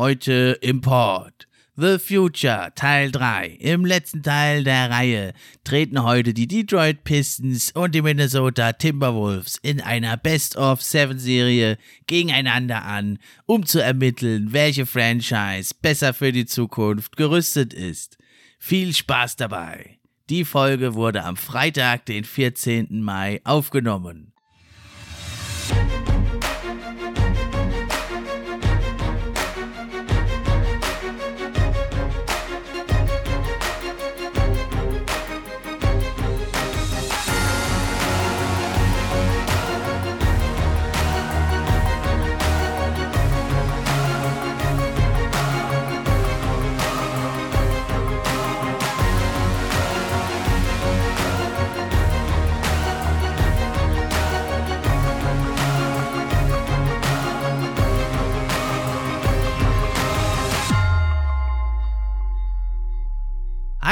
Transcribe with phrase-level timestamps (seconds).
[0.00, 1.46] Heute Import.
[1.76, 3.48] The Future Teil 3.
[3.60, 9.82] Im letzten Teil der Reihe treten heute die Detroit Pistons und die Minnesota Timberwolves in
[9.82, 11.76] einer Best-of-Seven-Serie
[12.06, 18.16] gegeneinander an, um zu ermitteln, welche Franchise besser für die Zukunft gerüstet ist.
[18.58, 19.98] Viel Spaß dabei!
[20.30, 23.02] Die Folge wurde am Freitag, den 14.
[23.02, 24.32] Mai aufgenommen.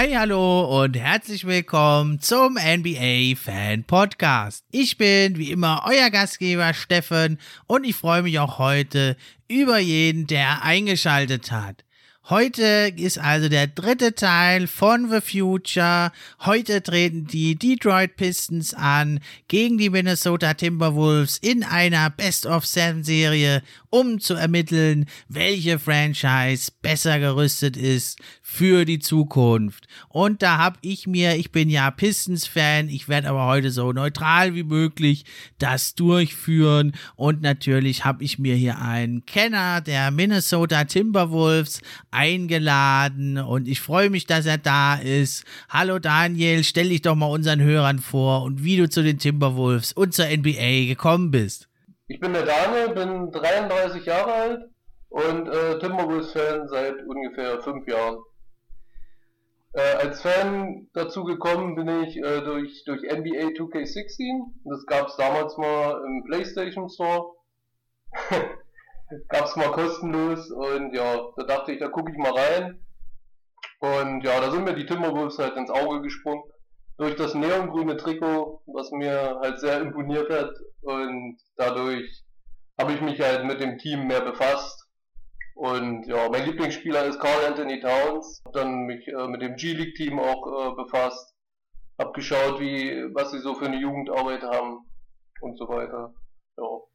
[0.01, 4.65] Hi, hallo und herzlich willkommen zum NBA Fan Podcast.
[4.71, 9.17] Ich bin wie immer euer Gastgeber Steffen und ich freue mich auch heute
[9.49, 11.83] über jeden, der eingeschaltet hat.
[12.31, 16.13] Heute ist also der dritte Teil von The Future.
[16.41, 23.03] Heute treten die Detroit Pistons an gegen die Minnesota Timberwolves in einer Best of Seven
[23.03, 28.19] Serie, um zu ermitteln, welche Franchise besser gerüstet ist
[28.51, 29.87] für die Zukunft.
[30.09, 34.55] Und da habe ich mir, ich bin ja Pistons-Fan, ich werde aber heute so neutral
[34.55, 35.27] wie möglich
[35.59, 36.93] das durchführen.
[37.15, 44.09] Und natürlich habe ich mir hier einen Kenner der Minnesota Timberwolves eingeladen und ich freue
[44.09, 45.45] mich, dass er da ist.
[45.69, 49.93] Hallo Daniel, stell dich doch mal unseren Hörern vor und wie du zu den Timberwolves
[49.93, 51.69] und zur NBA gekommen bist.
[52.09, 54.61] Ich bin der Daniel, bin 33 Jahre alt
[55.11, 58.17] und äh, Timberwolves-Fan seit ungefähr fünf Jahren.
[59.79, 64.51] Äh, als Fan dazu gekommen bin ich äh, durch, durch NBA 2K16.
[64.65, 67.35] Das gab es damals mal im PlayStation Store.
[69.29, 72.85] gab es mal kostenlos und ja, da dachte ich, da gucke ich mal rein.
[73.79, 76.43] Und ja, da sind mir die Timberwolves halt ins Auge gesprungen.
[76.97, 80.55] Durch das neongrüne Trikot, was mir halt sehr imponiert hat.
[80.81, 82.25] Und dadurch
[82.77, 84.78] habe ich mich halt mit dem Team mehr befasst
[85.59, 88.41] und ja, mein Lieblingsspieler ist Carl Anthony Towns.
[88.45, 91.35] Hab dann mich äh, mit dem G-League-Team auch äh, befasst.
[91.99, 94.87] Hab geschaut, wie, was sie so für eine Jugendarbeit haben
[95.41, 96.15] und so weiter.
[96.59, 96.88] Ja.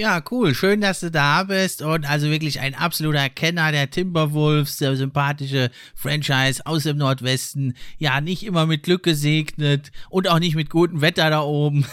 [0.00, 0.54] Ja, cool.
[0.54, 5.72] Schön, dass du da bist und also wirklich ein absoluter Kenner der Timberwolves, der sympathische
[5.96, 7.74] Franchise aus dem Nordwesten.
[7.98, 11.84] Ja, nicht immer mit Glück gesegnet und auch nicht mit gutem Wetter da oben,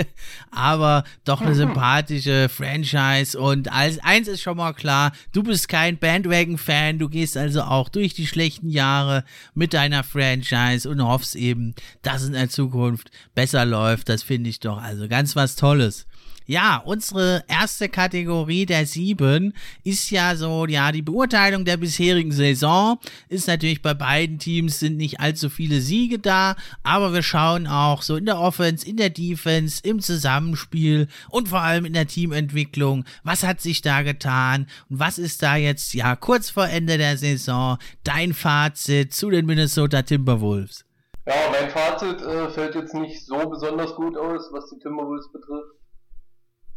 [0.50, 5.98] aber doch eine sympathische Franchise und als eins ist schon mal klar, du bist kein
[5.98, 9.22] Bandwagon-Fan, du gehst also auch durch die schlechten Jahre
[9.52, 14.08] mit deiner Franchise und hoffst eben, dass es in der Zukunft besser läuft.
[14.08, 16.06] Das finde ich doch also ganz was Tolles.
[16.50, 22.98] Ja, unsere erste Kategorie der sieben ist ja so, ja, die Beurteilung der bisherigen Saison.
[23.28, 28.02] Ist natürlich bei beiden Teams sind nicht allzu viele Siege da, aber wir schauen auch
[28.02, 33.04] so in der Offense, in der Defense, im Zusammenspiel und vor allem in der Teamentwicklung.
[33.22, 37.16] Was hat sich da getan und was ist da jetzt, ja, kurz vor Ende der
[37.16, 40.84] Saison dein Fazit zu den Minnesota Timberwolves?
[41.28, 45.79] Ja, mein Fazit äh, fällt jetzt nicht so besonders gut aus, was die Timberwolves betrifft.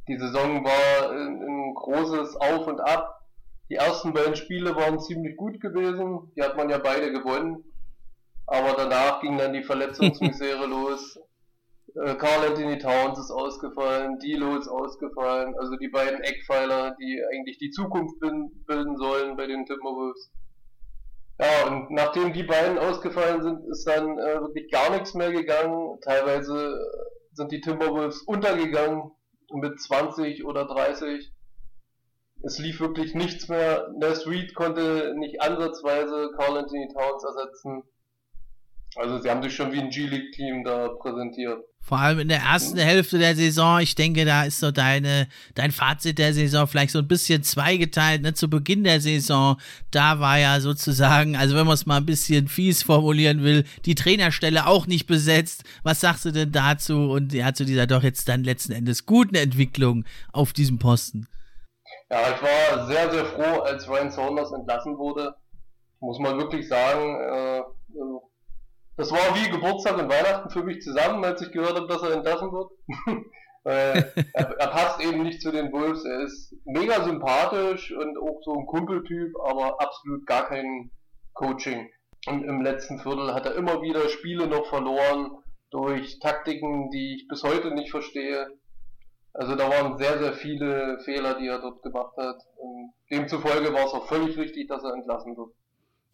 [0.08, 3.22] Die Saison war ein, großes Auf und Ab.
[3.70, 6.32] Die ersten beiden Spiele waren ziemlich gut gewesen.
[6.36, 7.64] Die hat man ja beide gewonnen.
[8.46, 11.18] Aber danach ging dann die Verletzungsmisere los.
[11.96, 17.60] Äh, Carl Anthony Towns ist ausgefallen, Dilo ist ausgefallen, also die beiden Eckpfeiler, die eigentlich
[17.60, 20.32] die Zukunft bilden sollen bei den Timberwolves.
[21.40, 26.00] Ja, und nachdem die beiden ausgefallen sind, ist dann äh, wirklich gar nichts mehr gegangen.
[26.02, 26.78] Teilweise
[27.34, 29.12] sind die Timberwolves untergegangen
[29.54, 31.32] mit 20 oder 30.
[32.44, 33.90] Es lief wirklich nichts mehr.
[33.98, 37.84] Ness Reed konnte nicht ansatzweise Carl Anthony Towns ersetzen.
[38.96, 41.64] Also sie haben sich schon wie ein G-League-Team da präsentiert.
[41.86, 45.74] Vor allem in der ersten Hälfte der Saison, ich denke, da ist so deine, dein
[45.74, 48.22] Fazit der Saison vielleicht so ein bisschen zweigeteilt.
[48.22, 48.34] Ne?
[48.34, 49.58] Zu Beginn der Saison,
[49.92, 53.96] da war ja sozusagen, also wenn man es mal ein bisschen fies formulieren will, die
[53.96, 55.66] Trainerstelle auch nicht besetzt.
[55.84, 59.36] Was sagst du denn dazu und ja, zu dieser doch jetzt dann letzten Endes guten
[59.36, 61.28] Entwicklung auf diesem Posten?
[62.10, 65.36] Ja, ich war sehr, sehr froh, als Ryan Saunders entlassen wurde.
[66.00, 67.62] Muss man wirklich sagen, äh,
[68.96, 72.14] das war wie Geburtstag und Weihnachten für mich zusammen, als ich gehört habe, dass er
[72.14, 72.72] entlassen wird.
[73.64, 76.06] er, er, passt eben nicht zu den Wolves.
[76.06, 80.92] Er ist mega sympathisch und auch so ein Kumpeltyp, aber absolut gar kein
[81.34, 81.90] Coaching.
[82.28, 85.32] Und im letzten Viertel hat er immer wieder Spiele noch verloren
[85.72, 88.48] durch Taktiken, die ich bis heute nicht verstehe.
[89.34, 92.38] Also da waren sehr, sehr viele Fehler, die er dort gemacht hat.
[92.58, 95.50] Und demzufolge war es auch völlig richtig, dass er entlassen wird.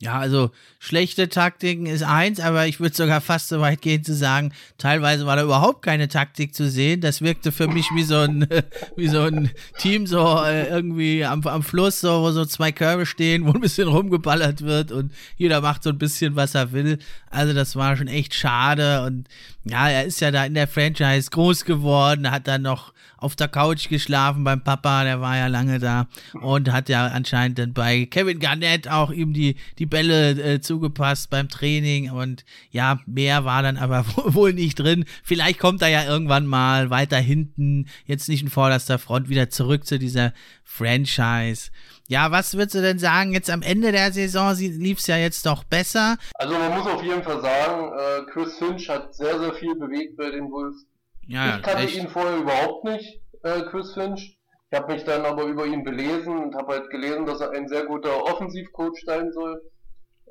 [0.02, 4.16] Ja, also schlechte Taktiken ist eins, aber ich würde sogar fast so weit gehen zu
[4.16, 7.02] sagen, teilweise war da überhaupt keine Taktik zu sehen.
[7.02, 8.48] Das wirkte für mich wie so ein,
[8.96, 13.06] wie so ein Team so äh, irgendwie am, am Fluss, so, wo so zwei Körbe
[13.06, 17.00] stehen, wo ein bisschen rumgeballert wird und jeder macht so ein bisschen, was er will.
[17.30, 19.28] Also das war schon echt schade und
[19.66, 23.50] ja, er ist ja da in der Franchise groß geworden, hat dann noch auf der
[23.50, 26.08] Couch geschlafen beim Papa, der war ja lange da
[26.42, 31.30] und hat ja anscheinend dann bei Kevin Garnett auch ihm die, die Bälle äh, zugepasst
[31.30, 35.06] beim Training und ja, mehr war dann aber wohl nicht drin.
[35.24, 39.86] Vielleicht kommt er ja irgendwann mal weiter hinten, jetzt nicht in vorderster Front, wieder zurück
[39.86, 40.34] zu dieser
[40.64, 41.72] Franchise.
[42.08, 45.46] Ja, was würdest du denn sagen, jetzt am Ende der Saison lief es ja jetzt
[45.46, 46.18] doch besser?
[46.36, 50.18] Also man muss auf jeden Fall sagen, äh, Chris Finch hat sehr, sehr viel bewegt
[50.18, 50.86] bei den Wolves.
[51.28, 51.96] Ja, ich kannte echt.
[51.98, 54.40] ihn vorher überhaupt nicht, äh, Chris Finch.
[54.72, 57.68] Ich habe mich dann aber über ihn belesen und habe halt gelesen, dass er ein
[57.68, 59.62] sehr guter Offensivcoach sein soll.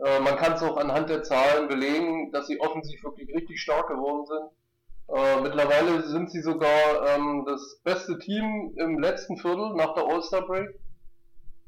[0.05, 3.89] Äh, man kann es auch anhand der Zahlen belegen, dass sie offensiv wirklich richtig stark
[3.89, 5.17] geworden sind.
[5.17, 10.47] Äh, mittlerweile sind sie sogar ähm, das beste Team im letzten Viertel nach der All-Star
[10.47, 10.69] Break.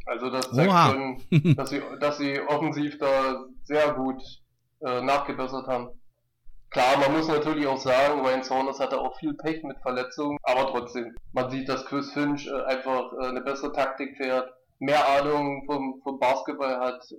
[0.06, 0.90] Also das zeigt Oha.
[0.90, 4.22] schon, dass sie, dass sie offensiv da sehr gut
[4.80, 5.90] äh, nachgebessert haben.
[6.70, 10.68] Klar, man muss natürlich auch sagen, Ryan Saunders hatte auch viel Pech mit Verletzungen, aber
[10.70, 15.64] trotzdem, man sieht, dass Chris Finch äh, einfach äh, eine bessere Taktik fährt, mehr Ahnung
[15.66, 17.02] vom, vom Basketball hat.
[17.10, 17.16] Äh,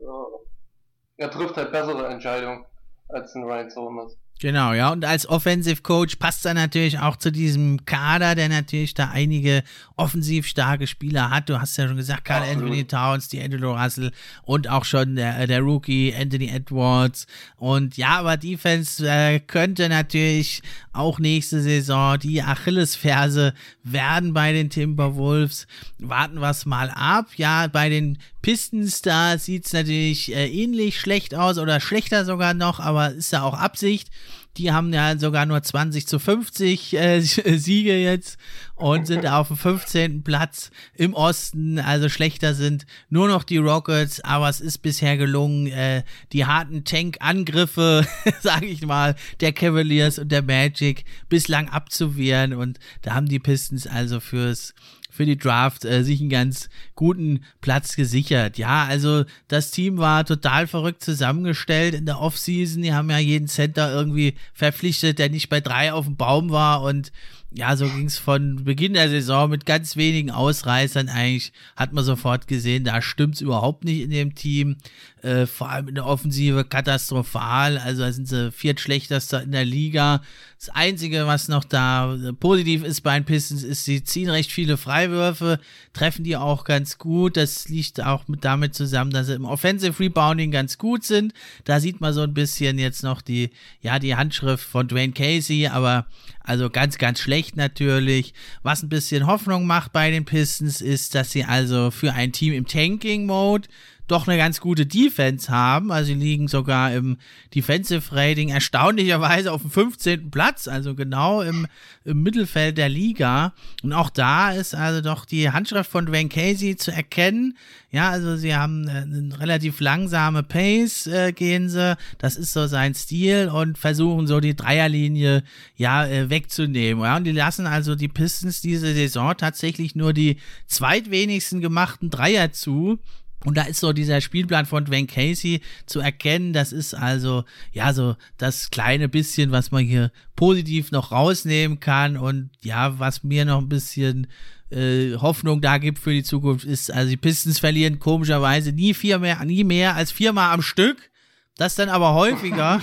[1.21, 2.65] er trifft halt bessere Entscheidungen
[3.09, 4.17] als ein Ryan Saunders.
[4.41, 4.91] Genau, ja.
[4.91, 9.61] Und als Offensive Coach passt er natürlich auch zu diesem Kader, der natürlich da einige
[9.97, 11.47] offensiv starke Spieler hat.
[11.47, 14.11] Du hast ja schon gesagt, Carl Anthony Towns, die Angelo Russell
[14.41, 17.27] und auch schon der, der Rookie Anthony Edwards.
[17.57, 23.53] Und ja, aber Defense äh, könnte natürlich auch nächste Saison die Achillesferse
[23.83, 25.67] werden bei den Timberwolves.
[25.99, 27.27] Warten wir es mal ab.
[27.35, 32.55] Ja, bei den Pistons, da sieht es natürlich äh, ähnlich schlecht aus oder schlechter sogar
[32.55, 34.09] noch, aber ist ja auch Absicht.
[34.57, 37.21] Die haben ja sogar nur 20 zu 50 äh,
[37.57, 38.37] Siege jetzt
[38.75, 40.23] und sind auf dem 15.
[40.23, 41.79] Platz im Osten.
[41.79, 46.03] Also schlechter sind nur noch die Rockets, aber es ist bisher gelungen, äh,
[46.33, 48.05] die harten Tank-Angriffe,
[48.41, 52.53] sage ich mal, der Cavaliers und der Magic bislang abzuwehren.
[52.53, 54.73] Und da haben die Pistons also fürs
[55.21, 58.57] für die Draft äh, sich einen ganz guten Platz gesichert.
[58.57, 62.81] Ja, also das Team war total verrückt zusammengestellt in der Offseason.
[62.81, 66.81] Die haben ja jeden Center irgendwie verpflichtet, der nicht bei drei auf dem Baum war
[66.81, 67.11] und
[67.53, 72.03] ja, so ging es von Beginn der Saison mit ganz wenigen Ausreißern eigentlich, hat man
[72.03, 74.77] sofort gesehen, da stimmt's überhaupt nicht in dem Team.
[75.21, 80.23] Äh, vor allem in der Offensive katastrophal, also da sind sie viertschlechtester in der Liga.
[80.57, 84.77] Das Einzige, was noch da positiv ist bei den Pistons, ist, sie ziehen recht viele
[84.77, 85.59] Freiwürfe,
[85.93, 87.37] treffen die auch ganz gut.
[87.37, 91.33] Das liegt auch mit damit zusammen, dass sie im Offensive Rebounding ganz gut sind.
[91.65, 93.51] Da sieht man so ein bisschen jetzt noch die,
[93.81, 96.07] ja, die Handschrift von Dwayne Casey, aber
[96.43, 98.33] also ganz, ganz schlecht natürlich.
[98.63, 102.53] Was ein bisschen Hoffnung macht bei den Pistons ist, dass sie also für ein Team
[102.53, 103.67] im Tanking-Mode
[104.07, 105.91] doch eine ganz gute Defense haben.
[105.91, 107.17] Also sie liegen sogar im
[107.55, 110.31] Defensive Rating erstaunlicherweise auf dem 15.
[110.31, 111.67] Platz, also genau im,
[112.03, 113.53] im Mittelfeld der Liga.
[113.83, 117.57] Und auch da ist also doch die Handschrift von Dwayne Casey zu erkennen.
[117.91, 121.97] Ja, also sie haben eine relativ langsame Pace, äh, gehen sie.
[122.19, 125.43] Das ist so sein Stil und versuchen so die Dreierlinie
[125.75, 127.03] ja äh, wegzunehmen.
[127.03, 132.53] Ja, und die lassen also die Pistons diese Saison tatsächlich nur die zweitwenigsten gemachten Dreier
[132.53, 132.99] zu.
[133.45, 136.53] Und da ist so dieser Spielplan von Dwayne Casey zu erkennen.
[136.53, 142.17] Das ist also, ja, so das kleine bisschen, was man hier positiv noch rausnehmen kann.
[142.17, 144.27] Und ja, was mir noch ein bisschen
[144.69, 149.19] äh, Hoffnung da gibt für die Zukunft, ist, also die Pistons verlieren komischerweise nie vier
[149.19, 151.09] mehr, nie mehr als viermal am Stück.
[151.57, 152.81] Das dann aber häufiger.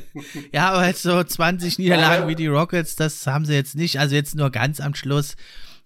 [0.52, 4.00] ja, aber jetzt so 20 Niederlagen wie die Rockets, das haben sie jetzt nicht.
[4.00, 5.36] Also jetzt nur ganz am Schluss.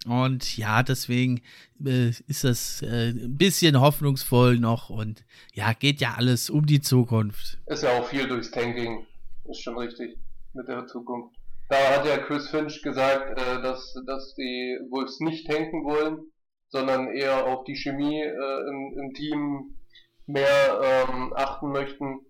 [0.07, 1.43] Und ja, deswegen
[1.85, 6.81] äh, ist das äh, ein bisschen hoffnungsvoll noch und ja, geht ja alles um die
[6.81, 7.59] Zukunft.
[7.67, 9.07] Ist ja auch viel durchs Tanking,
[9.49, 10.17] ist schon richtig
[10.55, 11.37] mit der Zukunft.
[11.69, 16.19] Da hat ja Chris Finch gesagt, äh, dass, dass die Wolves nicht tanken wollen,
[16.69, 19.77] sondern eher auf die Chemie äh, im, im, Team
[20.27, 22.21] mehr ähm, achten möchten,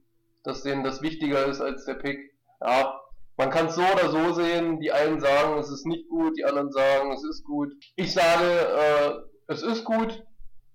[0.45, 2.19] dass denen das wichtiger ist als der Pick.
[2.61, 3.01] Ja,
[3.37, 4.81] man kann es so oder so sehen.
[4.81, 7.73] Die einen sagen, es ist nicht gut, die anderen sagen, es ist gut.
[7.97, 9.12] Ich sage, äh,
[9.47, 10.25] es ist gut.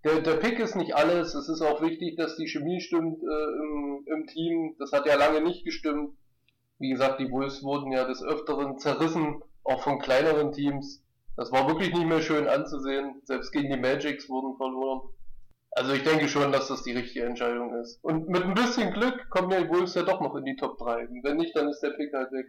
[0.03, 1.35] Der, der Pick ist nicht alles.
[1.35, 4.75] Es ist auch wichtig, dass die Chemie stimmt äh, im, im Team.
[4.79, 6.15] Das hat ja lange nicht gestimmt.
[6.79, 11.03] Wie gesagt, die Wolves wurden ja des Öfteren zerrissen, auch von kleineren Teams.
[11.35, 13.21] Das war wirklich nicht mehr schön anzusehen.
[13.23, 15.09] Selbst gegen die Magics wurden verloren.
[15.77, 18.03] Also ich denke schon, dass das die richtige Entscheidung ist.
[18.03, 20.79] Und mit ein bisschen Glück kommen ja die Wolves ja doch noch in die Top
[20.79, 21.07] 3.
[21.07, 22.47] Und wenn nicht, dann ist der Pick halt weg.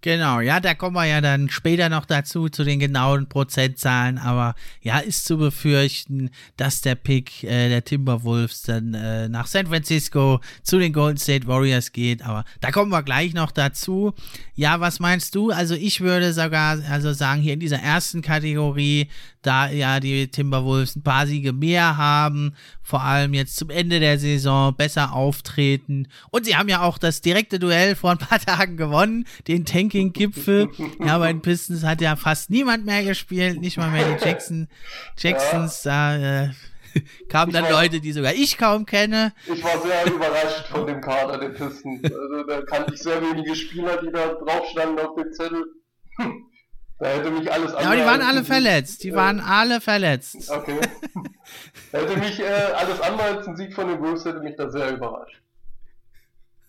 [0.00, 4.54] Genau, ja, da kommen wir ja dann später noch dazu, zu den genauen Prozentzahlen, aber
[4.80, 10.40] ja, ist zu befürchten, dass der Pick äh, der Timberwolves dann äh, nach San Francisco
[10.62, 14.14] zu den Golden State Warriors geht, aber da kommen wir gleich noch dazu.
[14.54, 15.50] Ja, was meinst du?
[15.50, 19.10] Also ich würde sogar also sagen, hier in dieser ersten Kategorie,
[19.46, 24.18] da ja die Timberwolves ein paar Siege mehr haben, vor allem jetzt zum Ende der
[24.18, 28.76] Saison besser auftreten und sie haben ja auch das direkte Duell vor ein paar Tagen
[28.76, 30.68] gewonnen, den Tanking-Gipfel.
[31.04, 34.68] ja, bei den Pistons hat ja fast niemand mehr gespielt, nicht mal mehr die Jackson,
[35.16, 35.82] Jacksons.
[35.82, 36.50] Da äh,
[37.28, 39.32] kamen dann war, Leute, die sogar ich kaum kenne.
[39.46, 42.02] Ich war sehr überrascht von dem Kader der Pistons.
[42.04, 45.64] Also da kannte ich sehr wenige Spieler, die da drauf standen auf dem Zettel.
[46.98, 49.04] Da hätte mich alles Ja, aber die waren alle verletzt.
[49.04, 50.50] Die äh, waren alle verletzt.
[50.50, 50.80] Okay.
[51.92, 54.70] da hätte mich äh, alles andere als ein Sieg von den Wolves hätte mich da
[54.70, 55.42] sehr überrascht.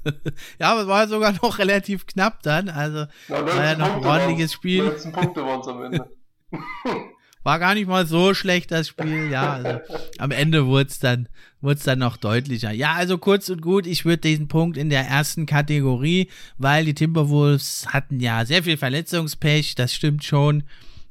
[0.60, 2.70] ja, aber es war sogar noch relativ knapp dann.
[2.70, 4.84] Also ja, war ja noch ein ordentliches Spiel.
[4.84, 6.10] 19 Punkte waren es am Ende.
[7.48, 9.32] war gar nicht mal so schlecht, das Spiel.
[9.32, 9.80] Ja, also
[10.18, 11.30] am Ende wurde es dann,
[11.62, 12.72] dann noch deutlicher.
[12.72, 16.28] Ja, also kurz und gut, ich würde diesen Punkt in der ersten Kategorie,
[16.58, 20.64] weil die Timberwolves hatten ja sehr viel Verletzungspech, das stimmt schon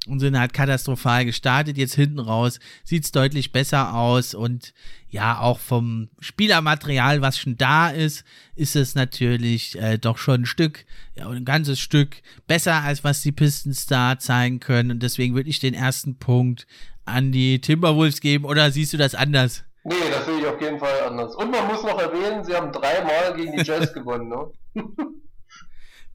[0.07, 1.79] und sind halt katastrophal gestartet.
[1.79, 4.73] Jetzt hinten raus sieht es deutlich besser aus und
[5.09, 10.47] ja, auch vom Spielermaterial, was schon da ist, ist es natürlich äh, doch schon ein
[10.47, 10.85] Stück,
[11.15, 14.91] ja, ein ganzes Stück besser, als was die Pistons da zeigen können.
[14.91, 16.67] Und deswegen würde ich den ersten Punkt
[17.05, 18.45] an die Timberwolves geben.
[18.45, 19.65] Oder siehst du das anders?
[19.85, 21.35] Nee, das sehe ich auf jeden Fall anders.
[21.37, 24.51] Und man muss noch erwähnen, sie haben dreimal gegen die Jazz gewonnen, ne?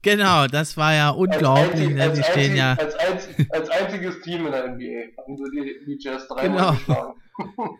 [0.02, 1.88] Genau, das war ja unglaublich.
[1.88, 2.02] Als, einzig, ne?
[2.02, 5.84] als, stehen einzig, ja als, einzig, als, einziges Team in der NBA haben sie die,
[5.86, 7.14] die Jazz dreimal genau.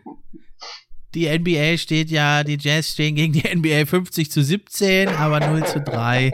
[1.13, 5.63] Die NBA steht ja, die Jazz stehen gegen die NBA 50 zu 17, aber 0
[5.65, 6.31] zu 3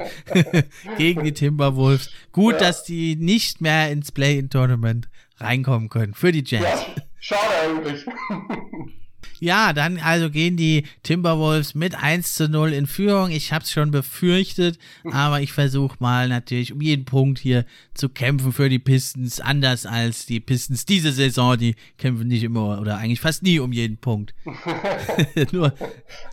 [0.97, 2.09] gegen die Timberwolves.
[2.31, 2.59] Gut, ja.
[2.59, 6.63] dass die nicht mehr ins Play-in-Tournament reinkommen können für die Jazz.
[6.63, 8.05] Ja, schade eigentlich.
[9.39, 13.31] Ja, dann also gehen die Timberwolves mit 1 zu 0 in Führung.
[13.31, 14.77] Ich habe es schon befürchtet,
[15.11, 19.39] aber ich versuche mal natürlich um jeden Punkt hier zu kämpfen für die Pistons.
[19.39, 23.71] Anders als die Pistons diese Saison, die kämpfen nicht immer oder eigentlich fast nie um
[23.71, 24.33] jeden Punkt.
[25.51, 25.73] nur,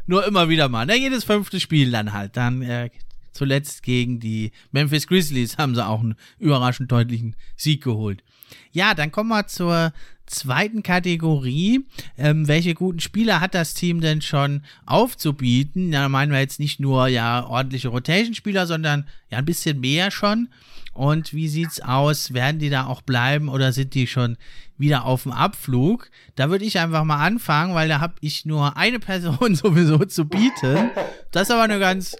[0.07, 0.87] nur immer wieder mal.
[0.87, 2.37] Na, jedes fünfte Spiel dann halt.
[2.37, 2.91] Dann äh,
[3.33, 8.23] zuletzt gegen die Memphis Grizzlies haben sie auch einen überraschend deutlichen Sieg geholt.
[8.73, 9.93] Ja, dann kommen wir zur
[10.27, 11.87] zweiten Kategorie.
[12.19, 15.93] Ähm, welche guten Spieler hat das Team denn schon aufzubieten?
[15.93, 20.49] Da meinen wir jetzt nicht nur ja ordentliche Rotation-Spieler, sondern ja ein bisschen mehr schon.
[20.93, 22.33] Und wie sieht's aus?
[22.33, 24.37] Werden die da auch bleiben oder sind die schon
[24.79, 26.11] wieder auf dem Abflug?
[26.37, 30.25] Da würde ich einfach mal anfangen, weil da habe ich nur eine Person sowieso zu
[30.25, 30.91] bieten.
[31.33, 32.17] Das ist aber eine ganz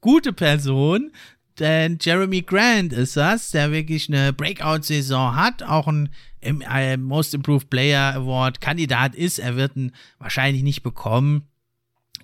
[0.00, 1.10] gute Person.
[1.58, 6.10] Denn Jeremy Grant ist das, der wirklich eine Breakout-Saison hat, auch ein
[6.40, 9.38] äh, Most Improved Player Award Kandidat ist.
[9.40, 11.47] Er wird ihn wahrscheinlich nicht bekommen.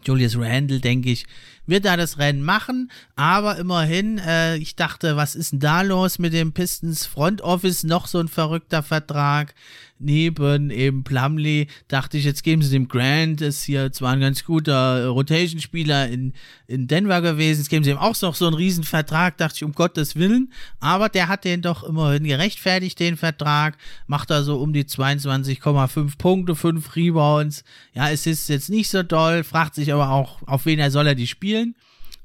[0.05, 1.27] Julius Randle, denke ich,
[1.67, 2.91] wird da das Rennen machen.
[3.17, 7.85] Aber immerhin, äh, ich dachte, was ist denn da los mit dem Pistons Front Office?
[7.85, 9.55] Noch so ein verrückter Vertrag
[9.99, 11.69] neben eben Plumley.
[11.89, 16.33] Dachte ich, jetzt geben sie dem Grant, ist hier zwar ein ganz guter Rotation-Spieler in,
[16.67, 19.39] in Denver gewesen, jetzt geben sie ihm auch noch so einen riesen Vertrag.
[19.39, 20.53] Dachte ich, um Gottes Willen.
[20.81, 23.77] Aber der hat den doch immerhin gerechtfertigt, den Vertrag.
[24.07, 27.65] Macht da so um die 22,5 Punkte, 5 Rebounds.
[27.95, 31.07] Ja, es ist jetzt nicht so doll, fragt sich aber auch, auf wen er soll
[31.07, 31.75] er die spielen.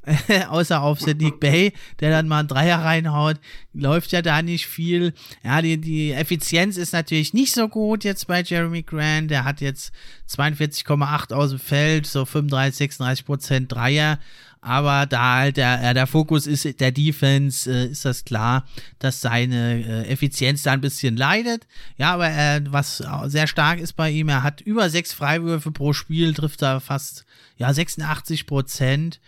[0.49, 3.37] außer auf Sadiq Bay, der dann mal einen Dreier reinhaut,
[3.73, 5.13] läuft ja da nicht viel.
[5.43, 9.29] Ja, die, die Effizienz ist natürlich nicht so gut jetzt bei Jeremy Grant.
[9.29, 9.91] Der hat jetzt
[10.29, 14.19] 42,8 aus dem Feld, so 35, 36 Prozent Dreier.
[14.61, 18.65] Aber da halt der, der Fokus ist der Defense, äh, ist das klar,
[18.99, 21.65] dass seine äh, Effizienz da ein bisschen leidet.
[21.97, 25.93] Ja, aber äh, was sehr stark ist bei ihm, er hat über sechs Freiwürfe pro
[25.93, 27.25] Spiel, trifft da fast
[27.59, 29.21] ja 86 Prozent.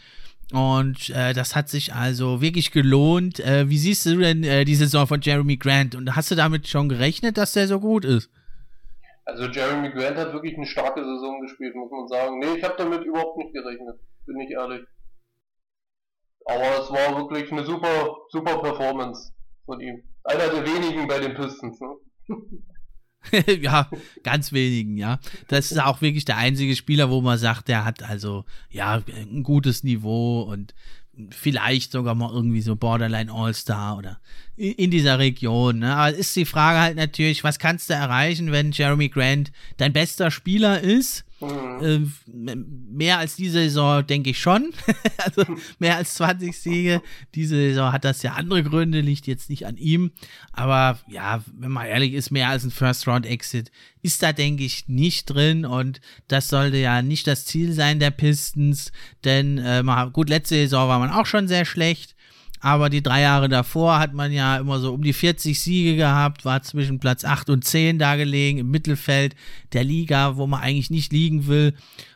[0.51, 3.39] Und äh, das hat sich also wirklich gelohnt.
[3.39, 5.95] Äh, wie siehst du denn äh, die Saison von Jeremy Grant?
[5.95, 8.29] Und hast du damit schon gerechnet, dass der so gut ist?
[9.23, 12.39] Also Jeremy Grant hat wirklich eine starke Saison gespielt, muss man sagen.
[12.39, 14.81] Nee, ich habe damit überhaupt nicht gerechnet, bin ich ehrlich.
[16.45, 19.31] Aber es war wirklich eine super, super Performance
[19.65, 20.03] von ihm.
[20.23, 21.95] Einer der wenigen bei den Pistons, ne?
[23.61, 23.89] ja,
[24.23, 25.19] ganz wenigen, ja.
[25.47, 29.43] Das ist auch wirklich der einzige Spieler, wo man sagt, der hat also ja ein
[29.43, 30.73] gutes Niveau und
[31.29, 34.19] vielleicht sogar mal irgendwie so Borderline All-Star oder
[34.55, 35.79] in dieser Region.
[35.79, 35.95] Ne?
[35.95, 40.31] Aber ist die Frage halt natürlich, was kannst du erreichen, wenn Jeremy Grant dein bester
[40.31, 41.25] Spieler ist?
[41.41, 42.12] Mhm.
[42.27, 44.71] Äh, mehr als diese Saison denke ich schon.
[45.17, 45.43] also
[45.79, 47.01] mehr als 20 Siege.
[47.36, 50.12] Diese Saison hat das ja andere Gründe, liegt jetzt nicht an ihm.
[50.51, 53.71] Aber ja, wenn man ehrlich ist, mehr als ein First-Round-Exit
[54.03, 55.65] ist da, denke ich, nicht drin.
[55.65, 58.91] Und das sollte ja nicht das Ziel sein der Pistons.
[59.24, 59.83] Denn, äh,
[60.13, 62.15] gut, letzte Saison war man auch schon sehr schlecht.
[62.61, 66.45] Aber die drei Jahre davor hat man ja immer so um die 40 Siege gehabt,
[66.45, 69.35] war zwischen Platz 8 und 10 da gelegen, im Mittelfeld
[69.73, 71.73] der Liga, wo man eigentlich nicht liegen will.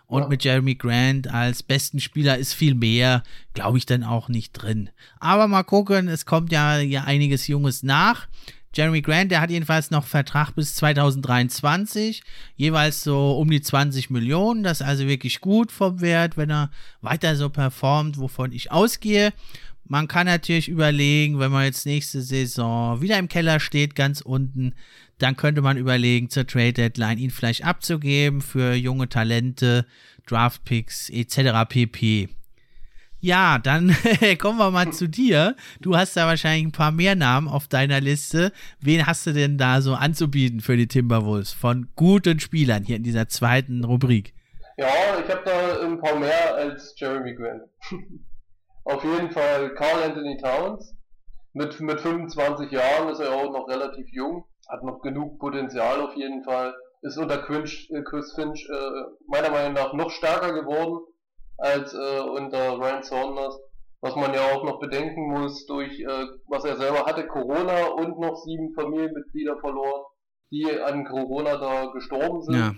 [0.07, 0.27] Und ja.
[0.27, 3.23] mit Jeremy Grant als besten Spieler ist viel mehr,
[3.55, 4.91] glaube ich, dann auch nicht drin.
[5.19, 8.27] Aber mal gucken, es kommt ja, ja einiges Junges nach.
[8.75, 12.21] Jeremy Grant, der hat jedenfalls noch Vertrag bis 2023,
[12.57, 14.63] jeweils so um die 20 Millionen.
[14.63, 16.69] Das ist also wirklich gut vom Wert, wenn er
[17.01, 19.31] weiter so performt, wovon ich ausgehe.
[19.87, 24.73] Man kann natürlich überlegen, wenn man jetzt nächste Saison wieder im Keller steht, ganz unten,
[25.19, 29.85] dann könnte man überlegen, zur Trade Deadline ihn vielleicht abzugeben für junge Talente,
[30.25, 31.69] Draftpicks etc.
[31.69, 32.29] pp.
[33.19, 33.95] Ja, dann
[34.39, 35.55] kommen wir mal zu dir.
[35.81, 38.51] Du hast da wahrscheinlich ein paar mehr Namen auf deiner Liste.
[38.81, 43.03] Wen hast du denn da so anzubieten für die Timberwolves von guten Spielern hier in
[43.03, 44.33] dieser zweiten Rubrik?
[44.77, 44.87] Ja,
[45.23, 47.63] ich habe da ein paar mehr als Jeremy Grant.
[48.85, 50.95] Auf jeden Fall Carl Anthony Towns.
[51.53, 56.15] Mit, mit 25 Jahren ist er auch noch relativ jung, hat noch genug Potenzial auf
[56.15, 56.75] jeden Fall.
[57.01, 60.99] Ist unter Quinch, äh, Chris Finch äh, meiner Meinung nach noch stärker geworden
[61.57, 63.59] als äh, unter Ryan Saunders.
[64.01, 68.19] Was man ja auch noch bedenken muss, durch äh, was er selber hatte, Corona und
[68.19, 70.03] noch sieben Familienmitglieder verloren,
[70.51, 72.55] die an Corona da gestorben sind.
[72.55, 72.73] Ja.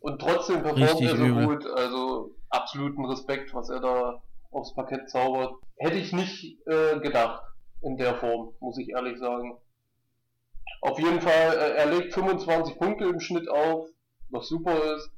[0.00, 1.46] Und trotzdem performt er so übel.
[1.46, 1.66] gut.
[1.66, 5.54] Also absoluten Respekt, was er da aufs Parkett zaubert.
[5.76, 7.42] Hätte ich nicht äh, gedacht
[7.80, 9.58] in der Form, muss ich ehrlich sagen.
[10.80, 13.88] Auf jeden Fall, äh, er legt 25 Punkte im Schnitt auf,
[14.30, 15.10] was super ist.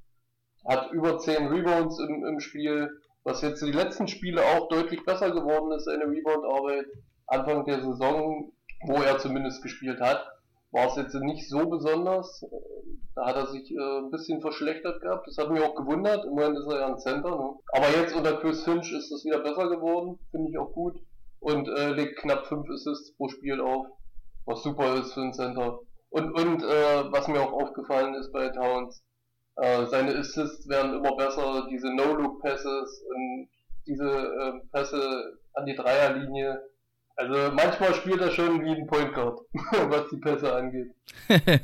[0.67, 2.91] Hat über 10 Rebounds im, im Spiel,
[3.23, 6.87] was jetzt die letzten Spiele auch deutlich besser geworden ist, seine Rebound-Arbeit.
[7.27, 8.53] Anfang der Saison,
[8.87, 10.27] wo er zumindest gespielt hat,
[10.75, 12.45] war es jetzt nicht so besonders.
[13.15, 15.27] Da hat er sich äh, ein bisschen verschlechtert gehabt.
[15.29, 16.25] Das hat mich auch gewundert.
[16.25, 17.31] Im Moment ist er ja ein Center.
[17.31, 17.55] Ne?
[17.73, 20.19] Aber jetzt unter Chris Finch ist das wieder besser geworden.
[20.33, 20.99] Finde ich auch gut.
[21.39, 23.87] Und äh, legt knapp 5 Assists pro Spiel auf.
[24.47, 25.79] Was super ist für einen Center.
[26.11, 29.05] Und, und äh, was mir auch aufgefallen ist bei Towns,
[29.57, 31.69] äh, seine Assists werden immer besser.
[31.71, 33.49] Diese No-Look-Passes und
[33.87, 36.61] diese äh, Pässe an die Dreierlinie
[37.17, 39.41] also manchmal spielt er schon wie ein Point Guard,
[39.89, 40.89] was die Pässe angeht.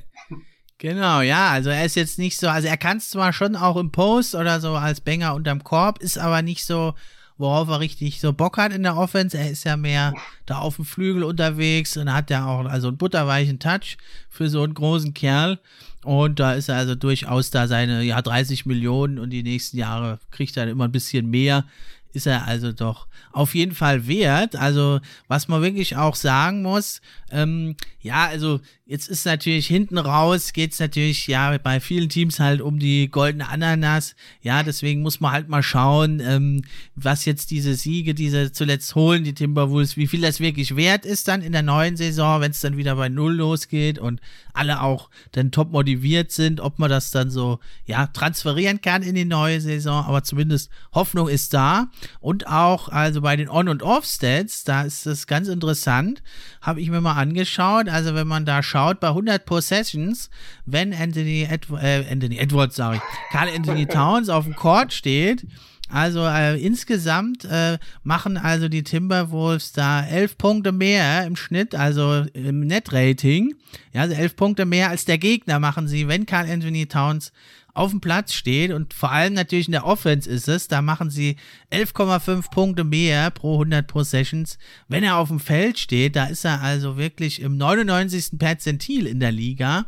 [0.78, 3.76] genau, ja, also er ist jetzt nicht so, also er kann es zwar schon auch
[3.76, 6.94] im Post oder so als Banger unterm Korb, ist aber nicht so,
[7.40, 9.36] worauf er richtig so Bock hat in der Offense.
[9.36, 10.14] Er ist ja mehr
[10.46, 13.96] da auf dem Flügel unterwegs und hat ja auch also einen butterweichen Touch
[14.28, 15.58] für so einen großen Kerl.
[16.04, 20.18] Und da ist er also durchaus da seine ja 30 Millionen und die nächsten Jahre
[20.30, 21.64] kriegt er immer ein bisschen mehr
[22.12, 24.56] ist er also doch auf jeden Fall wert.
[24.56, 30.52] Also, was man wirklich auch sagen muss, ähm, ja, also jetzt ist natürlich hinten raus,
[30.52, 34.16] geht es natürlich ja bei vielen Teams halt um die goldene Ananas.
[34.42, 36.62] Ja, deswegen muss man halt mal schauen, ähm,
[36.96, 41.28] was jetzt diese Siege, diese zuletzt holen, die Timberwolves, wie viel das wirklich wert ist
[41.28, 44.20] dann in der neuen Saison, wenn es dann wieder bei Null losgeht und
[44.54, 49.14] alle auch dann top motiviert sind, ob man das dann so, ja, transferieren kann in
[49.14, 50.04] die neue Saison.
[50.04, 51.90] Aber zumindest Hoffnung ist da.
[52.20, 56.22] Und auch, also bei den On- und Off-Stats, da ist das ganz interessant,
[56.60, 57.88] habe ich mir mal angeschaut.
[57.88, 60.30] Also wenn man da schaut, bei 100 Possessions,
[60.66, 65.46] wenn Anthony, Edw äh, Anthony Edwards, sage ich, Carl Anthony Towns auf dem Court steht,
[65.90, 72.26] also äh, insgesamt äh, machen also die Timberwolves da elf Punkte mehr im Schnitt, also
[72.32, 73.56] im Net-Rating.
[73.92, 77.32] Ja, also elf Punkte mehr als der Gegner machen sie, wenn Carl Anthony Towns
[77.80, 81.08] auf dem Platz steht und vor allem natürlich in der Offense ist es, da machen
[81.08, 81.36] sie
[81.72, 84.58] 11,5 Punkte mehr pro 100 Possessions.
[84.88, 88.38] Wenn er auf dem Feld steht, da ist er also wirklich im 99.
[88.38, 89.86] Perzentil in der Liga.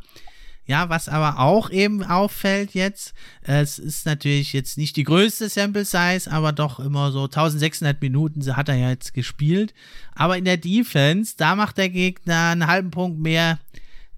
[0.64, 5.84] Ja, was aber auch eben auffällt jetzt, es ist natürlich jetzt nicht die größte Sample
[5.84, 9.74] Size, aber doch immer so 1600 Minuten hat er ja jetzt gespielt.
[10.14, 13.58] Aber in der Defense, da macht der Gegner einen halben Punkt mehr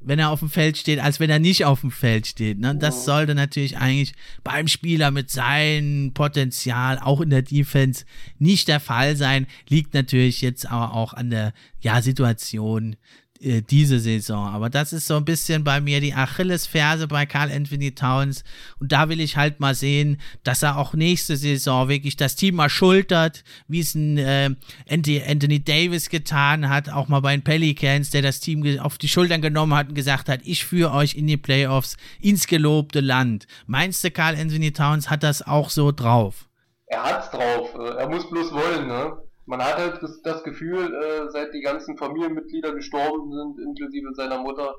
[0.04, 2.58] wenn er auf dem Feld steht, als wenn er nicht auf dem Feld steht.
[2.58, 2.74] Ne?
[2.76, 8.04] Das sollte natürlich eigentlich beim Spieler mit seinem Potenzial auch in der Defense
[8.38, 9.46] nicht der Fall sein.
[9.68, 12.96] Liegt natürlich jetzt aber auch an der ja, Situation
[13.44, 14.48] äh, diese Saison.
[14.48, 18.42] Aber das ist so ein bisschen bei mir die Achillesferse bei Carl Anthony Towns.
[18.80, 22.56] Und da will ich halt mal sehen, dass er auch nächste Saison wirklich das Team
[22.56, 24.50] mal schultert, wie es ein äh,
[24.88, 29.42] Anthony Davis getan hat, auch mal bei den Pelicans, der das Team auf die Schultern
[29.42, 33.46] genommen hat und gesagt hat, ich führe euch in die Playoffs ins gelobte Land.
[33.66, 36.48] Meinst du, Carl Anthony Towns hat das auch so drauf?
[36.86, 37.74] Er hat's drauf.
[37.74, 39.12] Er muss bloß wollen, ne?
[39.46, 44.74] Man hat halt das, Gefühl, äh, seit die ganzen Familienmitglieder gestorben sind, inklusive seiner Mutter,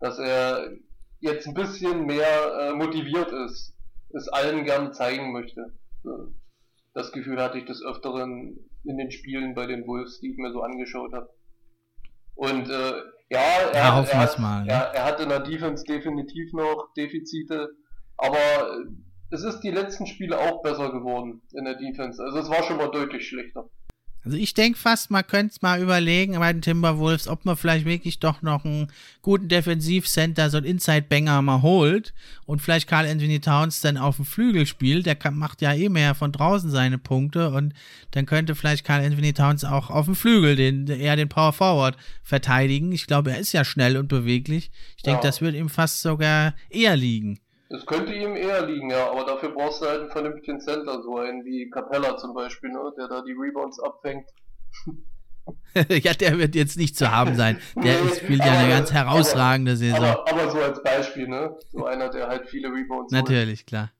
[0.00, 0.72] dass er
[1.20, 3.74] jetzt ein bisschen mehr äh, motiviert ist,
[4.10, 5.72] es allen gern zeigen möchte.
[6.94, 10.52] Das Gefühl hatte ich des Öfteren in den Spielen bei den Wolves, die ich mir
[10.52, 11.28] so angeschaut habe.
[12.34, 12.92] Und äh,
[13.30, 14.70] ja, er, ja, er, er, mal, ne?
[14.70, 17.70] er, er hat in der Defense definitiv noch Defizite,
[18.16, 18.38] aber
[19.30, 22.22] es ist die letzten Spiele auch besser geworden in der Defense.
[22.22, 23.68] Also es war schon mal deutlich schlechter.
[24.28, 27.86] Also ich denke fast, man könnte es mal überlegen bei den Timberwolves, ob man vielleicht
[27.86, 32.12] wirklich doch noch einen guten Defensivcenter, so einen Inside-Banger mal holt
[32.44, 35.06] und vielleicht Carl Anthony Towns dann auf dem Flügel spielt.
[35.06, 37.72] Der kann, macht ja eh mehr von draußen seine Punkte und
[38.10, 41.96] dann könnte vielleicht Carl Anthony Towns auch auf dem Flügel den, eher den Power Forward
[42.22, 42.92] verteidigen.
[42.92, 44.70] Ich glaube, er ist ja schnell und beweglich.
[44.98, 45.26] Ich denke, ja.
[45.26, 47.40] das wird ihm fast sogar eher liegen.
[47.70, 51.18] Es könnte ihm eher liegen, ja, aber dafür brauchst du halt einen vernünftigen Center, so
[51.18, 54.26] einen wie Capella zum Beispiel, ne, der da die Rebounds abfängt.
[55.88, 57.60] ja, der wird jetzt nicht zu haben sein.
[57.74, 60.04] Der nee, spielt ja eine ganz herausragende aber, Saison.
[60.04, 61.56] Aber, aber, so als Beispiel, ne?
[61.70, 63.66] So einer, der halt viele Rebounds Natürlich, holt.
[63.66, 63.92] klar.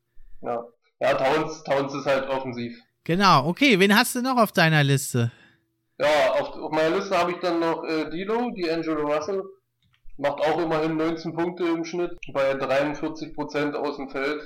[0.42, 0.64] Ja,
[1.00, 2.78] ja Towns, Towns ist halt offensiv.
[3.04, 5.30] Genau, okay, wen hast du noch auf deiner Liste?
[5.98, 9.42] Ja, auf, auf meiner Liste habe ich dann noch äh, Dilo, die Angelo Russell.
[10.18, 14.42] Macht auch immerhin 19 Punkte im Schnitt bei 43% aus dem Feld,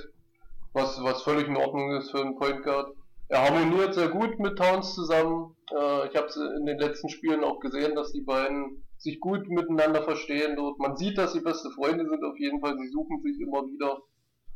[0.71, 2.95] was, was völlig in Ordnung ist für einen Point Guard.
[3.27, 5.55] Er harmoniert sehr gut mit Towns zusammen.
[5.71, 9.49] Äh, ich habe es in den letzten Spielen auch gesehen, dass die beiden sich gut
[9.49, 10.77] miteinander verstehen dort.
[10.77, 12.77] Man sieht, dass sie beste Freunde sind auf jeden Fall.
[12.77, 13.97] Sie suchen sich immer wieder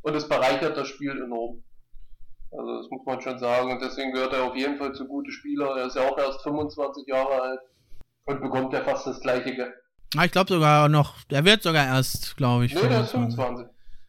[0.03, 1.63] und es bereichert das Spiel enorm.
[2.51, 5.31] Also das muss man schon sagen und deswegen gehört er auf jeden Fall zu gute
[5.31, 5.77] Spieler.
[5.77, 7.59] Er ist ja auch erst 25 Jahre alt
[8.25, 9.55] und bekommt ja fast das gleiche
[10.13, 12.73] ich glaube sogar noch, der wird sogar erst, glaube ich.
[12.73, 13.67] Nee, der ist 25.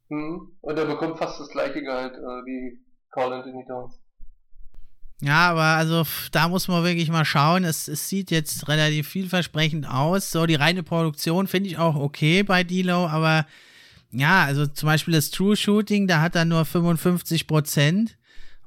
[0.08, 0.52] Mhm.
[0.61, 2.80] Und er bekommt fast das gleiche Gehalt äh, wie
[3.11, 3.98] Carl Anthony Towns.
[5.20, 7.64] Ja, aber also da muss man wirklich mal schauen.
[7.64, 10.30] Es, es sieht jetzt relativ vielversprechend aus.
[10.30, 13.44] So, die reine Produktion finde ich auch okay bei Dilo, aber
[14.12, 18.16] ja, also zum Beispiel das True Shooting, da hat er nur 55 Prozent.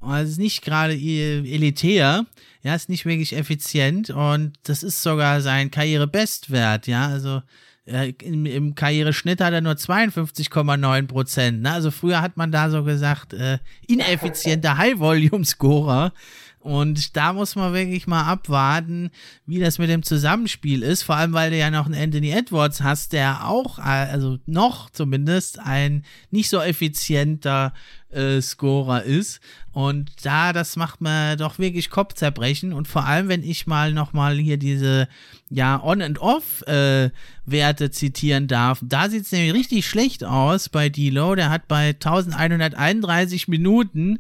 [0.02, 2.26] Also ist nicht gerade elitär,
[2.64, 7.42] ja, ist nicht wirklich effizient und das ist sogar sein Karrierebestwert, ja, also
[7.86, 11.62] äh, im, im Karriereschnitt hat er nur 52,9 Prozent.
[11.62, 11.72] Ne?
[11.72, 16.14] Also früher hat man da so gesagt, äh, ineffizienter High-Volume-Scorer.
[16.62, 19.10] Und da muss man wirklich mal abwarten,
[19.48, 21.02] wie das mit dem Zusammenspiel ist.
[21.02, 25.60] Vor allem, weil du ja noch einen Anthony Edwards hast, der auch, also noch zumindest,
[25.60, 27.74] ein nicht so effizienter
[28.12, 29.40] äh, Scorer ist.
[29.72, 32.74] Und da, das macht mir doch wirklich Kopfzerbrechen.
[32.74, 35.08] Und vor allem, wenn ich mal nochmal hier diese,
[35.50, 38.80] ja, On- and Off-Werte äh, zitieren darf.
[38.84, 41.34] Da sieht es nämlich richtig schlecht aus bei D-Low.
[41.34, 44.20] Der hat bei 1131 Minuten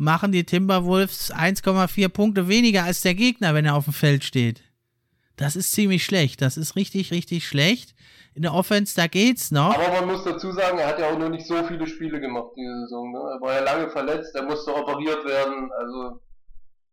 [0.00, 4.62] machen die Timberwolves 1,4 Punkte weniger als der Gegner, wenn er auf dem Feld steht.
[5.36, 6.40] Das ist ziemlich schlecht.
[6.40, 7.94] Das ist richtig, richtig schlecht.
[8.34, 9.74] In der Offense, da geht's noch.
[9.74, 12.52] Aber man muss dazu sagen, er hat ja auch noch nicht so viele Spiele gemacht
[12.56, 13.12] diese Saison.
[13.12, 13.18] Ne?
[13.18, 15.70] Er war ja lange verletzt, er musste operiert werden.
[15.78, 16.22] Also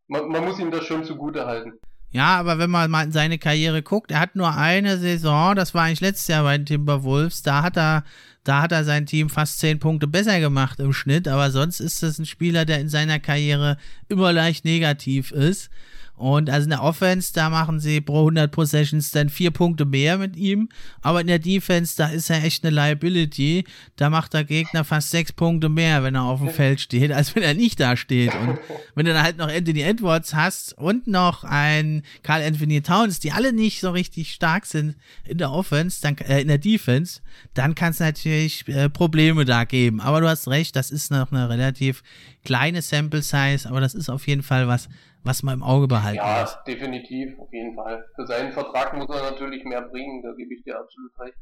[0.08, 1.74] man, man muss ihm das schon zugute halten.
[2.10, 5.74] Ja, aber wenn man mal in seine Karriere guckt, er hat nur eine Saison, das
[5.74, 8.04] war eigentlich letztes Jahr bei den Timberwolves, da hat er
[8.48, 12.02] da hat er sein Team fast zehn Punkte besser gemacht im Schnitt, aber sonst ist
[12.02, 15.70] das ein Spieler, der in seiner Karriere immer leicht negativ ist.
[16.18, 20.18] Und also in der Offense, da machen sie pro 100 Possessions dann vier Punkte mehr
[20.18, 20.68] mit ihm.
[21.02, 23.66] Aber in der Defense, da ist er echt eine Liability.
[23.98, 27.36] Da macht der Gegner fast sechs Punkte mehr, wenn er auf dem Feld steht, als
[27.36, 28.34] wenn er nicht da steht.
[28.34, 28.58] Und
[28.96, 33.32] wenn du dann halt noch Anthony Edwards hast und noch ein Carl Anthony Towns, die
[33.32, 37.22] alle nicht so richtig stark sind in der Offense, dann, äh, in der Defense,
[37.54, 40.02] dann kann es natürlich äh, Probleme da geben.
[40.02, 42.02] Aber du hast recht, das ist noch eine relativ
[42.44, 44.90] kleine Sample Size, aber das ist auf jeden Fall was,
[45.24, 46.54] was man im Auge behalten ja, muss.
[46.54, 48.06] Ja, definitiv, auf jeden Fall.
[48.16, 51.38] Für seinen Vertrag muss er natürlich mehr bringen, da gebe ich dir absolut recht.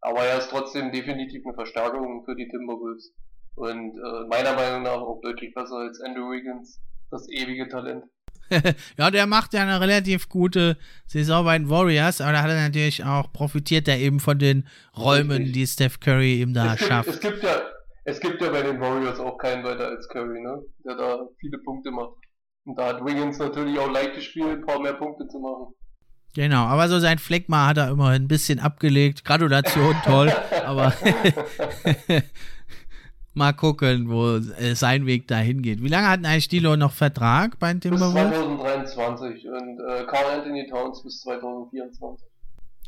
[0.00, 3.12] Aber er ist trotzdem definitiv eine Verstärkung für die Timberwolves.
[3.56, 8.04] Und äh, meiner Meinung nach auch deutlich besser als Andrew Wiggins, das ewige Talent.
[8.98, 12.62] ja, der macht ja eine relativ gute Saison bei den Warriors, aber da hat er
[12.62, 14.66] natürlich auch profitiert, er eben von den
[14.96, 17.08] Räumen, die Steph Curry eben da es gibt, schafft.
[17.08, 17.60] Es gibt, ja,
[18.04, 20.62] es gibt ja bei den Warriors auch keinen weiter als Curry, ne?
[20.86, 22.14] Der da viele Punkte macht.
[22.68, 25.74] Und da hat Wiggins natürlich auch leicht gespielt, ein paar mehr Punkte zu machen.
[26.34, 29.24] Genau, aber so sein Fleckma hat er immerhin ein bisschen abgelegt.
[29.24, 30.30] Gratulation, toll.
[30.66, 30.92] aber
[33.32, 35.82] mal gucken, wo äh, sein Weg dahin geht.
[35.82, 38.38] Wie lange hat eigentlich Dilo noch Vertrag bei Timberwolves?
[38.38, 42.28] Bis 2023 und äh, Carl Anthony Towns bis 2024.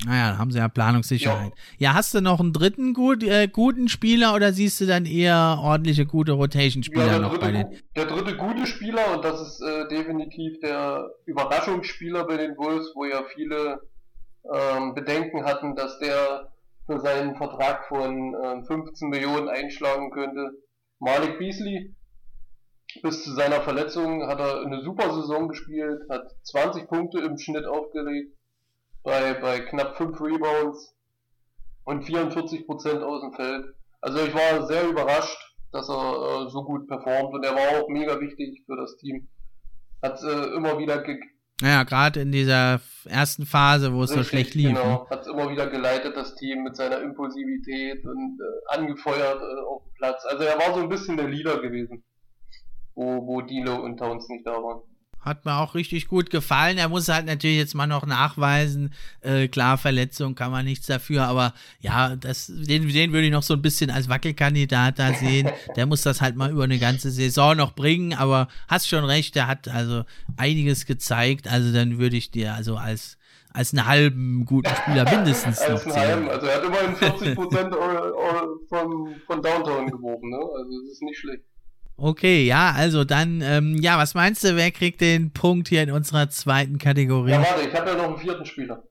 [0.07, 1.53] Naja, da haben sie ja Planungssicherheit.
[1.79, 5.05] Ja, ja hast du noch einen dritten gut, äh, guten Spieler oder siehst du dann
[5.05, 7.79] eher ordentliche, gute Rotation-Spieler ja, noch bei den?
[7.97, 13.05] Der dritte gute Spieler und das ist äh, definitiv der Überraschungsspieler bei den Wolves, wo
[13.05, 13.81] ja viele
[14.53, 16.51] ähm, Bedenken hatten, dass der
[16.87, 20.53] für seinen Vertrag von äh, 15 Millionen einschlagen könnte.
[20.99, 21.95] Malik Beasley,
[23.03, 27.67] bis zu seiner Verletzung hat er eine super Saison gespielt, hat 20 Punkte im Schnitt
[27.67, 28.35] aufgelegt,
[29.03, 30.95] bei, bei knapp 5 Rebounds
[31.85, 33.75] und 44% aus dem Feld.
[34.01, 35.39] Also ich war sehr überrascht,
[35.73, 39.29] dass er äh, so gut performt und er war auch mega wichtig für das Team.
[40.03, 41.19] Hat äh, immer wieder ge
[41.63, 44.69] naja, gerade in dieser ersten Phase, wo es Richtig, so schlecht lief.
[44.69, 45.11] Genau, ne?
[45.11, 49.93] hat immer wieder geleitet, das Team mit seiner Impulsivität und äh, angefeuert äh, auf dem
[49.93, 50.25] Platz.
[50.25, 52.03] Also er war so ein bisschen der Leader gewesen,
[52.95, 54.81] wo, wo Dilo und Towns nicht da waren.
[55.21, 56.79] Hat mir auch richtig gut gefallen.
[56.79, 58.95] Er muss halt natürlich jetzt mal noch nachweisen.
[59.21, 63.43] Äh, klar, Verletzung kann man nichts dafür, aber ja, das, den, den würde ich noch
[63.43, 65.51] so ein bisschen als Wackelkandidat da sehen.
[65.77, 69.35] Der muss das halt mal über eine ganze Saison noch bringen, aber hast schon recht,
[69.35, 70.05] der hat also
[70.37, 71.49] einiges gezeigt.
[71.49, 73.19] Also dann würde ich dir also als
[73.53, 76.09] als einen halben guten Spieler mindestens als noch zählen.
[76.09, 76.29] Halben.
[76.29, 77.75] Also er hat immerhin 40 Prozent
[78.69, 80.39] von, von Downtown geworfen, ne?
[80.39, 81.45] Also das ist nicht schlecht.
[82.03, 85.91] Okay, ja, also dann, ähm, ja, was meinst du, wer kriegt den Punkt hier in
[85.91, 87.33] unserer zweiten Kategorie?
[87.33, 88.85] Ja, warte, ich habe ja noch einen vierten Spieler.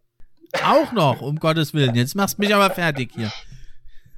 [0.63, 1.95] Auch noch, um Gottes Willen.
[1.95, 3.31] Jetzt machst du mich aber fertig hier.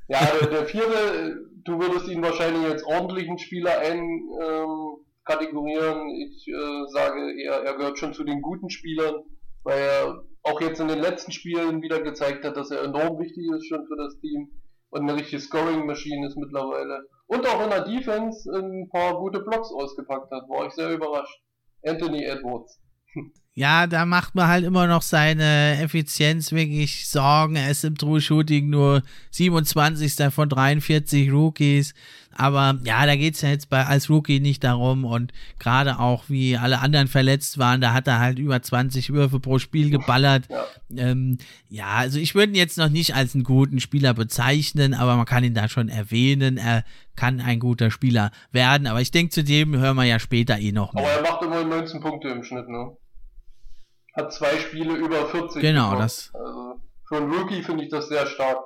[0.09, 6.01] Ja, der, der vierte, du würdest ihn wahrscheinlich als ordentlichen Spieler einkategorieren.
[6.01, 9.23] Ähm, ich äh, sage eher, er gehört schon zu den guten Spielern,
[9.63, 13.47] weil er auch jetzt in den letzten Spielen wieder gezeigt hat, dass er enorm wichtig
[13.55, 14.51] ist schon für das Team
[14.89, 17.07] und eine richtige Scoring-Maschine ist mittlerweile.
[17.31, 21.41] Und auch in der Defense ein paar gute Blocks ausgepackt hat, war ich sehr überrascht.
[21.81, 22.81] Anthony Edwards.
[23.53, 27.57] Ja, da macht man halt immer noch seine Effizienz wirklich Sorgen.
[27.57, 30.33] Er ist im True Shooting nur 27.
[30.33, 31.93] von 43 Rookies.
[32.33, 35.03] Aber ja, da geht's ja jetzt bei, als Rookie nicht darum.
[35.03, 39.41] Und gerade auch, wie alle anderen verletzt waren, da hat er halt über 20 Würfe
[39.41, 40.45] pro Spiel geballert.
[40.49, 40.65] Ja,
[41.09, 41.37] ähm,
[41.67, 45.25] ja also ich würde ihn jetzt noch nicht als einen guten Spieler bezeichnen, aber man
[45.25, 46.55] kann ihn da schon erwähnen.
[46.55, 46.85] Er
[47.17, 48.87] kann ein guter Spieler werden.
[48.87, 51.03] Aber ich denke, zu dem hören wir ja später eh noch mehr.
[51.03, 52.95] Aber er macht immer 19 Punkte im Schnitt, ne?
[54.13, 55.61] Hat zwei Spiele über 40.
[55.61, 56.03] Genau, gemacht.
[56.03, 56.31] das.
[56.33, 58.57] Also für einen Rookie finde ich das sehr stark.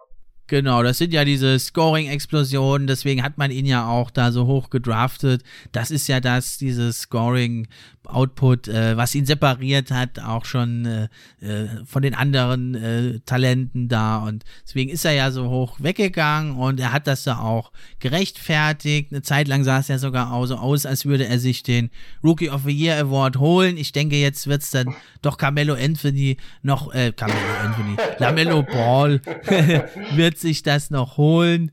[0.47, 4.69] Genau, das sind ja diese Scoring-Explosionen, deswegen hat man ihn ja auch da so hoch
[4.69, 5.41] gedraftet.
[5.71, 11.07] Das ist ja das, dieses Scoring-Output, äh, was ihn separiert hat, auch schon äh,
[11.41, 14.17] äh, von den anderen äh, Talenten da.
[14.17, 19.11] Und deswegen ist er ja so hoch weggegangen und er hat das da auch gerechtfertigt.
[19.11, 21.89] Eine Zeit lang sah es ja sogar so aus, als würde er sich den
[22.23, 23.77] Rookie of the Year Award holen.
[23.77, 29.21] Ich denke, jetzt wird es dann doch Carmelo Anthony noch, äh, Carmelo Anthony, Lamello Ball
[30.15, 31.71] wird wird sich das noch holen,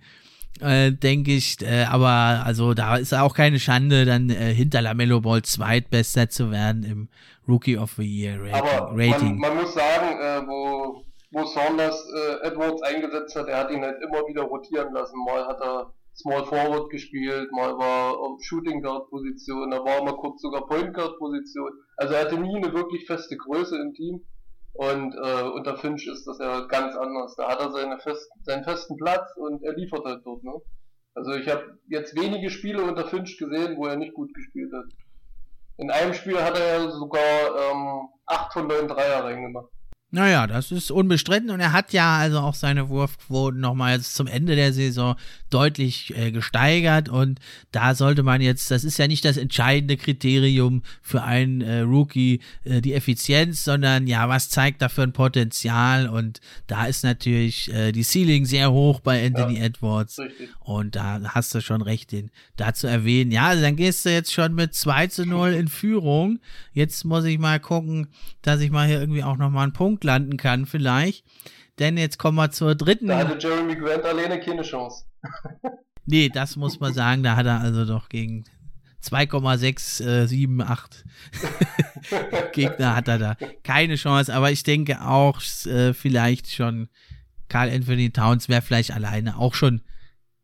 [0.60, 1.56] äh, denke ich.
[1.62, 6.50] Äh, aber also da ist auch keine Schande, dann äh, hinter Lamello Ball zweitbester zu
[6.52, 7.08] werden im
[7.48, 8.54] Rookie of the Year Rating.
[8.54, 8.92] Aber.
[8.92, 13.82] Man, man, muss sagen, äh, wo, wo Saunders äh, Edwards eingesetzt hat, er hat ihn
[13.82, 15.16] halt immer wieder rotieren lassen.
[15.26, 20.14] Mal hat er Small Forward gespielt, mal war auf Shooting Guard Position, da war mal
[20.14, 21.72] kurz sogar Point Guard Position.
[21.96, 24.20] Also er hatte nie eine wirklich feste Größe im Team.
[24.74, 27.34] Und äh, unter Finch ist das ja ganz anders.
[27.36, 30.42] Da hat er seine fest, seinen festen Platz und er liefert halt dort.
[30.44, 30.54] Ne?
[31.14, 34.86] Also ich habe jetzt wenige Spiele unter Finch gesehen, wo er nicht gut gespielt hat.
[35.76, 39.68] In einem Spiel hat er sogar ähm, 8 von 9 Dreier reingemacht.
[40.14, 44.26] Naja, das ist unbestritten und er hat ja also auch seine Wurfquoten nochmal jetzt zum
[44.26, 45.16] Ende der Saison
[45.48, 50.82] deutlich äh, gesteigert und da sollte man jetzt, das ist ja nicht das entscheidende Kriterium
[51.00, 56.10] für einen äh, Rookie, äh, die Effizienz, sondern ja, was zeigt da für ein Potenzial
[56.10, 60.50] und da ist natürlich äh, die Ceiling sehr hoch bei Anthony ja, Edwards richtig.
[60.60, 63.30] und da hast du schon recht, den da zu erwähnen.
[63.30, 66.38] Ja, also dann gehst du jetzt schon mit 2 zu 0 in Führung.
[66.74, 68.08] Jetzt muss ich mal gucken,
[68.42, 71.24] dass ich mal hier irgendwie auch nochmal einen Punkt landen kann, vielleicht.
[71.78, 73.08] Denn jetzt kommen wir zur dritten.
[73.08, 75.04] Da hatte Jeremy Grant alleine keine Chance.
[76.06, 77.22] nee, das muss man sagen.
[77.22, 78.44] Da hat er also doch gegen
[79.00, 81.04] 2,678
[82.52, 83.36] Gegner hat er da.
[83.64, 86.88] Keine Chance, aber ich denke auch, äh, vielleicht schon
[87.48, 89.82] Carl Anthony Towns wäre vielleicht alleine auch schon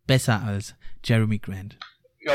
[0.06, 1.78] besser als Jeremy Grant.
[2.20, 2.32] Ja,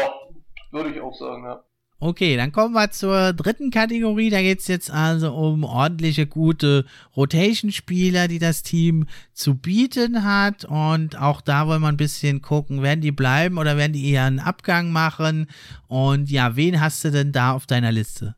[0.72, 1.64] würde ich auch sagen, ja.
[2.06, 4.30] Okay, dann kommen wir zur dritten Kategorie.
[4.30, 6.84] Da geht es jetzt also um ordentliche, gute
[7.16, 10.66] Rotation-Spieler, die das Team zu bieten hat.
[10.66, 14.26] Und auch da wollen wir ein bisschen gucken, werden die bleiben oder werden die eher
[14.26, 15.48] einen Abgang machen?
[15.88, 18.36] Und ja, wen hast du denn da auf deiner Liste?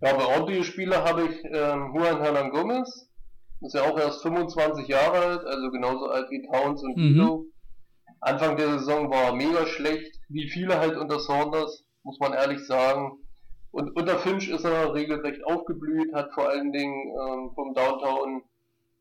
[0.00, 3.08] Ja, bei ordentlichen Spieler habe ich ähm, Juan Hernan Gomez.
[3.62, 7.38] Ist ja auch erst 25 Jahre alt, also genauso alt wie Towns und Guido.
[7.38, 7.52] Mhm.
[8.20, 12.66] Anfang der Saison war er mega schlecht, wie viele halt unter Saunders muss man ehrlich
[12.66, 13.18] sagen.
[13.70, 18.42] Und unter Finch ist er regelrecht aufgeblüht, hat vor allen Dingen ähm, vom Downtown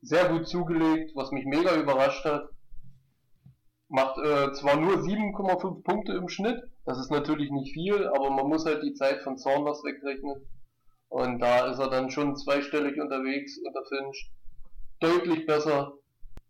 [0.02, 2.50] sehr gut zugelegt, was mich mega überrascht hat.
[3.88, 8.50] Macht äh, zwar nur 7,5 Punkte im Schnitt, das ist natürlich nicht viel, aber man
[8.50, 10.46] muss halt die Zeit von Saunders wegrechnen.
[11.08, 14.32] Und da ist er dann schon zweistellig unterwegs unter Finch.
[15.00, 15.94] Deutlich besser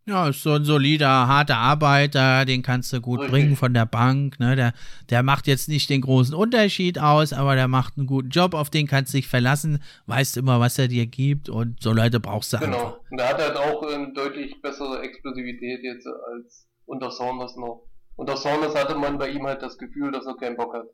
[0.08, 3.32] ja, ist so ein solider, harter Arbeiter, den kannst du gut Richtig.
[3.32, 4.40] bringen von der Bank.
[4.40, 4.56] Ne?
[4.56, 4.74] Der,
[5.10, 8.70] der macht jetzt nicht den großen Unterschied aus, aber der macht einen guten Job, auf
[8.70, 12.54] den kannst du dich verlassen, weißt immer, was er dir gibt und so Leute brauchst
[12.54, 12.78] du genau.
[12.78, 13.00] einfach.
[13.12, 17.84] Und er hat halt auch eine deutlich bessere Explosivität jetzt als unter Saunders noch.
[18.16, 20.86] Unter Saunders hatte man bei ihm halt das Gefühl, dass er keinen Bock hat.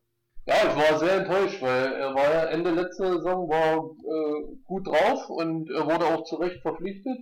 [0.45, 4.87] Ja, ich war sehr enttäuscht, weil er war ja Ende letzter Saison war äh, gut
[4.87, 7.19] drauf und er wurde auch zu Recht verpflichtet.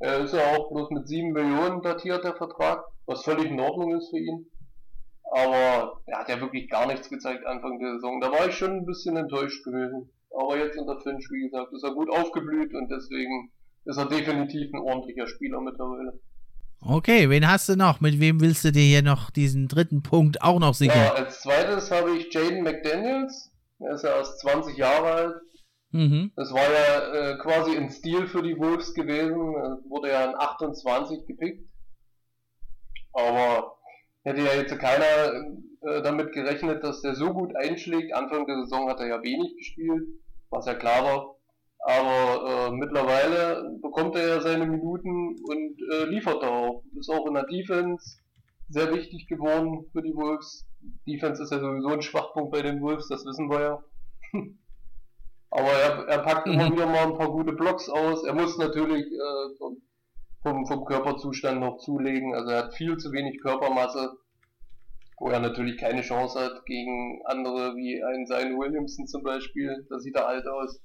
[0.00, 3.94] Er ist ja auch bloß mit 7 Millionen datiert, der Vertrag, was völlig in Ordnung
[3.96, 4.46] ist für ihn.
[5.30, 8.20] Aber er hat ja wirklich gar nichts gezeigt Anfang der Saison.
[8.20, 10.10] Da war ich schon ein bisschen enttäuscht gewesen.
[10.36, 13.50] Aber jetzt unter Finch, wie gesagt, ist er gut aufgeblüht und deswegen
[13.84, 16.18] ist er definitiv ein ordentlicher Spieler mittlerweile.
[16.80, 18.00] Okay, wen hast du noch?
[18.00, 20.96] Mit wem willst du dir hier noch diesen dritten Punkt auch noch sichern?
[20.96, 23.52] Ja, als zweites habe ich Jaden McDaniels.
[23.80, 25.34] Er ist ja erst 20 Jahre alt.
[25.92, 26.32] Mhm.
[26.36, 29.54] Das war ja äh, quasi ein Stil für die Wolves gewesen.
[29.56, 31.68] Es wurde ja in 28 gepickt.
[33.12, 33.76] Aber
[34.22, 35.32] hätte ja jetzt keiner
[35.82, 38.14] äh, damit gerechnet, dass der so gut einschlägt.
[38.14, 40.06] Anfang der Saison hat er ja wenig gespielt,
[40.50, 41.36] was ja klar war.
[41.82, 46.84] Aber äh, mittlerweile bekommt er ja seine Minuten und äh, liefert auch.
[46.98, 48.20] Ist auch in der Defense
[48.68, 50.66] sehr wichtig geworden für die Wolves.
[51.06, 53.84] Defense ist ja sowieso ein Schwachpunkt bei den Wolves, das wissen wir ja.
[55.50, 56.52] Aber er, er packt mhm.
[56.52, 58.24] immer wieder mal ein paar gute Blocks aus.
[58.24, 59.56] Er muss natürlich äh,
[60.42, 62.34] vom, vom Körperzustand noch zulegen.
[62.34, 64.16] Also er hat viel zu wenig Körpermasse,
[65.18, 69.86] wo er natürlich keine Chance hat gegen andere wie einen Zion Williamson zum Beispiel.
[69.90, 70.80] Da sieht er alt aus.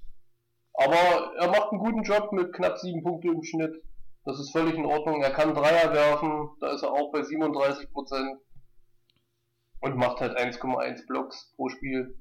[0.74, 3.82] Aber er macht einen guten Job mit knapp sieben Punkten im Schnitt.
[4.26, 5.22] Das ist völlig in Ordnung.
[5.22, 8.40] Er kann Dreier werfen, da ist er auch bei 37 Prozent.
[9.80, 12.18] Und macht halt 1,1 Blocks pro Spiel,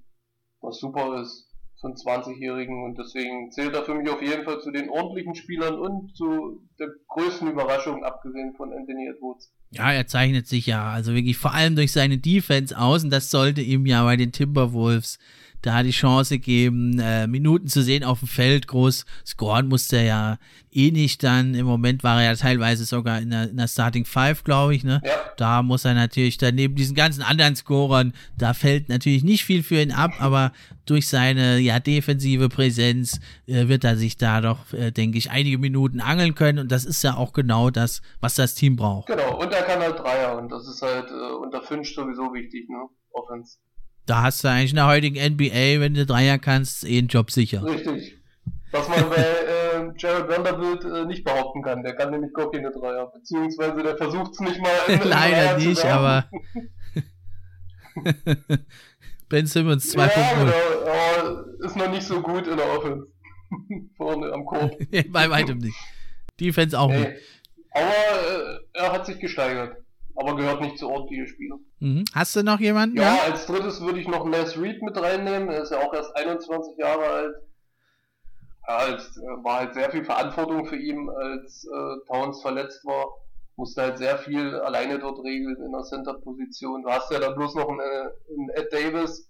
[0.61, 4.71] was super ist von 20-Jährigen und deswegen zählt er für mich auf jeden Fall zu
[4.71, 9.53] den ordentlichen Spielern und zu der größten Überraschung, abgesehen von Anthony Edwards.
[9.71, 13.31] Ja, er zeichnet sich ja also wirklich vor allem durch seine Defense aus und das
[13.31, 15.19] sollte ihm ja bei den Timberwolves
[15.65, 18.69] da die Chance geben, äh, Minuten zu sehen auf dem Feld.
[18.69, 20.39] Groß scoren musste er ja
[20.73, 21.55] eh nicht dann.
[21.55, 24.85] Im Moment war er ja teilweise sogar in der, in der Starting Five, glaube ich.
[24.85, 25.01] Ne?
[25.05, 25.13] Ja.
[25.39, 29.63] Da muss er natürlich dann neben diesen ganzen anderen Scorern, da fällt natürlich nicht viel
[29.63, 30.53] für ihn ab, aber
[30.85, 35.57] durch seine ja defensive Präsenz äh, wird er sich da doch, äh, denke ich, einige
[35.57, 39.07] Minuten angeln können und das ist ja auch genau das, was das Team braucht.
[39.07, 42.69] Genau, und er kann halt Dreier und das ist halt äh, unter Finch sowieso wichtig,
[42.69, 42.87] ne?
[43.13, 43.59] Offense.
[44.07, 47.31] Da hast du eigentlich in der heutigen NBA, wenn du Dreier kannst, eh einen Job
[47.31, 47.65] sicher.
[47.65, 48.19] Richtig.
[48.71, 51.83] Was man bei äh, Jared Vanderbilt äh, nicht behaupten kann.
[51.83, 53.11] Der kann nämlich gar keine Dreier.
[53.15, 55.01] Beziehungsweise der versucht es nicht mal.
[55.05, 56.29] Leider nicht, aber.
[59.29, 59.99] ben Simmons 2.0.
[59.99, 60.53] Ja, genau,
[60.91, 63.07] aber ist noch nicht so gut in der Offense.
[63.97, 64.77] Vorne am Korb.
[65.09, 65.79] bei weitem nicht.
[66.41, 66.99] Defense auch nee.
[66.99, 67.13] nicht.
[67.71, 69.84] Aber äh, er hat sich gesteigert
[70.17, 71.61] aber gehört nicht zu ordentlichen Spielern.
[71.81, 72.05] Mhm.
[72.15, 72.97] Hast du noch jemanden?
[72.97, 75.51] Ja, ja, als drittes würde ich noch Ness Reed mit reinnehmen.
[75.51, 77.35] Er ist ja auch erst 21 Jahre alt.
[78.67, 83.07] Ja, es äh, war halt sehr viel Verantwortung für ihn, als äh, Towns verletzt war.
[83.57, 86.83] Musste halt sehr viel alleine dort regeln in der Center-Position.
[86.83, 89.29] Du hast ja dann bloß noch einen, äh, einen Ed Davis,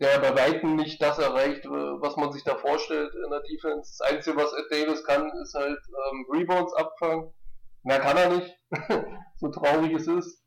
[0.00, 3.96] der bei Weitem nicht das erreicht, was man sich da vorstellt in der Defense.
[3.96, 5.78] Das Einzige, was Ed Davis kann, ist halt
[6.10, 7.30] ähm, Rebounds abfangen.
[7.84, 8.58] Mehr kann er nicht.
[9.36, 10.42] so traurig es ist.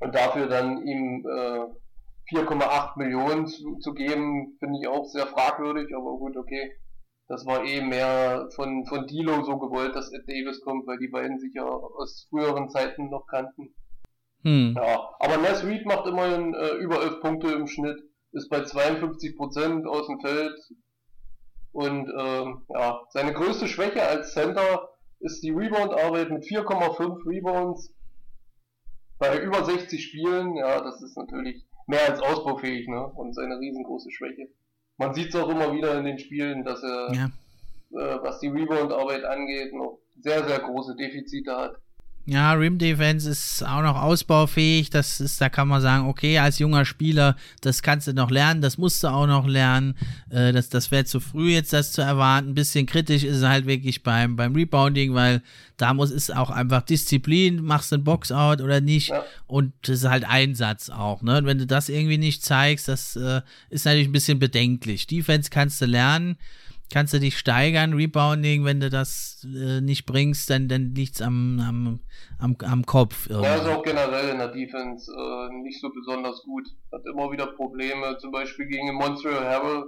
[0.00, 5.94] Und dafür dann ihm äh, 4,8 Millionen zu, zu geben, finde ich auch sehr fragwürdig,
[5.94, 6.72] aber gut, okay.
[7.28, 11.08] Das war eh mehr von, von Dilo so gewollt, dass Ed Davis kommt, weil die
[11.08, 13.74] beiden sich ja aus früheren Zeiten noch kannten.
[14.42, 14.74] Hm.
[14.76, 18.02] Ja, aber Ness Reed macht immerhin äh, über 11 Punkte im Schnitt.
[18.32, 20.58] ist bei 52 Prozent aus dem Feld.
[21.70, 24.91] Und ähm, ja, seine größte Schwäche als Center
[25.22, 27.94] ist die Rebound-Arbeit mit 4,5 Rebounds
[29.18, 30.56] bei über 60 Spielen.
[30.56, 33.06] Ja, das ist natürlich mehr als ausbaufähig ne?
[33.06, 34.48] und seine riesengroße Schwäche.
[34.98, 37.26] Man sieht es auch immer wieder in den Spielen, dass er, ja.
[37.98, 41.76] äh, was die Rebound-Arbeit angeht, noch sehr, sehr große Defizite hat.
[42.24, 44.90] Ja, Rim Defense ist auch noch ausbaufähig.
[44.90, 48.62] Das ist, da kann man sagen, okay, als junger Spieler, das kannst du noch lernen,
[48.62, 49.96] das musst du auch noch lernen.
[50.30, 52.50] Äh, das das wäre zu früh jetzt, das zu erwarten.
[52.50, 55.42] Ein bisschen kritisch ist es halt wirklich beim, beim Rebounding, weil
[55.76, 59.08] da muss es auch einfach Disziplin, machst du einen Boxout oder nicht.
[59.08, 59.24] Ja.
[59.48, 61.22] Und das ist halt Einsatz auch.
[61.22, 61.38] Ne?
[61.38, 65.08] Und wenn du das irgendwie nicht zeigst, das äh, ist natürlich ein bisschen bedenklich.
[65.08, 66.36] Defense kannst du lernen
[66.92, 71.22] kannst du dich steigern, Rebounding, wenn du das äh, nicht bringst, dann, dann liegt es
[71.22, 72.00] am, am,
[72.38, 73.28] am, am Kopf.
[73.28, 73.48] Irgendwie.
[73.48, 76.68] Ja, ist auch generell in der Defense äh, nicht so besonders gut.
[76.92, 79.84] Hat immer wieder Probleme, zum Beispiel gegen Montreal Harrell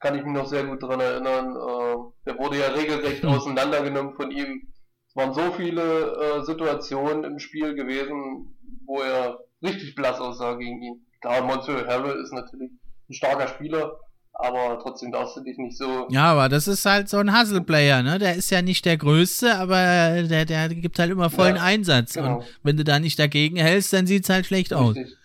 [0.00, 1.54] kann ich mich noch sehr gut daran erinnern.
[1.54, 4.72] Äh, der wurde ja regelrecht auseinandergenommen von ihm.
[5.08, 10.82] Es waren so viele äh, Situationen im Spiel gewesen, wo er richtig blass aussah gegen
[10.82, 11.06] ihn.
[11.20, 12.70] Klar, Montreal Harrell ist natürlich
[13.08, 14.00] ein starker Spieler,
[14.42, 16.06] aber trotzdem darfst du dich nicht so.
[16.10, 18.18] Ja, aber das ist halt so ein Hustle-Player, ne?
[18.18, 22.14] Der ist ja nicht der Größte, aber der, der gibt halt immer vollen ja, Einsatz.
[22.14, 22.36] Genau.
[22.38, 25.06] Und wenn du da nicht dagegen hältst, dann sieht es halt schlecht Richtig.
[25.06, 25.16] aus.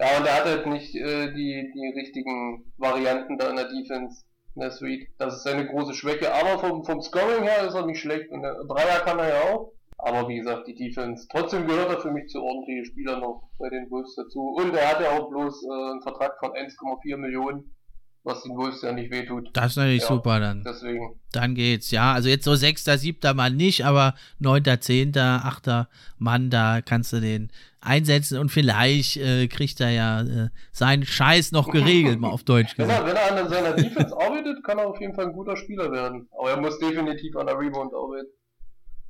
[0.00, 4.24] Ja, und er hat halt nicht äh, die, die richtigen Varianten da in der Defense,
[4.54, 5.08] in der Suite.
[5.18, 6.32] Das ist seine große Schwäche.
[6.32, 8.30] Aber vom, vom Scoring her ist er nicht schlecht.
[8.30, 9.72] Und der Dreier kann er ja auch.
[9.98, 11.28] Aber wie gesagt, die Defense.
[11.30, 14.40] Trotzdem gehört er für mich zu ordentlichen Spielern noch bei den Wolves dazu.
[14.56, 17.74] Und er hat ja auch bloß äh, einen Vertrag von 1,4 Millionen
[18.22, 19.48] was den Wolves ja nicht wehtut.
[19.54, 20.62] Das ist natürlich ja, super dann.
[20.64, 21.18] Deswegen.
[21.32, 22.12] Dann geht's, ja.
[22.12, 27.20] Also jetzt so sechster, siebter Mann nicht, aber neunter, zehnter, achter Mann, da kannst du
[27.20, 27.50] den
[27.80, 32.76] einsetzen und vielleicht äh, kriegt er ja äh, seinen Scheiß noch geregelt, mal auf Deutsch
[32.76, 33.06] gesagt.
[33.06, 35.56] Wenn er, wenn er an seiner Defense arbeitet, kann er auf jeden Fall ein guter
[35.56, 36.28] Spieler werden.
[36.38, 38.28] Aber er muss definitiv an der Rebound arbeiten.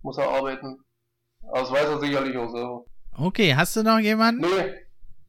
[0.02, 0.78] Muss er arbeiten.
[1.48, 2.86] Aber das weiß er sicherlich auch so.
[3.16, 4.42] Okay, hast du noch jemanden?
[4.42, 4.74] Nee,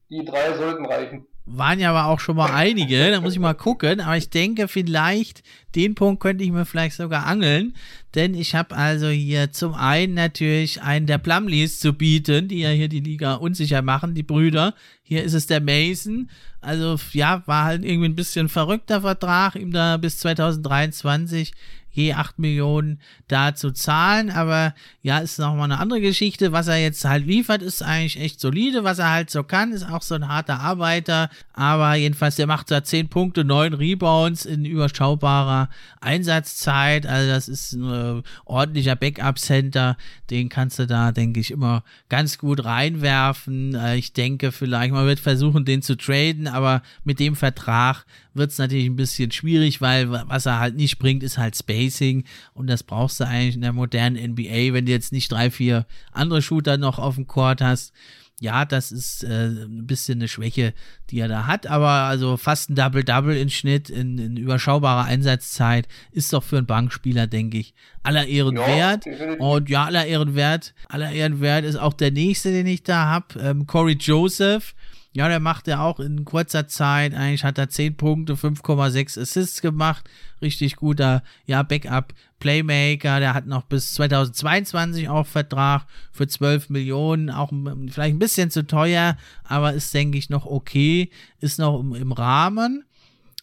[0.09, 3.53] die drei sollten reichen waren ja aber auch schon mal einige, da muss ich mal
[3.53, 5.43] gucken, aber ich denke vielleicht,
[5.75, 7.75] den Punkt könnte ich mir vielleicht sogar angeln,
[8.13, 12.69] denn ich habe also hier zum einen natürlich einen der Plumleys zu bieten, die ja
[12.69, 14.75] hier die Liga unsicher machen, die Brüder.
[15.03, 16.29] Hier ist es der Mason,
[16.61, 21.53] also ja, war halt irgendwie ein bisschen verrückter Vertrag, ihm da bis 2023
[21.91, 24.31] je 8 Millionen da zu zahlen.
[24.31, 26.51] Aber ja, ist nochmal eine andere Geschichte.
[26.51, 28.83] Was er jetzt halt liefert, ist eigentlich echt solide.
[28.83, 31.29] Was er halt so kann, ist auch so ein harter Arbeiter.
[31.53, 35.69] Aber jedenfalls, der macht da 10 Punkte, 9 Rebounds in überschaubarer
[35.99, 37.05] Einsatzzeit.
[37.05, 39.97] Also das ist ein äh, ordentlicher Backup-Center.
[40.29, 43.75] Den kannst du da, denke ich, immer ganz gut reinwerfen.
[43.75, 48.51] Äh, ich denke vielleicht, man wird versuchen, den zu traden, aber mit dem Vertrag wird
[48.51, 52.23] es natürlich ein bisschen schwierig, weil was er halt nicht bringt, ist halt Spacing
[52.53, 55.86] und das brauchst du eigentlich in der modernen NBA, wenn du jetzt nicht drei, vier
[56.11, 57.93] andere Shooter noch auf dem Court hast.
[58.39, 60.73] Ja, das ist äh, ein bisschen eine Schwäche,
[61.11, 65.88] die er da hat, aber also fast ein Double-Double in Schnitt in, in, überschaubarer Einsatzzeit
[66.11, 69.05] ist doch für einen Bankspieler, denke ich, aller Ehren ja, wert.
[69.38, 73.05] Und ja, aller Ehren wert, aller Ehren wert ist auch der nächste, den ich da
[73.05, 74.73] habe, ähm, Corey Joseph
[75.14, 79.62] ja, der macht ja auch in kurzer Zeit, eigentlich hat er 10 Punkte, 5,6 Assists
[79.62, 80.09] gemacht.
[80.41, 83.20] Richtig guter, ja, Backup-Playmaker.
[83.20, 87.30] Der hat noch bis 2022 auch Vertrag für 12 Millionen.
[87.30, 87.51] Auch
[87.89, 91.12] vielleicht ein bisschen zu teuer, aber ist, denke ich, noch okay.
[91.41, 92.86] Ist noch im, im Rahmen.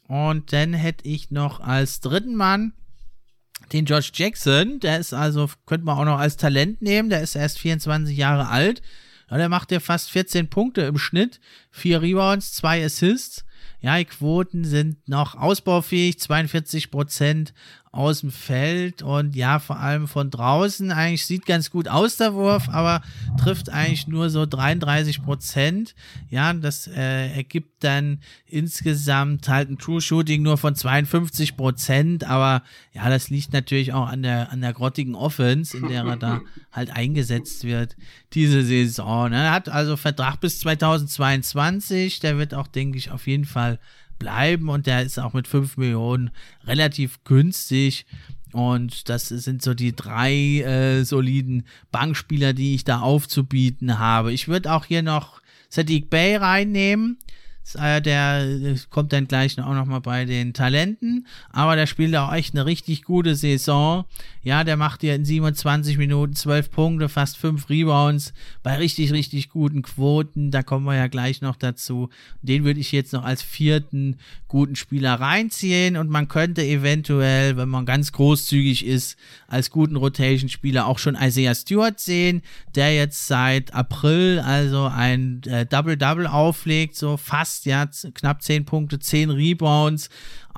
[0.07, 2.73] Und dann hätte ich noch als dritten Mann
[3.75, 4.81] den Josh Jackson.
[4.81, 7.11] Der ist also, könnte man auch noch als Talent nehmen.
[7.11, 8.81] Der ist erst 24 Jahre alt
[9.31, 13.45] ja, der macht ja fast 14 Punkte im Schnitt, vier Rebounds, zwei Assists.
[13.81, 17.53] Ja, die Quoten sind noch ausbaufähig, 42 Prozent
[17.99, 20.93] aus dem Feld und ja, vor allem von draußen.
[20.93, 23.03] Eigentlich sieht ganz gut aus der Wurf, aber
[23.41, 25.97] trifft eigentlich nur so 33 Prozent.
[26.31, 32.63] Ja, das äh, ergibt dann insgesamt halt ein True Shooting nur von 52 Prozent, aber
[32.93, 36.41] ja, das liegt natürlich auch an der, an der grottigen Offense, in der er da
[36.73, 37.97] halt eingesetzt wird
[38.33, 39.33] diese Saison.
[39.33, 43.81] Er hat also Vertrag bis 2022, der wird auch, denke ich, auf jeden Fall
[44.19, 46.31] bleiben und der ist auch mit 5 Millionen
[46.65, 48.07] relativ günstig.
[48.53, 54.33] Und das sind so die drei äh, soliden Bankspieler, die ich da aufzubieten habe.
[54.33, 57.19] Ich würde auch hier noch Sadiq Bay reinnehmen.
[57.75, 61.27] Äh, der kommt dann gleich auch nochmal bei den Talenten.
[61.51, 64.05] Aber der spielt auch echt eine richtig gute Saison.
[64.49, 68.33] Ja, der macht ja in 27 Minuten 12 Punkte, fast 5 Rebounds
[68.63, 70.51] bei richtig, richtig guten Quoten.
[70.51, 72.09] Da kommen wir ja gleich noch dazu.
[72.41, 75.99] Den würde ich jetzt noch als vierten guten Spieler reinziehen.
[75.99, 79.19] Und man könnte eventuell, wenn man ganz großzügig ist,
[79.49, 82.41] als guten Rotation-Spieler auch schon Isaiah Stewart sehen,
[82.75, 87.85] der jetzt seit April also ein äh, Double-Double auflegt, so fast, ja,
[88.15, 90.09] knapp 10 Punkte, 10 Rebounds,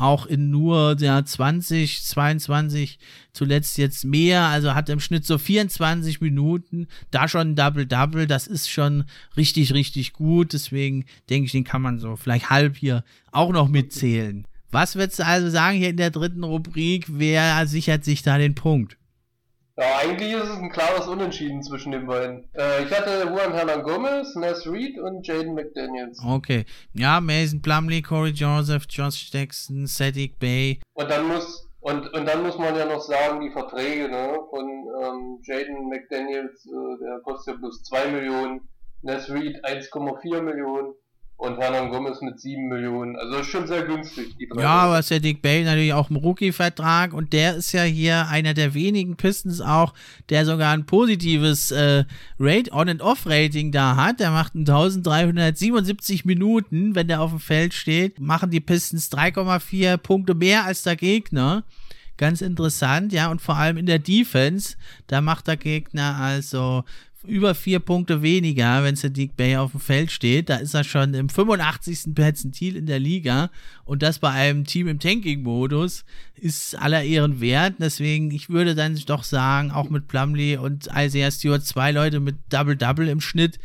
[0.01, 2.99] auch in nur ja, 20, 22,
[3.33, 8.47] zuletzt jetzt mehr, also hat im Schnitt so 24 Minuten, da schon ein Double-Double, das
[8.47, 9.05] ist schon
[9.37, 13.69] richtig, richtig gut, deswegen denke ich, den kann man so vielleicht halb hier auch noch
[13.69, 14.47] mitzählen.
[14.71, 18.55] Was würdest du also sagen hier in der dritten Rubrik, wer sichert sich da den
[18.55, 18.97] Punkt?
[19.81, 22.45] Ja, eigentlich ist es ein klares Unentschieden zwischen den beiden.
[22.53, 26.22] Äh, ich hatte Juan Hernan Gomez, Ness Reed und Jaden McDaniels.
[26.22, 26.66] Okay.
[26.93, 30.81] Ja, Mason Plumley, Corey Joseph, Josh Jackson, Sadiq Bay.
[30.93, 34.68] Und dann muss und, und dann muss man ja noch sagen, die Verträge ne, von
[35.03, 38.61] ähm, Jaden McDaniels, äh, der kostet ja plus 2 Millionen,
[39.01, 40.93] Ness Reed 1,4 Millionen
[41.41, 43.16] und Hernan Gomez mit 7 Millionen.
[43.16, 44.36] Also schon sehr günstig.
[44.57, 48.28] ja, aber ist ja Dick Bay natürlich auch im Rookie-Vertrag und der ist ja hier
[48.28, 49.95] einer der wenigen Pistons auch,
[50.28, 52.05] der sogar ein positives äh,
[52.38, 54.20] Rate, On-and-Off-Rating da hat.
[54.20, 60.34] Der macht 1377 Minuten, wenn der auf dem Feld steht, machen die Pistons 3,4 Punkte
[60.34, 61.64] mehr als der Gegner.
[62.18, 64.76] Ganz interessant, ja, und vor allem in der Defense,
[65.07, 66.84] da macht der Gegner also
[67.25, 70.49] über vier Punkte weniger, wenn Sadiq Bay auf dem Feld steht.
[70.49, 72.14] Da ist er schon im 85.
[72.14, 73.51] Perzentil in der Liga
[73.85, 76.05] und das bei einem Team im Tanking-Modus
[76.37, 77.75] ist aller Ehren wert.
[77.79, 82.37] Deswegen, ich würde dann doch sagen, auch mit Plumley und Isaiah Stewart zwei Leute mit
[82.49, 83.59] Double-Double im Schnitt,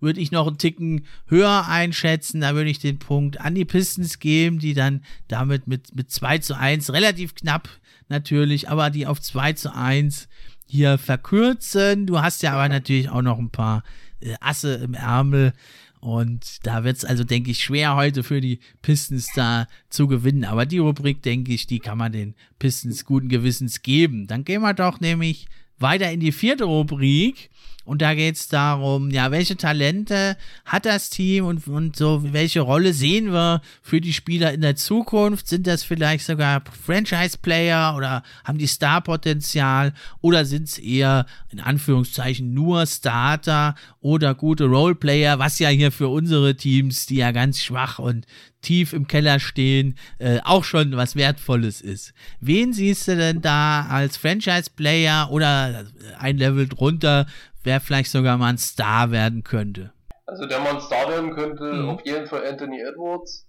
[0.00, 2.42] würde ich noch einen Ticken höher einschätzen.
[2.42, 6.38] Da würde ich den Punkt an die Pistons geben, die dann damit mit, mit 2
[6.38, 7.68] zu 1, relativ knapp
[8.08, 10.28] natürlich, aber die auf 2 zu 1
[10.68, 12.06] hier verkürzen.
[12.06, 13.82] Du hast ja aber natürlich auch noch ein paar
[14.20, 15.52] äh, Asse im Ärmel.
[16.00, 20.44] Und da wird es also, denke ich, schwer heute für die Pistons da zu gewinnen.
[20.44, 24.26] Aber die Rubrik, denke ich, die kann man den Pistons guten Gewissens geben.
[24.28, 25.48] Dann gehen wir doch nämlich
[25.78, 27.50] weiter in die vierte Rubrik.
[27.88, 30.36] Und da geht es darum, ja, welche Talente
[30.66, 34.76] hat das Team und, und so, welche Rolle sehen wir für die Spieler in der
[34.76, 35.48] Zukunft?
[35.48, 42.52] Sind das vielleicht sogar Franchise-Player oder haben die Star-Potenzial oder sind es eher in Anführungszeichen
[42.52, 47.98] nur Starter oder gute Roleplayer, was ja hier für unsere Teams, die ja ganz schwach
[47.98, 48.26] und
[48.60, 52.12] tief im Keller stehen, äh, auch schon was Wertvolles ist.
[52.40, 55.86] Wen siehst du denn da als Franchise-Player oder
[56.18, 57.26] ein Level drunter
[57.68, 59.92] wer vielleicht sogar mal ein Star werden könnte.
[60.24, 61.90] Also der mal ein Star werden könnte, mhm.
[61.90, 63.46] auf jeden Fall Anthony Edwards.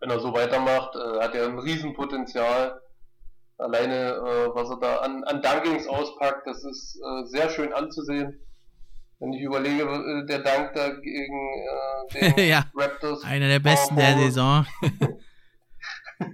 [0.00, 2.78] Wenn er so weitermacht, äh, hat er ein Riesenpotenzial.
[3.56, 8.38] Alleine, äh, was er da an, an Dunkings auspackt, das ist äh, sehr schön anzusehen.
[9.20, 11.64] Wenn ich überlege, äh, der Dank da gegen
[12.12, 13.24] äh, den ja, Raptors.
[13.24, 14.66] Einer der besten der Saison.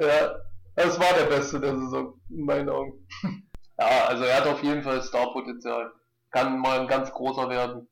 [0.00, 0.34] ja,
[0.76, 3.06] das war der beste der Saison, in meinen Augen.
[3.78, 5.92] Ja, also er hat auf jeden Fall Star-Potenzial.
[6.30, 7.88] Kann mal ein ganz großer werden.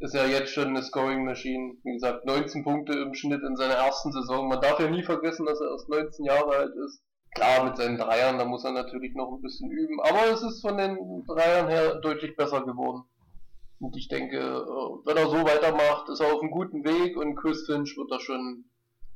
[0.00, 1.74] Ist ja jetzt schon eine Scoring-Maschine.
[1.82, 4.48] Wie gesagt, 19 Punkte im Schnitt in seiner ersten Saison.
[4.48, 7.02] Man darf ja nie vergessen, dass er erst 19 Jahre alt ist.
[7.34, 10.00] Klar, mit seinen Dreiern, da muss er natürlich noch ein bisschen üben.
[10.00, 13.04] Aber es ist von den Dreiern her deutlich besser geworden.
[13.80, 17.36] Und ich denke, äh, wenn er so weitermacht, ist er auf einem guten Weg und
[17.36, 18.64] Chris Finch wird da schon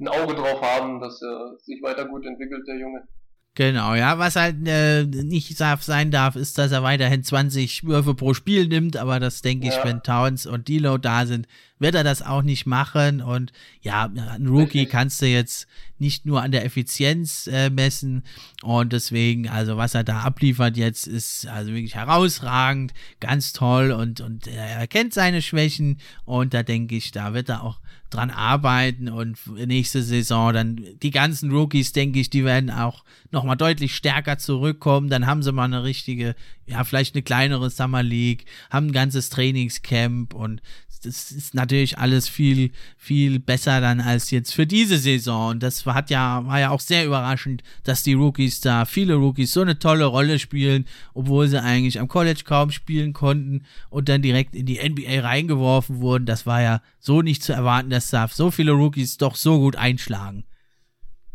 [0.01, 3.07] ein Auge drauf haben, dass er sich weiter gut entwickelt, der Junge.
[3.55, 8.33] Genau, ja, was halt äh, nicht sein darf, ist, dass er weiterhin 20 Würfe pro
[8.33, 9.85] Spiel nimmt, aber das denke ich, ja.
[9.85, 11.47] wenn Towns und Dilo da sind,
[11.79, 15.67] wird er das auch nicht machen und ja, ein Rookie kannst du jetzt
[16.03, 18.25] nicht nur an der Effizienz äh, messen.
[18.63, 24.21] Und deswegen, also was er da abliefert jetzt, ist also wirklich herausragend, ganz toll und,
[24.21, 25.99] und er erkennt seine Schwächen.
[26.25, 27.79] Und da denke ich, da wird er auch
[28.11, 29.09] dran arbeiten.
[29.09, 34.39] Und nächste Saison dann die ganzen Rookies, denke ich, die werden auch nochmal deutlich stärker
[34.39, 35.09] zurückkommen.
[35.09, 36.35] Dann haben sie mal eine richtige,
[36.67, 40.61] ja, vielleicht eine kleinere Summer League, haben ein ganzes Trainingscamp und
[41.05, 45.51] das ist natürlich alles viel, viel besser dann als jetzt für diese Saison.
[45.51, 49.53] Und das hat ja, war ja auch sehr überraschend, dass die Rookies da, viele Rookies,
[49.53, 54.23] so eine tolle Rolle spielen, obwohl sie eigentlich am College kaum spielen konnten und dann
[54.23, 56.27] direkt in die NBA reingeworfen wurden.
[56.27, 59.77] Das war ja so nicht zu erwarten, dass da so viele Rookies doch so gut
[59.77, 60.45] einschlagen.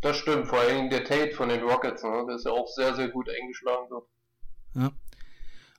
[0.00, 2.24] Das stimmt, vor allem der Tate von den Rockets, ne?
[2.26, 4.06] der ist ja auch sehr, sehr gut eingeschlagen dort.
[4.74, 4.92] Ja.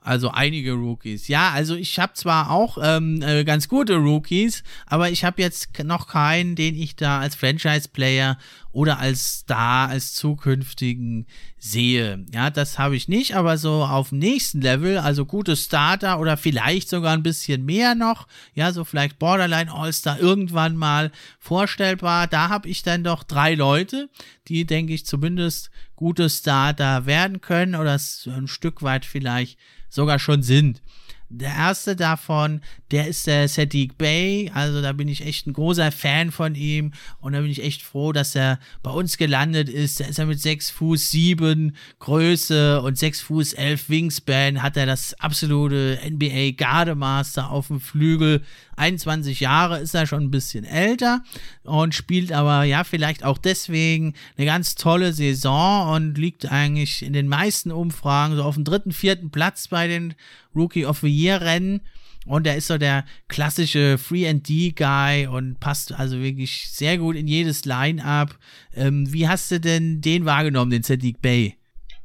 [0.01, 1.27] Also einige Rookies.
[1.27, 5.83] Ja, also ich habe zwar auch ähm, äh, ganz gute Rookies, aber ich habe jetzt
[5.83, 8.37] noch keinen, den ich da als Franchise-Player
[8.71, 11.27] oder als Star, als zukünftigen
[11.57, 12.25] sehe.
[12.33, 16.37] Ja, das habe ich nicht, aber so auf dem nächsten Level, also gute Starter oder
[16.37, 22.27] vielleicht sogar ein bisschen mehr noch, ja, so vielleicht Borderline All-Star irgendwann mal vorstellbar.
[22.27, 24.09] Da habe ich dann doch drei Leute,
[24.47, 30.43] die, denke ich, zumindest gute Starter werden können oder ein Stück weit vielleicht sogar schon
[30.43, 30.81] sind.
[31.29, 32.61] Der erste davon,
[32.91, 34.51] der ist der Sadiq Bay.
[34.53, 36.91] Also da bin ich echt ein großer Fan von ihm.
[37.19, 39.99] Und da bin ich echt froh, dass er bei uns gelandet ist.
[39.99, 44.61] Da ist er mit 6 Fuß 7 Größe und 6 Fuß 11 Wingspan.
[44.61, 48.41] Hat er das absolute NBA Gardemaster auf dem Flügel.
[48.79, 51.21] 21 Jahre ist er schon ein bisschen älter
[51.63, 57.13] und spielt aber ja vielleicht auch deswegen eine ganz tolle Saison und liegt eigentlich in
[57.13, 60.15] den meisten Umfragen so auf dem dritten, vierten Platz bei den
[60.55, 61.81] Rookie of the Year Rennen.
[62.29, 67.65] Und er ist so der klassische Free-and-D-Guy und passt also wirklich sehr gut in jedes
[67.65, 68.37] Line-Up.
[68.75, 71.55] Ähm, wie hast du denn den wahrgenommen, den Sadiq Bay?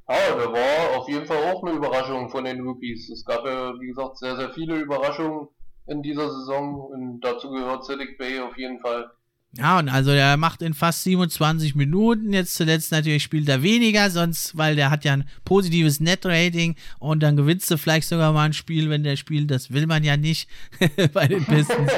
[0.09, 3.11] Ja, der war auf jeden Fall auch eine Überraschung von den Rookies.
[3.11, 5.49] Es gab ja, wie gesagt, sehr, sehr viele Überraschungen
[5.89, 9.11] in dieser Saison und dazu gehört Sadiq Bay auf jeden Fall.
[9.57, 12.33] Ja, und also der macht in fast 27 Minuten.
[12.33, 17.23] Jetzt zuletzt natürlich spielt er weniger, sonst, weil der hat ja ein positives Net-Rating und
[17.23, 19.51] dann gewinnst du vielleicht sogar mal ein Spiel, wenn der spielt.
[19.51, 20.49] Das will man ja nicht
[21.13, 21.91] bei den Pistons.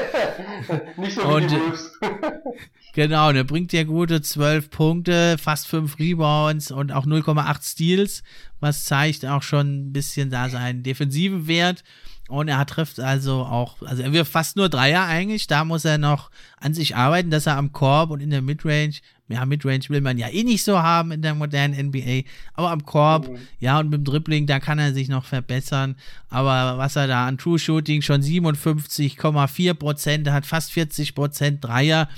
[0.98, 2.06] nicht so und, wie
[2.92, 8.22] Genau, der bringt ja gute 12 Punkte, fast 5 Rebounds und auch 0,8 Steals,
[8.60, 11.84] was zeigt auch schon ein bisschen da seinen defensiven Wert.
[12.28, 15.46] Und er trifft also auch, also er wirft fast nur Dreier eigentlich.
[15.46, 18.94] Da muss er noch an sich arbeiten, dass er am Korb und in der Midrange,
[19.28, 22.22] ja, Midrange will man ja eh nicht so haben in der modernen NBA,
[22.54, 23.38] aber am Korb, mhm.
[23.60, 25.96] ja, und mit dem Dribbling, da kann er sich noch verbessern.
[26.28, 32.08] Aber was er da an True Shooting schon 57,4 Prozent, hat fast 40 Prozent Dreier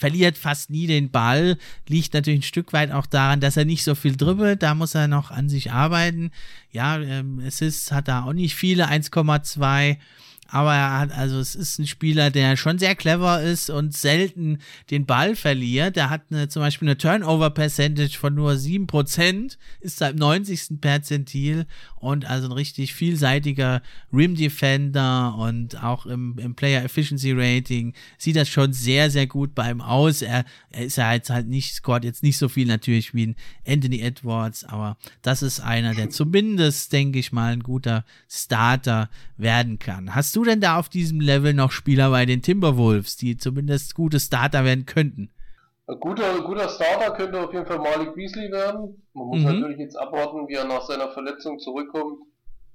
[0.00, 1.58] verliert fast nie den Ball.
[1.86, 4.62] Liegt natürlich ein Stück weit auch daran, dass er nicht so viel dribbelt.
[4.62, 6.30] Da muss er noch an sich arbeiten.
[6.72, 9.98] Ja, ähm, ist, hat da auch nicht viele, 1,2
[10.50, 14.58] aber er hat, also es ist ein Spieler, der schon sehr clever ist und selten
[14.90, 15.96] den Ball verliert.
[15.96, 20.80] Er hat eine, zum Beispiel eine Turnover-Percentage von nur 7%, ist da im 90.
[20.80, 23.82] Perzentil und also ein richtig vielseitiger
[24.12, 29.70] Rim-Defender und auch im, im Player Efficiency Rating sieht das schon sehr, sehr gut bei
[29.70, 30.22] ihm aus.
[30.22, 33.36] Er, er ist ja jetzt halt nicht, scored jetzt nicht so viel natürlich wie ein
[33.66, 39.78] Anthony Edwards, aber das ist einer, der zumindest, denke ich mal, ein guter Starter werden
[39.78, 40.14] kann.
[40.14, 44.20] Hast du denn da auf diesem Level noch Spieler bei den Timberwolves, die zumindest gute
[44.20, 45.30] Starter werden könnten?
[45.86, 49.02] Ein guter, guter Starter könnte auf jeden Fall Malik Beasley werden.
[49.12, 49.44] Man muss mhm.
[49.46, 52.20] natürlich jetzt abwarten, wie er nach seiner Verletzung zurückkommt.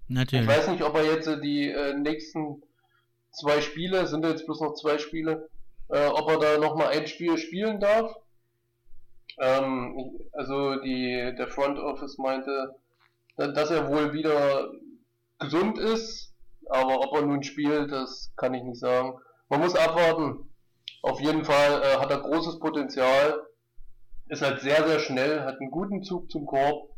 [0.07, 0.45] Natürlich.
[0.45, 2.61] Ich weiß nicht, ob er jetzt die äh, nächsten
[3.31, 5.49] zwei Spiele, sind jetzt bloß noch zwei Spiele,
[5.89, 8.15] äh, ob er da nochmal ein Spiel spielen darf.
[9.39, 12.75] Ähm, also die, der Front Office meinte,
[13.37, 14.71] dass er wohl wieder
[15.39, 16.33] gesund ist,
[16.69, 19.17] aber ob er nun spielt, das kann ich nicht sagen.
[19.49, 20.49] Man muss abwarten.
[21.01, 23.39] Auf jeden Fall äh, hat er großes Potenzial,
[24.27, 26.89] ist halt sehr, sehr schnell, hat einen guten Zug zum Korb,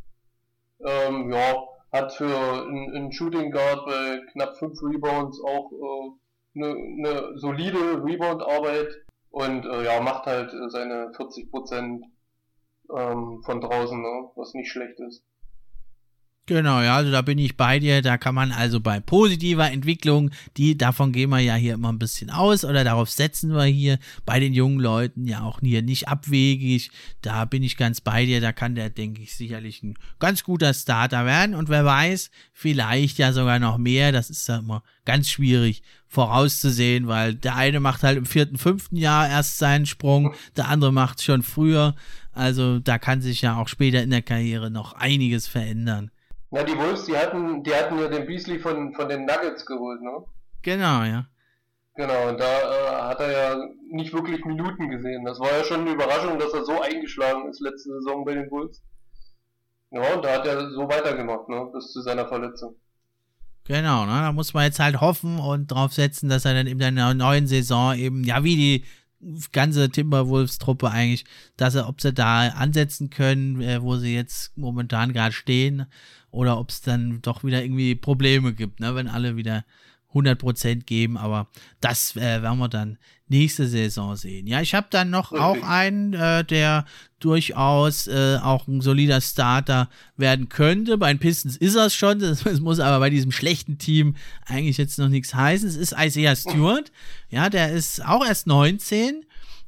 [0.80, 1.55] ähm, ja,
[1.91, 8.93] hat für einen Shooting Guard bei knapp 5 Rebounds auch äh, eine, eine solide Rebound-Arbeit
[9.30, 12.01] und äh, ja, macht halt seine 40%
[12.95, 15.24] ähm, von draußen, ne, was nicht schlecht ist.
[16.49, 18.01] Genau, ja, also da bin ich bei dir.
[18.01, 21.99] Da kann man also bei positiver Entwicklung, die, davon gehen wir ja hier immer ein
[21.99, 26.07] bisschen aus oder darauf setzen wir hier bei den jungen Leuten ja auch hier nicht
[26.07, 26.89] abwegig.
[27.21, 28.39] Da bin ich ganz bei dir.
[28.39, 31.53] Da kann der, denke ich, sicherlich ein ganz guter Starter werden.
[31.53, 34.13] Und wer weiß, vielleicht ja sogar noch mehr.
[34.13, 38.95] Das ist ja immer ganz schwierig vorauszusehen, weil der eine macht halt im vierten, fünften
[38.95, 41.93] Jahr erst seinen Sprung, der andere macht schon früher.
[42.31, 46.09] Also da kann sich ja auch später in der Karriere noch einiges verändern.
[46.49, 50.01] Na, die Wolves, die hatten, die hatten ja den Beasley von, von den Nuggets geholt,
[50.01, 50.23] ne?
[50.61, 51.27] Genau, ja.
[51.95, 53.57] Genau, und da äh, hat er ja
[53.91, 55.25] nicht wirklich Minuten gesehen.
[55.25, 58.49] Das war ja schon eine Überraschung, dass er so eingeschlagen ist letzte Saison bei den
[58.49, 58.81] Bulls.
[59.91, 62.75] Ja, und da hat er so weitergemacht, ne, bis zu seiner Verletzung.
[63.63, 66.79] Genau, ne, da muss man jetzt halt hoffen und drauf setzen, dass er dann in
[66.79, 68.83] der neuen Saison eben, ja, wie die
[69.51, 71.25] ganze Timberwolves-Truppe eigentlich,
[71.57, 75.87] dass er, ob sie da ansetzen können, äh, wo sie jetzt momentan gerade stehen,
[76.38, 79.65] oder ob es dann doch wieder irgendwie Probleme gibt, ne, wenn alle wieder
[80.13, 81.47] 100% geben, aber
[81.81, 84.47] das äh, werden wir dann nächste Saison sehen.
[84.47, 85.41] Ja, ich habe dann noch okay.
[85.41, 86.85] auch einen, äh, der
[87.19, 90.97] durchaus äh, auch ein solider Starter werden könnte.
[90.97, 94.15] Bei den Pistons ist er es schon, das, das, muss aber bei diesem schlechten Team
[94.45, 95.67] eigentlich jetzt noch nichts heißen.
[95.67, 96.91] Es ist Isaiah Stewart,
[97.29, 99.25] ja, der ist auch erst 19.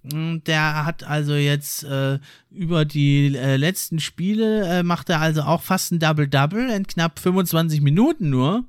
[0.09, 2.19] Hm, der hat also jetzt äh,
[2.49, 7.19] über die äh, letzten Spiele äh, macht er also auch fast ein Double-Double in knapp
[7.19, 8.63] 25 Minuten nur.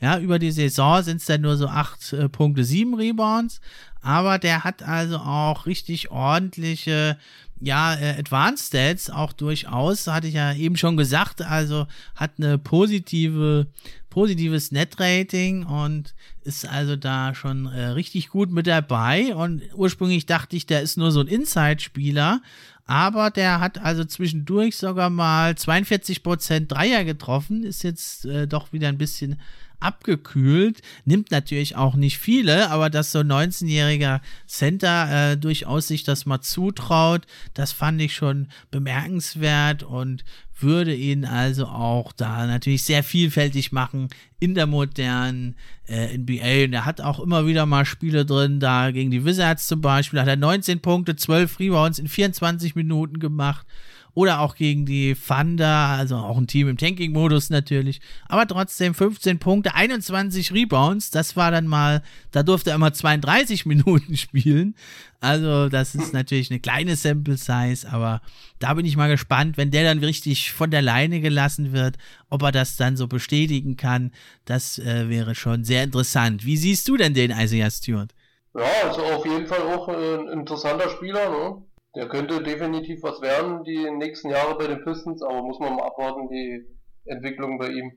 [0.00, 3.60] Ja, über die Saison sind es dann nur so 8 äh, Punkte, 7 Rebounds.
[4.00, 7.16] Aber der hat also auch richtig ordentliche,
[7.60, 12.58] ja, äh, Advanced Stats auch durchaus, hatte ich ja eben schon gesagt, also hat eine
[12.58, 13.68] positive,
[14.12, 19.34] positives Net-Rating und ist also da schon äh, richtig gut mit dabei.
[19.34, 22.42] Und ursprünglich dachte ich, der ist nur so ein Inside-Spieler,
[22.84, 28.88] aber der hat also zwischendurch sogar mal 42% Dreier getroffen, ist jetzt äh, doch wieder
[28.88, 29.40] ein bisschen
[29.82, 30.80] abgekühlt.
[31.04, 36.26] Nimmt natürlich auch nicht viele, aber dass so ein 19-jähriger Center äh, durchaus sich das
[36.26, 40.24] mal zutraut, das fand ich schon bemerkenswert und
[40.62, 44.08] würde ihn also auch da natürlich sehr vielfältig machen
[44.38, 45.56] in der modernen
[45.88, 46.64] äh, NBA.
[46.64, 50.20] Und er hat auch immer wieder mal Spiele drin, da gegen die Wizards zum Beispiel,
[50.20, 53.66] hat er 19 Punkte, 12 Rebounds in 24 Minuten gemacht
[54.14, 58.00] oder auch gegen die Thunder, also auch ein Team im Tanking-Modus natürlich.
[58.28, 61.10] Aber trotzdem 15 Punkte, 21 Rebounds.
[61.10, 64.74] Das war dann mal, da durfte er immer 32 Minuten spielen.
[65.20, 68.22] Also, das ist natürlich eine kleine Sample Size, aber
[68.58, 71.96] da bin ich mal gespannt, wenn der dann richtig von der Leine gelassen wird,
[72.28, 74.10] ob er das dann so bestätigen kann.
[74.44, 76.44] Das äh, wäre schon sehr interessant.
[76.44, 78.12] Wie siehst du denn den Isaiah Stewart?
[78.54, 81.62] Ja, also auf jeden Fall auch ein interessanter Spieler, ne?
[81.94, 85.86] Der könnte definitiv was werden die nächsten Jahre bei den Pistons, aber muss man mal
[85.86, 86.64] abwarten, die
[87.04, 87.92] Entwicklung bei ihm.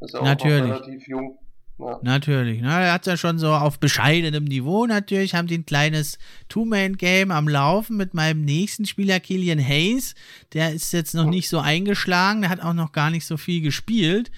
[0.00, 0.72] Ist ja auch Natürlich.
[0.72, 1.38] relativ jung.
[1.78, 1.98] Ja.
[2.02, 2.60] Natürlich.
[2.60, 6.18] Na, er hat ja schon so auf bescheidenem Niveau natürlich, haben die ein kleines
[6.48, 10.14] Two-Man-Game am Laufen mit meinem nächsten Spieler, Killian Hayes.
[10.52, 13.62] Der ist jetzt noch nicht so eingeschlagen, der hat auch noch gar nicht so viel
[13.62, 14.30] gespielt.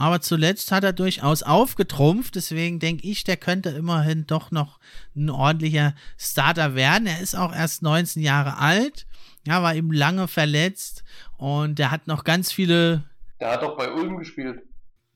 [0.00, 2.34] Aber zuletzt hat er durchaus aufgetrumpft.
[2.34, 4.80] Deswegen denke ich, der könnte immerhin doch noch
[5.14, 7.06] ein ordentlicher Starter werden.
[7.06, 9.06] Er ist auch erst 19 Jahre alt.
[9.46, 11.04] Ja, war eben lange verletzt.
[11.36, 13.04] Und der hat noch ganz viele.
[13.40, 14.62] Der hat doch bei Ulm gespielt.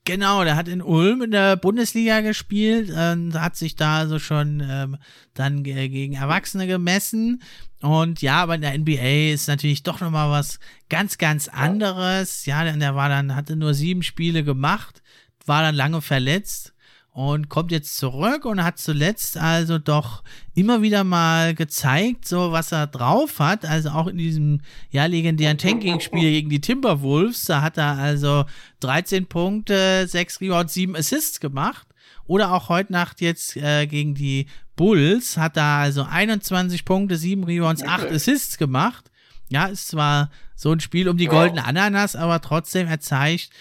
[0.05, 4.63] Genau, der hat in Ulm in der Bundesliga gespielt und hat sich da also schon
[4.63, 4.97] ähm,
[5.33, 7.41] dann gegen Erwachsene gemessen.
[7.81, 12.45] Und ja, aber in der NBA ist natürlich doch nochmal was ganz, ganz anderes.
[12.45, 15.01] Ja, denn der war dann, hatte nur sieben Spiele gemacht,
[15.43, 16.74] war dann lange verletzt
[17.15, 20.21] und kommt jetzt zurück und hat zuletzt also doch
[20.53, 23.63] immer wieder mal gezeigt, so was er drauf hat.
[23.63, 24.59] Also auch in diesem
[24.91, 28.43] ja legendären Tanking-Spiel gegen die Timberwolves, da hat er also
[28.81, 31.87] 13 Punkte, 6 Rebounds, 7 Assists gemacht.
[32.27, 37.45] Oder auch heute Nacht jetzt äh, gegen die Bulls hat er also 21 Punkte, 7
[37.45, 39.09] Rebounds, 8 Assists gemacht.
[39.47, 43.51] Ja, ist zwar so ein Spiel um die goldene Ananas, aber trotzdem er zeigt,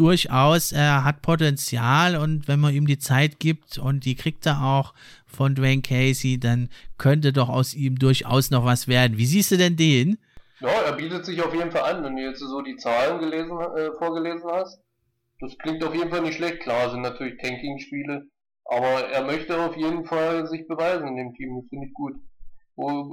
[0.00, 4.64] durchaus, er hat Potenzial und wenn man ihm die Zeit gibt und die kriegt er
[4.64, 4.94] auch
[5.26, 9.18] von Dwayne Casey, dann könnte doch aus ihm durchaus noch was werden.
[9.18, 10.18] Wie siehst du denn den?
[10.60, 13.58] Ja, er bietet sich auf jeden Fall an, wenn du jetzt so die Zahlen gelesen,
[13.76, 14.80] äh, vorgelesen hast.
[15.40, 16.60] Das klingt auf jeden Fall nicht schlecht.
[16.60, 18.26] Klar, sind natürlich Tanking-Spiele,
[18.64, 21.60] aber er möchte auf jeden Fall sich beweisen in dem Team.
[21.60, 22.14] Das finde ich gut.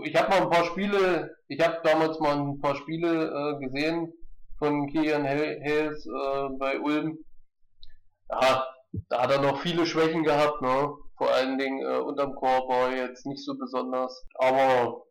[0.05, 4.13] Ich habe mal ein paar Spiele, ich habe damals mal ein paar Spiele äh, gesehen,
[4.57, 7.17] von Kian Hayes äh, bei Ulm.
[8.29, 8.65] Ja,
[9.09, 10.93] da hat er noch viele Schwächen gehabt, ne?
[11.17, 14.25] Vor allen Dingen äh, unterm Korb war er jetzt nicht so besonders.
[14.35, 15.03] Aber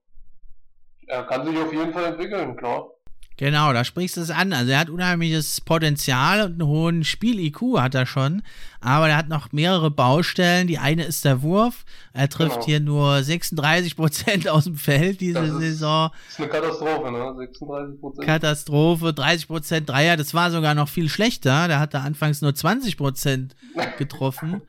[1.09, 2.91] er kann sich auf jeden Fall entwickeln, klar.
[3.39, 4.53] Genau, da sprichst du es an.
[4.53, 8.43] Also er hat unheimliches Potenzial und einen hohen Spiel-IQ hat er schon.
[8.81, 10.69] Aber er hat noch mehrere Baustellen.
[10.69, 11.85] Die eine ist der Wurf.
[12.13, 12.65] Er trifft genau.
[12.65, 16.11] hier nur 36 Prozent aus dem Feld diese das ist, Saison.
[16.11, 17.35] Das ist eine Katastrophe, ne?
[17.37, 18.27] 36 Prozent.
[18.27, 19.13] Katastrophe.
[19.13, 20.17] 30 Prozent Dreier.
[20.17, 21.69] Das war sogar noch viel schlechter.
[21.69, 23.57] Der hatte anfangs nur 20 Prozent
[23.99, 24.63] getroffen.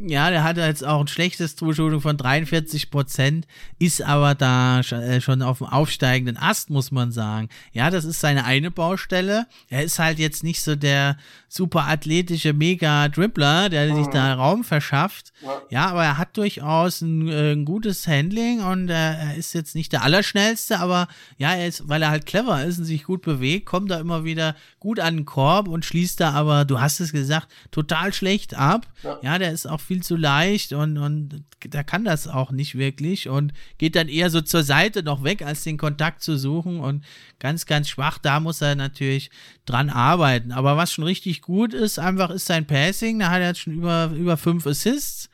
[0.00, 3.46] ja, der hatte jetzt auch ein schlechtes True von 43 Prozent.
[3.78, 7.48] Ist aber da äh, schon auf dem aufsteigenden Ast, muss man sagen.
[7.72, 9.46] Ja, das ist seine eine Baustelle.
[9.68, 11.16] Er ist halt jetzt nicht so der
[11.48, 13.96] super athletische Mega-Dribbler, der mhm.
[13.96, 15.32] sich da Raum verschafft.
[15.42, 15.62] Ja.
[15.70, 19.74] ja, aber er hat durchaus ein, äh, ein gutes Handling und äh, er ist jetzt
[19.74, 23.22] nicht der Allerschnellste, aber ja, er ist, weil er halt clever ist und sich gut
[23.22, 27.00] bewegt, kommt er immer wieder gut an den Korb und schließt da aber, du hast
[27.00, 28.86] es gesagt, total schlecht ab.
[29.02, 32.76] Ja, ja der ist auch viel zu leicht und, und der kann das auch nicht
[32.76, 36.80] wirklich und geht dann eher so zur Seite noch weg, als den Kontakt zu suchen
[36.80, 37.04] und
[37.38, 39.30] ganz, ganz schwach, da muss er natürlich
[39.64, 40.52] dran arbeiten.
[40.52, 43.18] Aber was schon richtig gut ist, einfach ist sein Passing.
[43.18, 45.28] Da hat er jetzt schon über, über fünf Assists.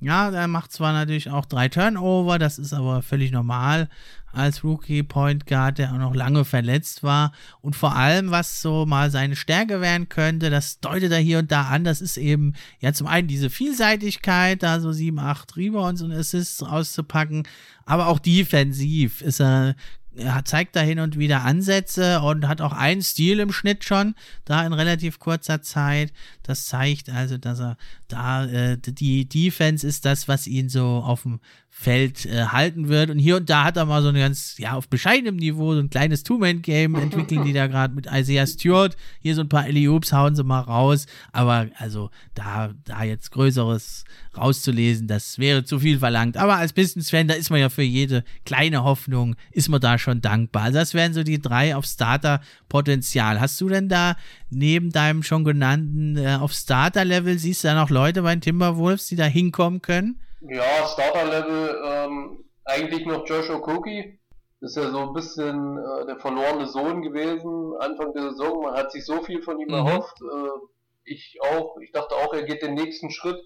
[0.00, 3.88] Ja, er macht zwar natürlich auch drei Turnover, das ist aber völlig normal
[4.34, 7.32] als Rookie Point Guard, der auch noch lange verletzt war.
[7.60, 11.52] Und vor allem, was so mal seine Stärke werden könnte, das deutet er hier und
[11.52, 11.84] da an.
[11.84, 16.68] Das ist eben ja zum einen diese Vielseitigkeit, da so sieben, acht Rebounds und Assists
[16.68, 17.46] rauszupacken,
[17.86, 19.74] aber auch defensiv ist er
[20.16, 24.14] er zeigt da hin und wieder Ansätze und hat auch einen Stil im Schnitt schon,
[24.44, 26.12] da in relativ kurzer Zeit.
[26.42, 27.76] Das zeigt also, dass er
[28.08, 31.40] da, äh, die Defense ist das, was ihn so auf dem
[31.76, 33.10] Feld äh, halten wird.
[33.10, 35.80] Und hier und da hat er mal so ein ganz, ja, auf bescheidenem Niveau so
[35.80, 38.96] ein kleines Two-Man-Game entwickeln, die da gerade mit Isaiah Stewart.
[39.18, 41.06] Hier so ein paar Eliups hauen sie mal raus.
[41.32, 44.04] Aber also da, da jetzt Größeres
[44.36, 46.36] rauszulesen, das wäre zu viel verlangt.
[46.36, 50.20] Aber als Pistons-Fan, da ist man ja für jede kleine Hoffnung, ist man da schon
[50.20, 50.62] dankbar.
[50.62, 53.40] Also das wären so die drei auf Starter-Potenzial.
[53.40, 54.16] Hast du denn da
[54.48, 59.08] neben deinem schon genannten äh, auf Starter-Level, siehst du da noch Leute bei den Timberwolves,
[59.08, 60.20] die da hinkommen können?
[60.46, 64.18] Ja, Starter-Level ähm, eigentlich noch Josh Okoki.
[64.60, 68.62] Ist ja so ein bisschen äh, der verlorene Sohn gewesen Anfang der Saison.
[68.62, 69.74] Man hat sich so viel von ihm mhm.
[69.74, 70.20] erhofft.
[70.20, 70.66] Äh,
[71.04, 71.78] ich auch.
[71.80, 73.38] Ich dachte auch, er geht den nächsten Schritt.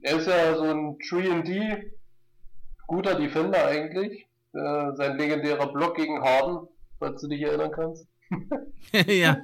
[0.00, 1.90] Er ist ja so ein 3D,
[2.86, 4.26] guter Defender eigentlich.
[4.52, 6.68] Äh, sein legendärer Block gegen Harden,
[6.98, 8.06] falls du dich erinnern kannst.
[8.92, 9.38] ja.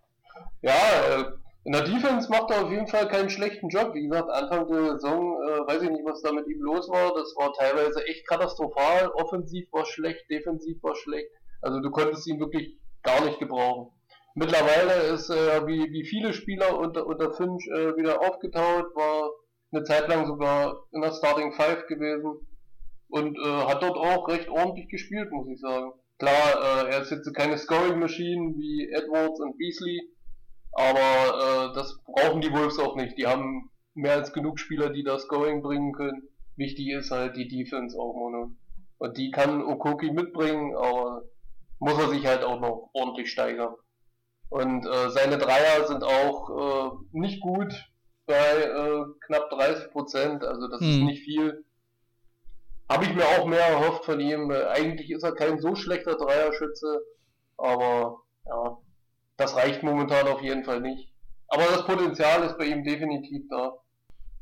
[0.62, 0.72] ja,
[1.08, 1.24] äh,
[1.64, 3.92] in der Defense macht er auf jeden Fall keinen schlechten Job.
[3.94, 7.12] Wie gesagt, Anfang der Saison äh, weiß ich nicht, was da mit ihm los war.
[7.14, 9.10] Das war teilweise echt katastrophal.
[9.14, 11.30] Offensiv war schlecht, defensiv war schlecht.
[11.60, 13.92] Also du konntest ihn wirklich gar nicht gebrauchen.
[14.34, 19.30] Mittlerweile ist er äh, wie, wie viele Spieler unter, unter Finch äh, wieder aufgetaut, war
[19.72, 22.46] eine Zeit lang sogar in der Starting Five gewesen
[23.08, 25.92] und äh, hat dort auch recht ordentlich gespielt, muss ich sagen.
[26.18, 30.00] Klar, äh, er ist jetzt keine Scoring Machine wie Edwards und Beasley,
[30.72, 33.18] aber äh, das brauchen die Wolves auch nicht.
[33.18, 36.28] Die haben mehr als genug Spieler, die das Going bringen können.
[36.56, 38.50] Wichtig ist halt die Defense auch nur.
[38.98, 41.22] Und die kann Okoki mitbringen, aber
[41.78, 43.74] muss er sich halt auch noch ordentlich steigern.
[44.50, 47.72] Und äh, seine Dreier sind auch äh, nicht gut
[48.26, 50.88] bei äh, knapp 30 Prozent, also das hm.
[50.88, 51.64] ist nicht viel.
[52.88, 54.50] Habe ich mir auch mehr erhofft von ihm.
[54.50, 57.00] Eigentlich ist er kein so schlechter Dreierschütze,
[57.56, 58.78] aber ja,
[59.40, 61.08] das reicht momentan auf jeden Fall nicht.
[61.48, 63.72] Aber das Potenzial ist bei ihm definitiv da.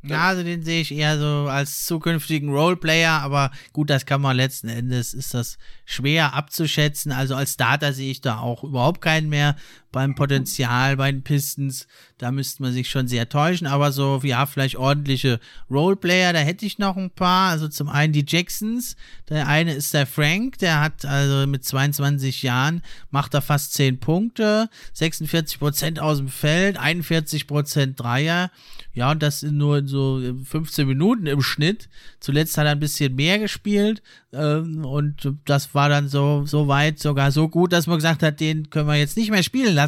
[0.02, 4.36] Ja, also den sehe ich eher so als zukünftigen Roleplayer, aber gut, das kann man
[4.36, 7.10] letzten Endes, ist das schwer abzuschätzen.
[7.10, 9.56] Also als Starter sehe ich da auch überhaupt keinen mehr
[9.98, 11.88] beim Potenzial bei den Pistons.
[12.18, 16.66] Da müsste man sich schon sehr täuschen, aber so, ja, vielleicht ordentliche Roleplayer, da hätte
[16.66, 17.50] ich noch ein paar.
[17.50, 18.94] Also zum einen die Jacksons.
[19.28, 23.98] Der eine ist der Frank, der hat also mit 22 Jahren, macht er fast 10
[23.98, 28.52] Punkte, 46 Prozent aus dem Feld, 41 Prozent Dreier.
[28.92, 31.88] Ja, und das nur in so 15 Minuten im Schnitt.
[32.20, 34.02] Zuletzt hat er ein bisschen mehr gespielt.
[34.32, 38.40] Ähm, und das war dann so, so weit, sogar so gut, dass man gesagt hat,
[38.40, 39.87] den können wir jetzt nicht mehr spielen lassen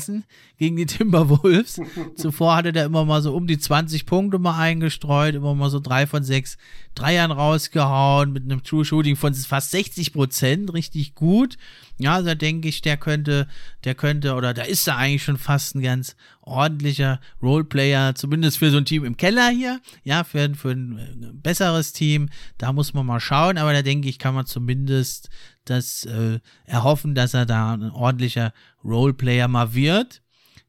[0.59, 1.81] gegen die Timberwolves.
[2.17, 5.81] Zuvor hatte der immer mal so um die 20 Punkte mal eingestreut, immer mal so
[5.81, 6.57] drei von sechs
[6.95, 11.57] Dreiern rausgehauen, mit einem True Shooting von fast 60 Prozent, richtig gut.
[11.99, 13.47] Ja, da denke ich, der könnte,
[13.85, 18.71] der könnte, oder da ist er eigentlich schon fast ein ganz ordentlicher Roleplayer, zumindest für
[18.71, 22.29] so ein Team im Keller hier, ja, für, für ein äh, besseres Team.
[22.59, 25.31] Da muss man mal schauen, aber da denke ich, kann man zumindest
[25.65, 28.53] das äh, erhoffen, dass er da ein ordentlicher
[28.85, 30.23] Roleplayer mal wird.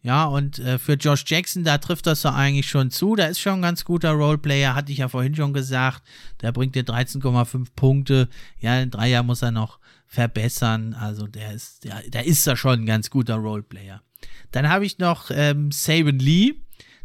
[0.03, 3.15] Ja, und äh, für Josh Jackson, da trifft das so eigentlich schon zu.
[3.15, 6.01] Da ist schon ein ganz guter Roleplayer, hatte ich ja vorhin schon gesagt.
[6.41, 8.27] Der bringt dir 13,5 Punkte.
[8.59, 10.95] Ja, in drei Jahren muss er noch verbessern.
[10.95, 14.01] Also der ist, der, der ist da schon ein ganz guter Roleplayer.
[14.51, 16.55] Dann habe ich noch ähm, Saban Lee.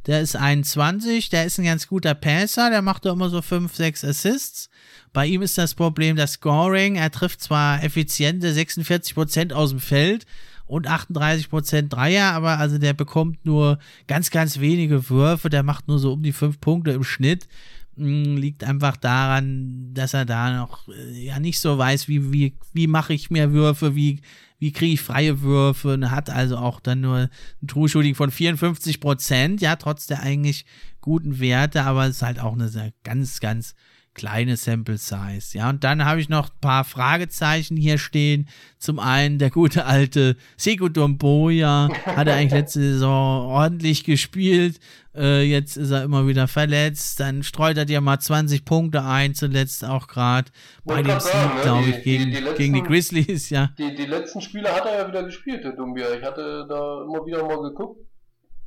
[0.06, 3.74] Der ist 21, der ist ein ganz guter Passer, der macht da immer so 5,
[3.74, 4.70] 6 Assists.
[5.12, 6.94] Bei ihm ist das Problem das Scoring.
[6.94, 10.24] Er trifft zwar effiziente 46% aus dem Feld,
[10.66, 15.98] und 38% Dreier, aber also der bekommt nur ganz, ganz wenige Würfe, der macht nur
[15.98, 17.48] so um die 5 Punkte im Schnitt.
[17.96, 22.54] Hm, liegt einfach daran, dass er da noch äh, ja nicht so weiß, wie, wie,
[22.72, 24.20] wie mache ich mehr Würfe, wie,
[24.58, 27.16] wie kriege ich freie Würfe und hat also auch dann nur
[27.62, 30.66] ein True Shooting von 54% ja, trotz der eigentlich
[31.00, 33.74] guten Werte, aber es ist halt auch eine sehr, ganz, ganz
[34.16, 35.58] kleine Sample Size.
[35.58, 38.48] Ja, und dann habe ich noch ein paar Fragezeichen hier stehen.
[38.78, 44.80] Zum einen der gute alte Sekou Domboya hat er eigentlich letzte Saison ordentlich gespielt.
[45.14, 47.20] Äh, jetzt ist er immer wieder verletzt.
[47.20, 50.50] Dann streut er dir mal 20 Punkte ein, zuletzt auch gerade
[50.84, 51.62] bei dem Sieg, ne?
[51.62, 53.70] glaube ich, gegen die, die, letzten, gegen die Grizzlies, ja.
[53.78, 56.14] Die, die letzten Spiele hat er ja wieder gespielt, der Dumbia.
[56.14, 58.00] Ich hatte da immer wieder mal geguckt.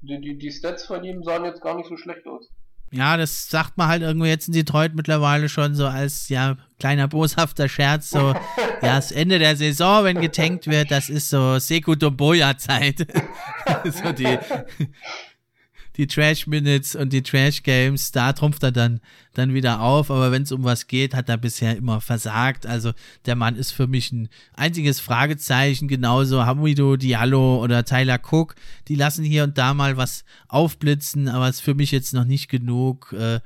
[0.01, 2.49] Die, die, die Stats von ihm sahen jetzt gar nicht so schlecht aus.
[2.91, 7.07] Ja, das sagt man halt irgendwo jetzt in Detroit mittlerweile schon so als ja kleiner
[7.07, 8.09] boshafter Scherz.
[8.09, 8.33] So,
[8.81, 13.07] ja, das Ende der Saison, wenn getankt wird, das ist so Seku Domboya-Zeit.
[13.83, 14.39] so die,
[15.99, 19.01] die Trash Minutes und die Trash Games, da trumpft er dann,
[19.33, 20.09] dann wieder auf.
[20.09, 22.65] Aber wenn es um was geht, hat er bisher immer versagt.
[22.65, 22.93] Also
[23.25, 25.89] der Mann ist für mich ein einziges Fragezeichen.
[25.89, 28.55] Genauso Hamidou Diallo oder Tyler Cook,
[28.87, 32.25] die lassen hier und da mal was aufblitzen, aber es ist für mich jetzt noch
[32.25, 33.11] nicht genug.
[33.11, 33.41] Äh,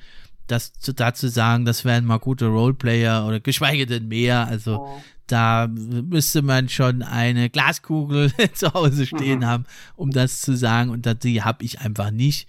[0.46, 4.46] das zu, dazu sagen, das wären mal gute Roleplayer oder geschweige denn mehr.
[4.46, 5.02] Also oh
[5.34, 9.46] da müsste man schon eine Glaskugel zu Hause stehen mhm.
[9.46, 9.66] haben,
[9.96, 10.92] um das zu sagen.
[10.92, 12.48] Und die habe ich einfach nicht.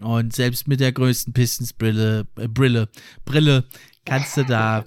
[0.00, 2.88] Und selbst mit der größten Pistons-Brille, äh, Brille,
[3.24, 3.64] Brille,
[4.04, 4.84] kannst du da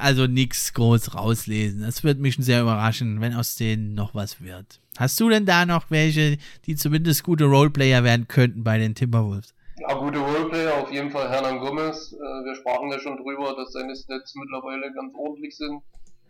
[0.00, 1.82] also nichts groß rauslesen.
[1.82, 4.80] Das wird mich schon sehr überraschen, wenn aus denen noch was wird.
[4.98, 9.54] Hast du denn da noch welche, die zumindest gute Roleplayer werden könnten bei den Timberwolves?
[9.78, 12.12] Ja, gute Roleplayer, auf jeden Fall Hernan Gomez.
[12.12, 15.82] Äh, wir sprachen ja schon drüber, dass seine Stats mittlerweile ganz ordentlich sind.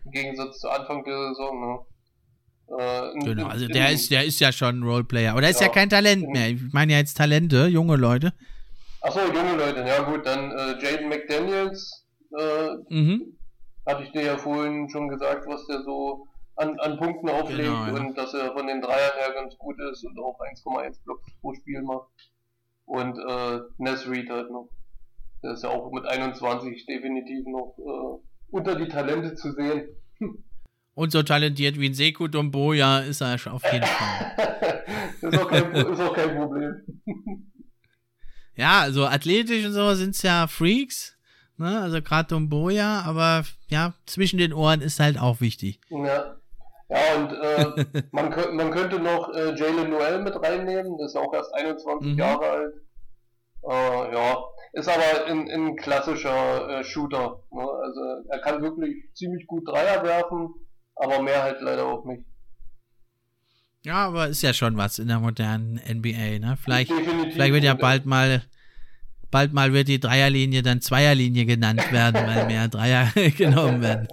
[0.05, 1.79] Im Gegensatz zu Anfang der Saison, ne?
[2.77, 5.31] Äh, genau, also der ist, der ist ja schon ein Roleplayer.
[5.31, 6.49] Aber der ist ja, ja kein Talent mehr.
[6.49, 8.33] Ich meine ja jetzt Talente, junge Leute.
[9.01, 12.05] Achso, junge Leute, ja gut, dann äh, Jaden McDaniels,
[12.37, 13.37] äh, mhm.
[13.85, 16.25] hatte ich dir ja vorhin schon gesagt, was der so
[16.55, 17.93] an, an Punkten auflegt genau, ja.
[17.93, 21.53] und dass er von den Dreiern her ganz gut ist und auch 1,1 Blocks pro
[21.53, 22.07] Spiel macht.
[22.85, 24.69] Und äh, Ness Reed halt noch.
[25.43, 28.23] Der ist ja auch mit 21 definitiv noch äh,
[28.53, 29.87] unter die Talente zu sehen.
[30.93, 34.83] Und so talentiert wie ein Seku Domboja ist er auf jeden Fall.
[35.21, 36.75] ist, auch kein, ist auch kein Problem.
[38.55, 41.17] ja, also athletisch und so sind es ja Freaks.
[41.57, 41.81] Ne?
[41.81, 45.79] Also gerade Domboja, aber ja, zwischen den Ohren ist halt auch wichtig.
[45.89, 46.35] Ja.
[46.89, 51.33] Ja, und äh, man, man könnte noch äh, Jalen Noel mit reinnehmen, der ist auch
[51.33, 52.19] erst 21 mhm.
[52.19, 52.73] Jahre alt.
[53.63, 54.43] Äh, ja,
[54.73, 57.43] ist aber ein, ein klassischer äh, Shooter.
[57.51, 57.61] Ne?
[57.61, 60.53] Also er kann wirklich ziemlich gut Dreier werfen,
[60.95, 62.25] aber mehr halt leider auch nicht.
[63.85, 66.57] Ja, aber ist ja schon was in der modernen NBA, ne?
[66.61, 68.43] Vielleicht, vielleicht wird ja bald mal
[69.29, 73.07] bald mal wird die Dreierlinie dann Zweierlinie genannt werden, weil mehr Dreier
[73.37, 74.07] genommen werden.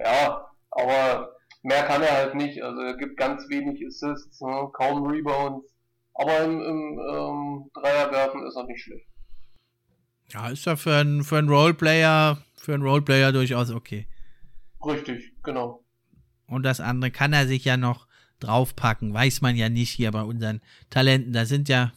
[0.00, 2.62] Ja, aber mehr kann er halt nicht.
[2.62, 4.68] Also er gibt ganz wenig Assists, ne?
[4.72, 5.68] kaum Rebounds.
[6.14, 9.06] Aber im, im ähm, Dreierwerfen ist er nicht schlecht.
[10.30, 14.06] Ja, ist ja für einen für einen Roleplayer, für einen Roleplayer durchaus okay.
[14.84, 15.82] Richtig, genau.
[16.46, 18.06] Und das andere kann er sich ja noch
[18.40, 20.60] draufpacken, weiß man ja nicht hier bei unseren
[20.90, 21.32] Talenten.
[21.32, 21.92] Da sind ja.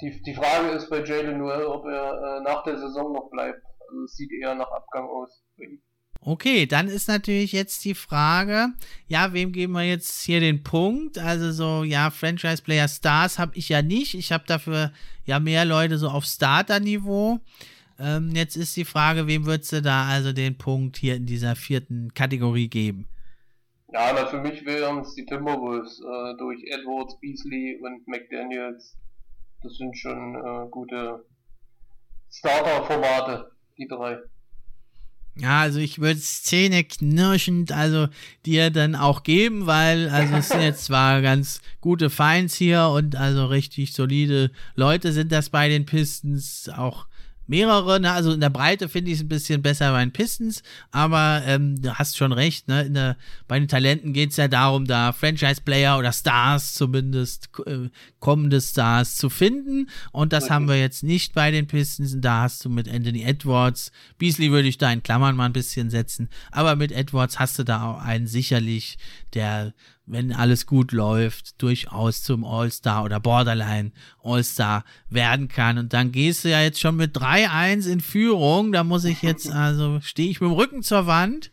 [0.00, 3.62] Die, die Frage ist bei Jalen Noel, ob er äh, nach der Saison noch bleibt.
[3.88, 5.82] Also es sieht eher nach Abgang aus bei ihm.
[6.26, 8.68] Okay, dann ist natürlich jetzt die Frage,
[9.08, 11.18] ja, wem geben wir jetzt hier den Punkt?
[11.18, 14.14] Also so, ja, Franchise Player Stars habe ich ja nicht.
[14.14, 14.90] Ich habe dafür
[15.26, 17.40] ja mehr Leute so auf Starter-Niveau.
[17.98, 21.56] Ähm, jetzt ist die Frage, wem würdest du da also den Punkt hier in dieser
[21.56, 23.06] vierten Kategorie geben?
[23.92, 28.96] Ja, na, für mich wären es die Timberwolves äh, durch Edwards, Beasley und McDaniels.
[29.62, 31.22] Das sind schon äh, gute
[32.30, 34.20] Starter-Formate, die drei.
[35.36, 38.06] Ja, also ich würde Szene knirschend also
[38.46, 43.16] dir dann auch geben, weil also es sind jetzt zwar ganz gute Feinds hier und
[43.16, 47.06] also richtig solide Leute sind das bei den Pistons auch
[47.46, 48.12] mehrere, ne?
[48.12, 51.80] also in der Breite finde ich es ein bisschen besser bei den Pistons, aber ähm,
[51.80, 52.90] du hast schon recht, ne?
[52.90, 53.16] der,
[53.48, 57.90] bei den Talenten geht es ja darum, da Franchise-Player oder Stars zumindest, äh,
[58.20, 60.52] kommende Stars zu finden und das okay.
[60.54, 64.50] haben wir jetzt nicht bei den Pistons und da hast du mit Anthony Edwards, Beasley
[64.50, 67.84] würde ich da in Klammern mal ein bisschen setzen, aber mit Edwards hast du da
[67.84, 68.98] auch einen sicherlich,
[69.34, 69.74] der
[70.06, 73.92] wenn alles gut läuft, durchaus zum All-Star oder Borderline
[74.22, 75.78] All-Star werden kann.
[75.78, 78.72] Und dann gehst du ja jetzt schon mit 3-1 in Führung.
[78.72, 81.50] Da muss ich jetzt, also stehe ich mit dem Rücken zur Wand.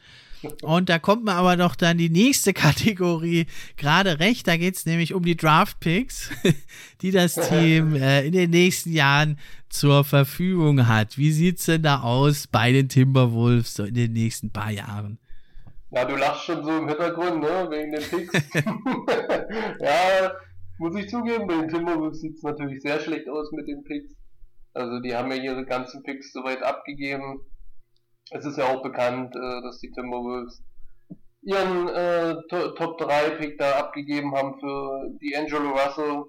[0.64, 3.46] Und da kommt mir aber doch dann die nächste Kategorie
[3.78, 4.48] gerade recht.
[4.48, 6.32] Da geht es nämlich um die Draft-Picks,
[7.02, 9.38] die das Team äh, in den nächsten Jahren
[9.70, 11.18] zur Verfügung hat.
[11.18, 15.20] Wie sieht es denn da aus bei den Timberwolves so in den nächsten paar Jahren?
[15.94, 18.34] Ja, du lachst schon so im Hintergrund, ne, wegen den Picks.
[19.80, 20.32] ja,
[20.78, 24.16] muss ich zugeben, bei den Timberwolves sieht es natürlich sehr schlecht aus mit den Picks.
[24.74, 27.42] Also die haben ja ihre ganzen Picks soweit abgegeben.
[28.32, 30.64] Es ist ja auch bekannt, äh, dass die Timberwolves
[31.42, 36.24] ihren äh, Top 3 Pick da abgegeben haben für die Angelo Russell,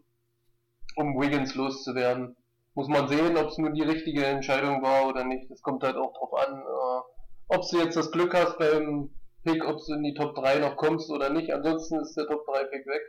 [0.97, 2.37] um Wiggins loszuwerden.
[2.75, 5.49] Muss man sehen, ob es nur die richtige Entscheidung war oder nicht.
[5.53, 9.11] Es kommt halt auch drauf an, äh, ob du jetzt das Glück hast beim
[9.45, 11.53] Pick, ob du in die Top 3 noch kommst oder nicht.
[11.53, 13.03] Ansonsten ist der Top 3 Pick weg.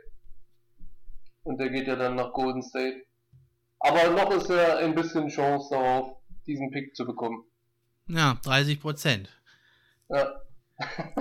[1.44, 3.02] Und der geht ja dann nach Golden State.
[3.80, 6.16] Aber noch ist ja ein bisschen Chance darauf,
[6.46, 7.44] diesen Pick zu bekommen.
[8.08, 9.28] Ja, 30 Prozent.
[10.08, 10.40] Ja.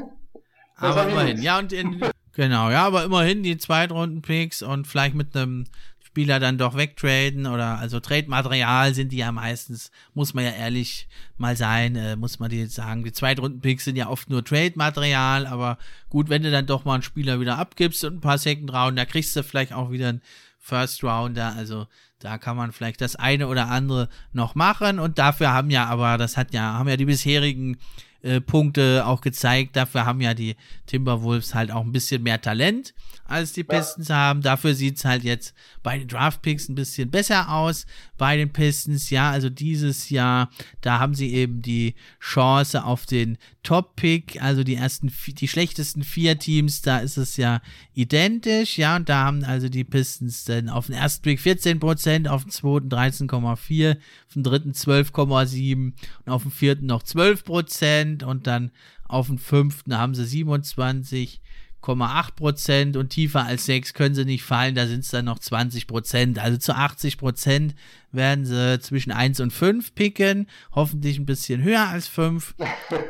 [0.76, 1.42] aber immerhin.
[1.42, 2.02] Ja, und in,
[2.34, 5.66] genau, ja, aber immerhin die Zweitrunden-Picks und vielleicht mit einem
[6.14, 11.08] Spieler dann doch wegtraden oder also Trade-Material sind die ja meistens, muss man ja ehrlich
[11.38, 13.04] mal sein, äh, muss man dir sagen.
[13.04, 17.02] Die Zweitrunden-Picks sind ja oft nur Trade-Material, aber gut, wenn du dann doch mal einen
[17.02, 20.22] Spieler wieder abgibst und ein paar Second Round, da kriegst du vielleicht auch wieder einen
[20.60, 21.88] First Rounder, also
[22.20, 26.20] da kann man vielleicht das eine oder andere noch machen und dafür haben ja aber,
[26.20, 27.80] das hat ja, haben ja die bisherigen
[28.24, 29.76] äh, Punkte auch gezeigt.
[29.76, 30.56] Dafür haben ja die
[30.88, 32.94] Timberwolves halt auch ein bisschen mehr Talent
[33.26, 34.16] als die Pistons ja.
[34.16, 34.42] haben.
[34.42, 37.86] Dafür sieht es halt jetzt bei den Draftpicks ein bisschen besser aus.
[38.24, 40.50] Bei den Pistons, ja, also dieses Jahr,
[40.80, 46.40] da haben sie eben die Chance auf den Top-Pick, also die ersten, die schlechtesten vier
[46.40, 47.62] Teams, da ist es ja
[47.94, 52.44] identisch, ja, und da haben also die Pistons dann auf den ersten Pick 14%, auf
[52.44, 55.92] den zweiten 13,4%, auf den dritten 12,7%
[56.26, 58.72] und auf den vierten noch 12% und dann
[59.04, 61.42] auf den fünften haben sie 27
[61.84, 65.86] Prozent und tiefer als 6 können sie nicht fallen, da sind es dann noch 20
[65.86, 66.40] Prozent.
[66.40, 67.76] Also zu 80 Prozent
[68.12, 72.56] werden sie zwischen 1 und 5 picken, hoffentlich ein bisschen höher als 5,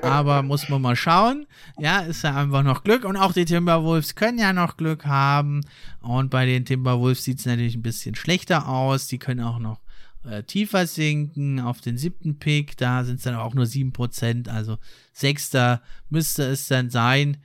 [0.01, 1.45] aber muss man mal schauen.
[1.77, 5.61] Ja, ist ja einfach noch Glück und auch die Timberwolves können ja noch Glück haben
[6.01, 9.81] und bei den Timberwolves sieht es natürlich ein bisschen schlechter aus, die können auch noch
[10.25, 14.77] äh, tiefer sinken auf den siebten Pick, da sind es dann auch nur 7%, also
[15.11, 17.37] sechster müsste es dann sein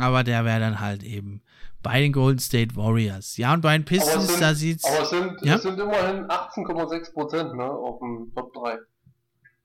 [0.00, 1.42] aber der wäre dann halt eben
[1.82, 3.36] bei den Golden State Warriors.
[3.36, 4.84] Ja, und bei den Pistons, sind, da sieht's.
[4.84, 5.56] Aber es sind, ja?
[5.56, 8.78] es sind immerhin 18,6 Prozent, ne, auf dem Top 3.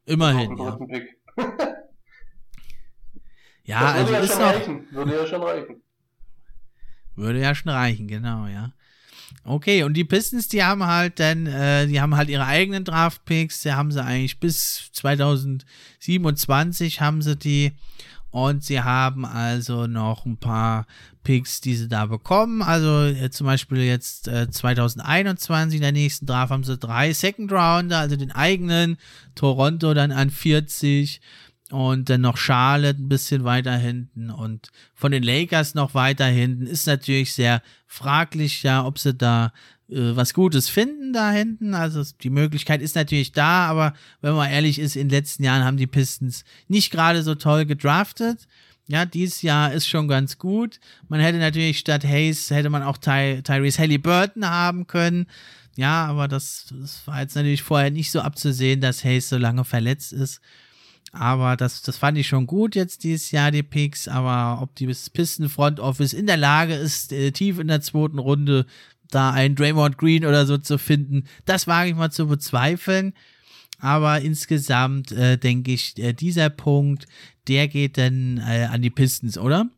[0.06, 0.78] Immerhin, ja.
[3.64, 4.46] ja, das also ja ist noch.
[4.46, 4.88] Reichen.
[4.92, 5.82] Würde ja schon reichen.
[7.16, 8.72] Würde ja schon reichen, genau, ja.
[9.44, 13.62] Okay, und die Pistons, die haben halt dann, äh, die haben halt ihre eigenen Draft-Picks,
[13.62, 17.74] die haben sie eigentlich bis 2027 haben sie die
[18.36, 20.88] und sie haben also noch ein paar
[21.24, 22.62] Picks, die sie da bekommen.
[22.62, 27.50] Also äh, zum Beispiel jetzt äh, 2021, in der nächsten Draft haben sie drei Second
[27.54, 28.98] Rounder, also den eigenen.
[29.36, 31.22] Toronto dann an 40
[31.72, 36.68] und dann noch Charlotte ein bisschen weiter hinten und von den Lakers noch weiter hinten.
[36.68, 39.54] Ist natürlich sehr fraglich, ja, ob sie da
[39.96, 41.74] äh, was Gutes finden da hinten.
[41.74, 45.64] Also die Möglichkeit ist natürlich da, aber wenn man ehrlich ist, in den letzten Jahren
[45.64, 48.48] haben die Pistons nicht gerade so toll gedraftet.
[48.88, 50.80] Ja, dieses Jahr ist schon ganz gut.
[51.08, 55.26] Man hätte natürlich statt Hayes, hätte man auch Ty Tyrese Halliburton haben können.
[55.76, 59.66] Ja, aber das, das war jetzt natürlich vorher nicht so abzusehen, dass Hayes so lange
[59.66, 60.40] verletzt ist.
[61.12, 64.08] Aber das, das fand ich schon gut jetzt dieses Jahr, die Picks.
[64.08, 68.20] Aber ob die Pisten Front Office in der Lage ist, äh, tief in der zweiten
[68.20, 68.66] Runde
[69.12, 73.14] da einen Draymond Green oder so zu finden, das wage ich mal zu bezweifeln.
[73.80, 77.06] Aber insgesamt äh, denke ich, äh, dieser Punkt,
[77.48, 79.70] der geht dann äh, an die Pistons, oder?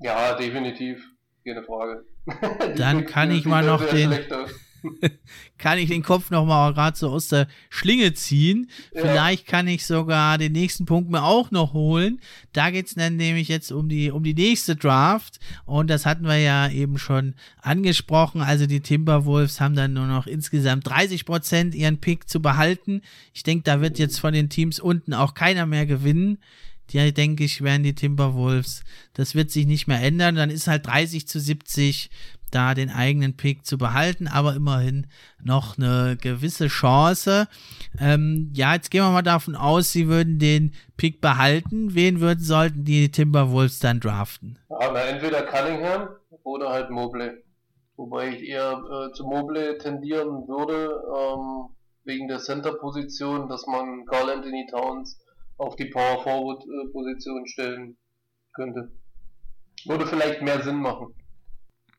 [0.00, 1.02] Ja, definitiv.
[1.44, 2.04] Keine Frage.
[2.76, 4.12] dann kann ich mal noch den.
[5.58, 8.70] Kann ich den Kopf nochmal gerade so aus der Schlinge ziehen.
[8.94, 9.02] Ja.
[9.02, 12.20] Vielleicht kann ich sogar den nächsten Punkt mir auch noch holen.
[12.52, 15.40] Da geht es dann nämlich jetzt um die, um die nächste Draft.
[15.64, 18.40] Und das hatten wir ja eben schon angesprochen.
[18.40, 23.02] Also die Timberwolves haben dann nur noch insgesamt 30 Prozent ihren Pick zu behalten.
[23.34, 26.38] Ich denke, da wird jetzt von den Teams unten auch keiner mehr gewinnen
[26.90, 28.82] die denke ich, werden die Timberwolves.
[29.12, 30.36] Das wird sich nicht mehr ändern.
[30.36, 32.10] Dann ist halt 30 zu 70
[32.50, 35.06] da den eigenen Pick zu behalten, aber immerhin
[35.42, 37.48] noch eine gewisse Chance.
[38.00, 41.94] Ähm, ja, jetzt gehen wir mal davon aus, sie würden den Pick behalten.
[41.94, 44.58] Wen würden sollten die Timberwolves dann draften?
[44.68, 46.08] Na, entweder Cunningham
[46.42, 47.30] oder halt Mobley.
[47.96, 51.74] Wobei ich eher äh, zu Mobley tendieren würde, ähm,
[52.04, 55.20] wegen der Center-Position, dass man Carl Anthony Towns
[55.58, 57.96] auf die Power Forward äh, stellen
[58.54, 58.92] könnte.
[59.84, 61.14] Würde vielleicht mehr Sinn machen.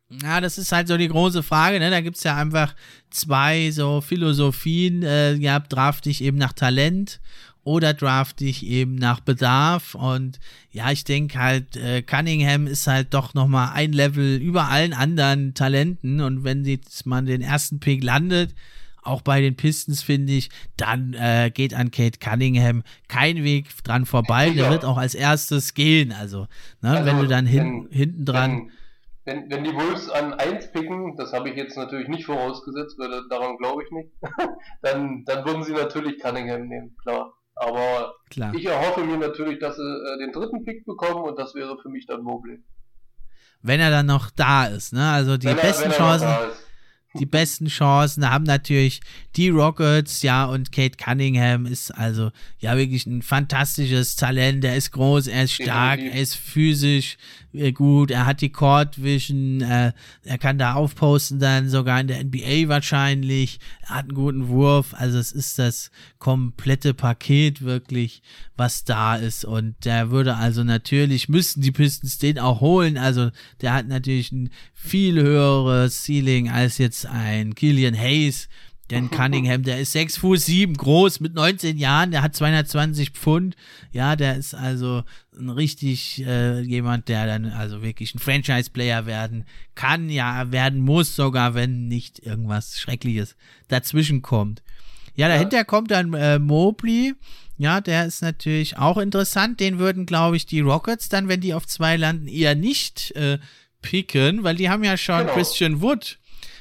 [0.10, 1.92] Ja, das ist halt so die große Frage, ne?
[1.92, 2.76] Da gibt's ja einfach
[3.12, 5.04] zwei so Philosophien.
[5.04, 7.20] Äh, ja, draft dich eben nach Talent
[7.64, 9.94] oder draft dich eben nach Bedarf.
[9.94, 10.40] Und
[10.72, 15.54] ja, ich denke halt, äh, Cunningham ist halt doch nochmal ein Level über allen anderen
[15.54, 16.22] Talenten.
[16.22, 18.56] Und wenn jetzt man den ersten Pick landet,
[19.04, 24.08] auch bei den Pistons finde ich, dann äh, geht an Kate Cunningham kein Weg dran
[24.08, 24.50] vorbei.
[24.50, 26.12] Der wird auch als erstes gehen.
[26.12, 26.48] Also,
[26.82, 28.72] ne, also wenn du dann hin, wenn, hinten dran.
[29.30, 33.12] Wenn, wenn, die Wolves an 1 picken, das habe ich jetzt natürlich nicht vorausgesetzt, weil
[33.30, 34.10] daran glaube ich nicht,
[34.82, 37.34] dann, dann würden sie natürlich Cunningham nehmen, klar.
[37.54, 38.52] Aber klar.
[38.56, 41.90] ich erhoffe mir natürlich, dass sie äh, den dritten Pick bekommen und das wäre für
[41.90, 42.64] mich dann Mobley.
[43.62, 45.12] Wenn er dann noch da ist, ne?
[45.12, 46.28] Also die wenn besten er, Chancen
[47.16, 49.02] die besten Chancen haben natürlich
[49.36, 54.64] die Rockets, ja, und Kate Cunningham ist also ja wirklich ein fantastisches Talent.
[54.64, 57.18] Er ist groß, er ist stark, er ist physisch
[57.54, 59.92] äh, gut, er hat die Court Vision, äh,
[60.24, 64.94] er kann da aufposten dann sogar in der NBA wahrscheinlich, er hat einen guten Wurf,
[64.94, 68.22] also es ist das komplette Paket wirklich,
[68.56, 69.46] was da ist.
[69.46, 73.32] Und der würde also natürlich, müssten die Pistons den auch holen, also
[73.62, 78.50] der hat natürlich ein viel höheres Ceiling als jetzt ein Killian Hayes,
[78.90, 83.56] denn Cunningham, der ist 6 Fuß 7 groß mit 19 Jahren, der hat 220 Pfund.
[83.92, 85.04] Ja, der ist also
[85.38, 89.46] ein richtig äh, jemand, der dann also wirklich ein Franchise-Player werden
[89.76, 93.36] kann, ja, werden muss, sogar wenn nicht irgendwas Schreckliches
[93.68, 94.64] dazwischen kommt.
[95.16, 95.64] Ja, dahinter ja.
[95.64, 97.14] kommt dann äh, Mobley.
[97.58, 99.60] Ja, der ist natürlich auch interessant.
[99.60, 103.38] Den würden, glaube ich, die Rockets dann, wenn die auf zwei landen, eher nicht äh,
[103.82, 105.34] picken, weil die haben ja schon genau.
[105.34, 106.20] Christian Wood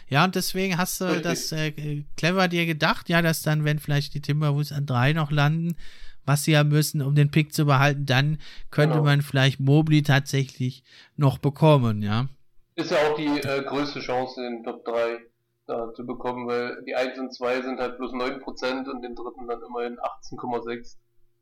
[0.08, 1.22] ja, und deswegen hast du Richtig.
[1.22, 5.30] das äh, clever dir gedacht, ja, dass dann, wenn vielleicht die Timberwolves an drei noch
[5.30, 5.76] landen,
[6.24, 8.38] was sie ja müssen, um den Pick zu behalten, dann
[8.70, 9.04] könnte genau.
[9.04, 10.84] man vielleicht Mobley tatsächlich
[11.16, 12.28] noch bekommen, ja.
[12.74, 15.18] Ist ja auch die äh, größte Chance, den Top 3
[15.66, 19.46] da zu bekommen, weil die 1 und 2 sind halt bloß 9% und den dritten
[19.46, 20.96] dann immerhin 18,6.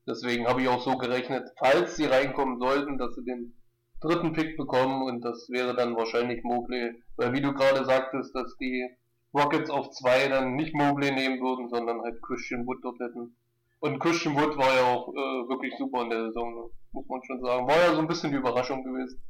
[0.07, 3.55] Deswegen habe ich auch so gerechnet, falls sie reinkommen sollten, dass sie den
[4.01, 8.57] dritten Pick bekommen und das wäre dann wahrscheinlich Mobley, weil wie du gerade sagtest, dass
[8.59, 8.89] die
[9.35, 13.35] Rockets auf zwei dann nicht Mobley nehmen würden, sondern halt Christian Wood dort hätten.
[13.81, 17.41] Und Christian Wood war ja auch äh, wirklich super in der Saison, muss man schon
[17.41, 17.67] sagen.
[17.67, 19.21] War ja so ein bisschen die Überraschung gewesen.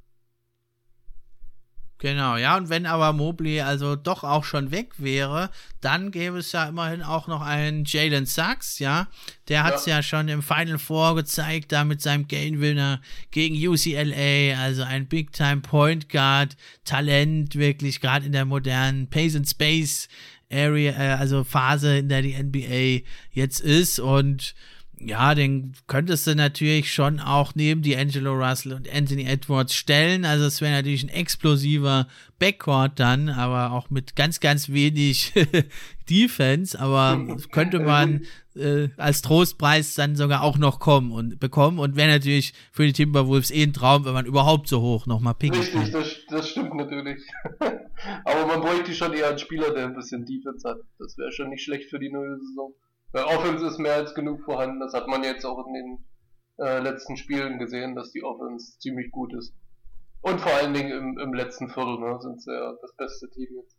[1.99, 5.49] Genau, ja, und wenn aber Mobley also doch auch schon weg wäre,
[5.81, 9.09] dann gäbe es ja immerhin auch noch einen Jalen Sachs, ja.
[9.49, 9.97] Der hat es ja.
[9.97, 10.03] ja.
[10.03, 13.01] schon im Final Four gezeigt, da mit seinem Game-Winner
[13.31, 19.49] gegen UCLA, also ein Big-Time Point Guard, Talent wirklich, gerade in der modernen Pace and
[19.49, 20.09] Space
[20.53, 24.55] Area, äh, also Phase, in der die NBA jetzt ist und
[24.99, 30.25] ja, den könntest du natürlich schon auch neben die Angelo Russell und Anthony Edwards stellen.
[30.25, 32.07] Also es wäre natürlich ein explosiver
[32.39, 35.35] Backcourt dann, aber auch mit ganz, ganz wenig
[36.11, 36.79] Defense.
[36.81, 38.23] Aber könnte man
[38.55, 42.95] äh, als Trostpreis dann sogar auch noch kommen und bekommen und wäre natürlich für die
[42.95, 45.93] Timberwolves eh ein Traum, wenn man überhaupt so hoch nochmal picken Richtig, kann.
[45.93, 47.21] Das, das stimmt natürlich.
[48.25, 50.79] aber man bräuchte schon eher einen Spieler, der ein bisschen Defense hat.
[50.99, 52.73] Das wäre schon nicht schlecht für die neue Saison.
[53.17, 54.79] Weil Offense ist mehr als genug vorhanden.
[54.79, 56.05] Das hat man jetzt auch in den
[56.59, 59.55] äh, letzten Spielen gesehen, dass die Offense ziemlich gut ist.
[60.21, 63.49] Und vor allen Dingen im, im letzten Viertel ne, sind sie ja das beste Team
[63.57, 63.76] jetzt.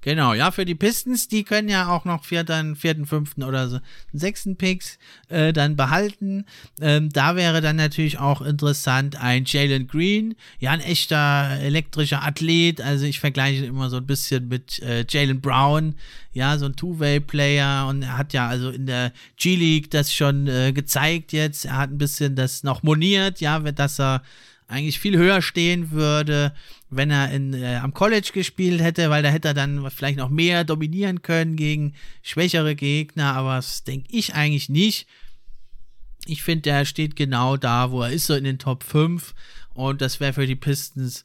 [0.00, 3.80] Genau, ja, für die Pistons, die können ja auch noch vierten, vierten, fünften oder so
[4.12, 4.96] sechsten Picks
[5.28, 6.44] äh, dann behalten.
[6.80, 12.80] Ähm, da wäre dann natürlich auch interessant ein Jalen Green, ja, ein echter elektrischer Athlet.
[12.80, 15.96] Also ich vergleiche immer so ein bisschen mit äh, Jalen Brown,
[16.32, 20.72] ja, so ein Two-Way-Player und er hat ja also in der G-League das schon äh,
[20.72, 21.64] gezeigt jetzt.
[21.64, 24.22] Er hat ein bisschen das noch moniert, ja, dass er
[24.68, 26.52] eigentlich viel höher stehen würde,
[26.90, 30.30] wenn er in, äh, am College gespielt hätte, weil da hätte er dann vielleicht noch
[30.30, 35.06] mehr dominieren können gegen schwächere Gegner, aber das denke ich eigentlich nicht.
[36.26, 39.34] Ich finde, der steht genau da, wo er ist, so in den Top 5
[39.74, 41.24] und das wäre für die Pistons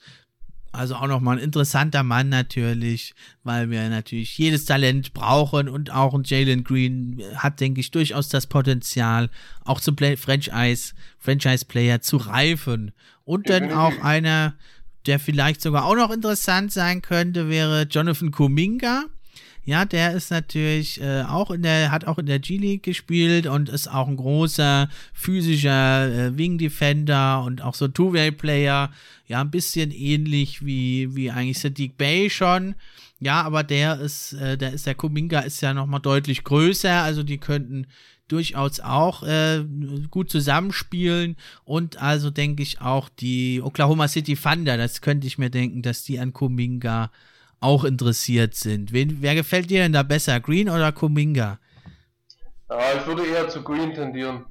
[0.73, 3.13] also auch nochmal ein interessanter Mann natürlich,
[3.43, 8.27] weil wir natürlich jedes Talent brauchen und auch ein Jalen Green hat, denke ich, durchaus
[8.27, 9.29] das Potenzial,
[9.63, 12.91] auch zum Play Franchise, Franchise-Player zu reifen.
[13.23, 14.55] Und dann auch einer,
[15.05, 19.05] der vielleicht sogar auch noch interessant sein könnte, wäre Jonathan Kuminga.
[19.65, 23.69] Ja, der ist natürlich äh, auch in der, hat auch in der G-League gespielt und
[23.69, 28.91] ist auch ein großer physischer äh, Wing Defender und auch so Two-Way-Player.
[29.27, 32.75] Ja, ein bisschen ähnlich wie, wie eigentlich Sadiq Bay schon.
[33.21, 37.23] Ja, aber der ist, äh, der ist, der Kuminga ist ja nochmal deutlich größer, also
[37.23, 37.87] die könnten
[38.27, 39.63] durchaus auch äh,
[40.09, 41.35] gut zusammenspielen
[41.65, 46.03] und also denke ich auch die Oklahoma City Thunder, das könnte ich mir denken, dass
[46.03, 47.11] die an Kuminga
[47.59, 48.91] auch interessiert sind.
[48.91, 51.59] Wen, wer gefällt dir denn da besser, Green oder Kuminga?
[52.69, 54.45] Ja, ich würde eher zu Green tendieren.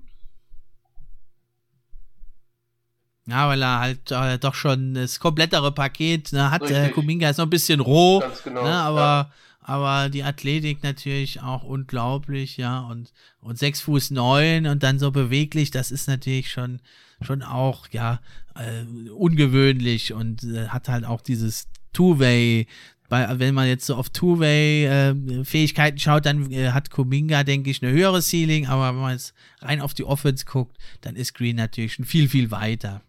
[3.27, 6.69] Ja, weil er halt äh, doch schon das komplettere Paket ne, hat.
[6.70, 9.32] Äh, Kuminga ist noch ein bisschen roh, genau, ne, aber, ja.
[9.62, 12.80] Aber die Athletik natürlich auch unglaublich, ja.
[12.80, 16.80] Und, und sechs Fuß neun und dann so beweglich, das ist natürlich schon,
[17.20, 18.20] schon auch, ja,
[18.55, 22.66] äh, ungewöhnlich und äh, hat halt auch dieses Two-Way
[23.12, 27.82] weil wenn man jetzt so auf Two-Way-Fähigkeiten äh, schaut, dann äh, hat Kuminga, denke ich,
[27.82, 31.56] eine höhere Ceiling, aber wenn man jetzt rein auf die Offense guckt, dann ist Green
[31.56, 33.02] natürlich schon viel, viel weiter.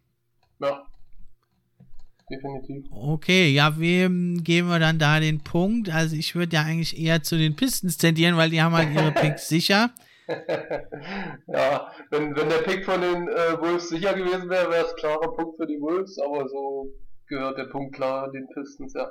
[0.59, 0.85] Ja.
[2.33, 2.85] Definitiv.
[2.91, 5.89] Okay, ja, wem geben wir dann da den Punkt?
[5.93, 9.11] Also ich würde ja eigentlich eher zu den Pistons tendieren, weil die haben halt ihre
[9.11, 9.91] Picks sicher.
[11.47, 15.35] ja, wenn, wenn der Pick von den äh, Wolves sicher gewesen wäre, wäre es klarer
[15.35, 16.87] Punkt für die Wolves, aber so
[17.27, 19.09] gehört der Punkt klar den Pistons, ja.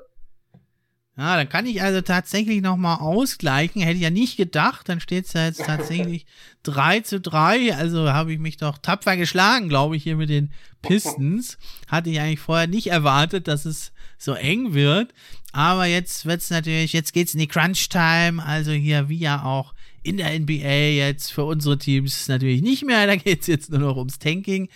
[1.15, 3.83] Ja, dann kann ich also tatsächlich nochmal ausgleichen.
[3.83, 4.89] Hätte ich ja nicht gedacht.
[4.89, 6.25] Dann steht es ja jetzt tatsächlich
[6.63, 7.77] 3 zu 3.
[7.77, 11.59] Also habe ich mich doch tapfer geschlagen, glaube ich, hier mit den Pistons.
[11.87, 15.13] Hatte ich eigentlich vorher nicht erwartet, dass es so eng wird.
[15.53, 18.43] Aber jetzt wird es natürlich, jetzt geht es in die Crunch-Time.
[18.43, 23.07] Also hier, wie ja auch in der NBA jetzt für unsere Teams natürlich nicht mehr.
[23.07, 24.71] Da geht es jetzt nur noch ums Tanking.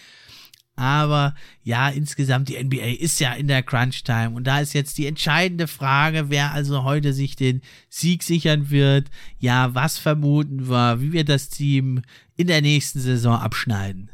[0.76, 5.06] Aber ja, insgesamt die NBA ist ja in der Crunch-Time und da ist jetzt die
[5.06, 9.08] entscheidende Frage, wer also heute sich den Sieg sichern wird.
[9.38, 12.02] Ja, was vermuten wir, wie wir das Team
[12.36, 14.10] in der nächsten Saison abschneiden?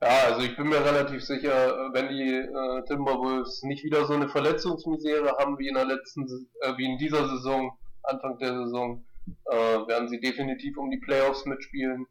[0.00, 4.28] Ja, also ich bin mir relativ sicher, wenn die äh, Timberwolves nicht wieder so eine
[4.28, 6.26] Verletzungsmisere haben wie in der letzten,
[6.62, 7.70] äh, wie in dieser Saison,
[8.04, 9.04] Anfang der Saison,
[9.44, 12.06] äh, werden sie definitiv um die Playoffs mitspielen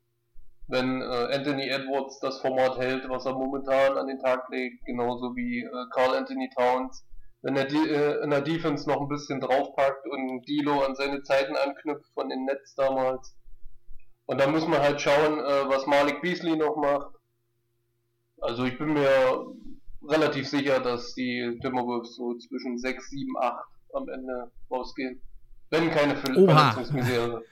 [0.71, 5.35] wenn äh, Anthony Edwards das Format hält, was er momentan an den Tag legt, genauso
[5.35, 7.05] wie äh, Carl Anthony Towns.
[7.41, 11.23] Wenn er die, äh, in der Defense noch ein bisschen draufpackt und Dilo an seine
[11.23, 13.35] Zeiten anknüpft von den Nets damals.
[14.25, 17.15] Und dann muss man halt schauen, äh, was Malik Beasley noch macht.
[18.39, 19.45] Also ich bin mir
[20.07, 25.21] relativ sicher, dass die Timberwolves so zwischen 6, 7, 8 am Ende rausgehen.
[25.69, 27.43] Wenn keine Verletzungsmisere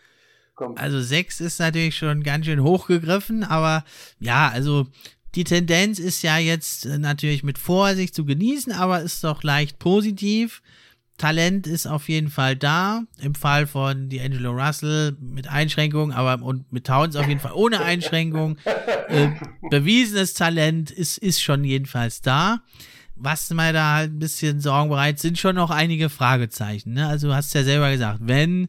[0.59, 0.79] kommt.
[0.79, 3.83] Also 6 ist natürlich schon ganz schön hochgegriffen, aber
[4.19, 4.87] ja, also
[5.35, 10.61] die Tendenz ist ja jetzt natürlich mit Vorsicht zu genießen, aber ist doch leicht positiv.
[11.17, 13.03] Talent ist auf jeden Fall da.
[13.21, 17.81] Im Fall von D'Angelo Russell mit Einschränkungen, aber und mit Towns auf jeden Fall ohne
[17.81, 18.57] Einschränkung.
[19.09, 19.31] Äh,
[19.71, 22.59] bewiesenes Talent ist, ist schon jedenfalls da.
[23.15, 26.93] Was mir da halt ein bisschen Sorgen bereit sind schon noch einige Fragezeichen.
[26.93, 27.07] Ne?
[27.07, 28.67] Also du hast ja selber gesagt, wenn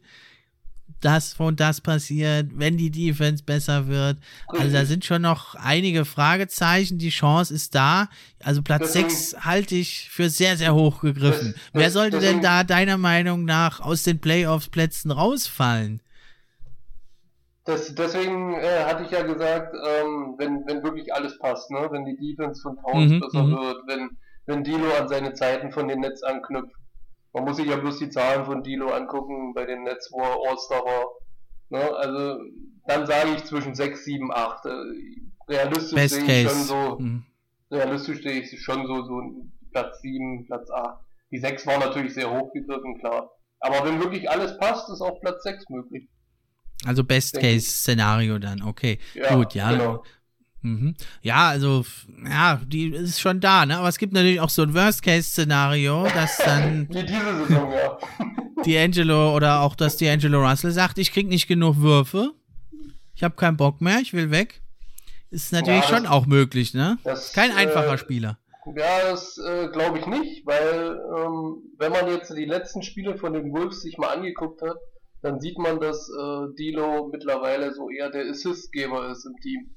[1.01, 4.18] das und das passiert, wenn die Defense besser wird.
[4.48, 6.98] Also da sind schon noch einige Fragezeichen.
[6.98, 8.09] Die Chance ist da.
[8.43, 11.55] Also Platz 6 halte ich für sehr, sehr hoch gegriffen.
[11.72, 16.01] Das, Wer sollte denn da deiner Meinung nach aus den Playoffs-Plätzen rausfallen?
[17.64, 21.86] Das, deswegen äh, hatte ich ja gesagt, ähm, wenn, wenn wirklich alles passt, ne?
[21.90, 23.52] wenn die Defense von Towns mhm, besser mhm.
[23.52, 24.10] wird, wenn,
[24.47, 26.80] wenn Dilo an seine Zeiten von den Netz anknüpft,
[27.32, 30.51] man muss sich ja bloß die Zahlen von Dilo angucken bei den Nets, wo er
[30.51, 31.07] All-Star war.
[31.69, 31.97] Ne?
[31.97, 32.40] Also,
[32.86, 34.65] dann sage ich zwischen 6, 7, 8.
[35.48, 37.24] Realistisch sehe ich schon so, mhm.
[37.70, 39.23] realistisch sehe ich schon so, so
[39.73, 40.98] Platz 7, Platz 8.
[41.31, 43.31] Die 6 war natürlich sehr hoch gegriffen, klar.
[43.61, 46.09] Aber wenn wirklich alles passt, ist auch Platz 6 möglich.
[46.85, 48.98] Also Best-Case-Szenario dann, okay.
[49.15, 49.70] Ja, Gut, ja.
[49.70, 50.02] Genau.
[50.62, 50.95] Mhm.
[51.23, 51.85] Ja, also,
[52.24, 53.78] ja, die ist schon da, ne?
[53.78, 56.89] Aber es gibt natürlich auch so ein Worst-Case-Szenario, dass dann.
[56.91, 57.99] Wie diese Saison, ja.
[58.65, 62.32] D'Angelo oder auch, dass D'Angelo Russell sagt, ich krieg nicht genug Würfe.
[63.15, 64.62] Ich habe keinen Bock mehr, ich will weg.
[65.31, 66.99] Ist natürlich ja, das, schon auch möglich, ne?
[67.05, 68.39] Das, Kein einfacher äh, Spieler.
[68.77, 73.32] Ja, das äh, glaube ich nicht, weil ähm, wenn man jetzt die letzten Spiele von
[73.32, 74.77] den Wolves sich mal angeguckt hat,
[75.23, 79.70] dann sieht man, dass äh, Dilo mittlerweile so eher der Assistgeber ist im Team.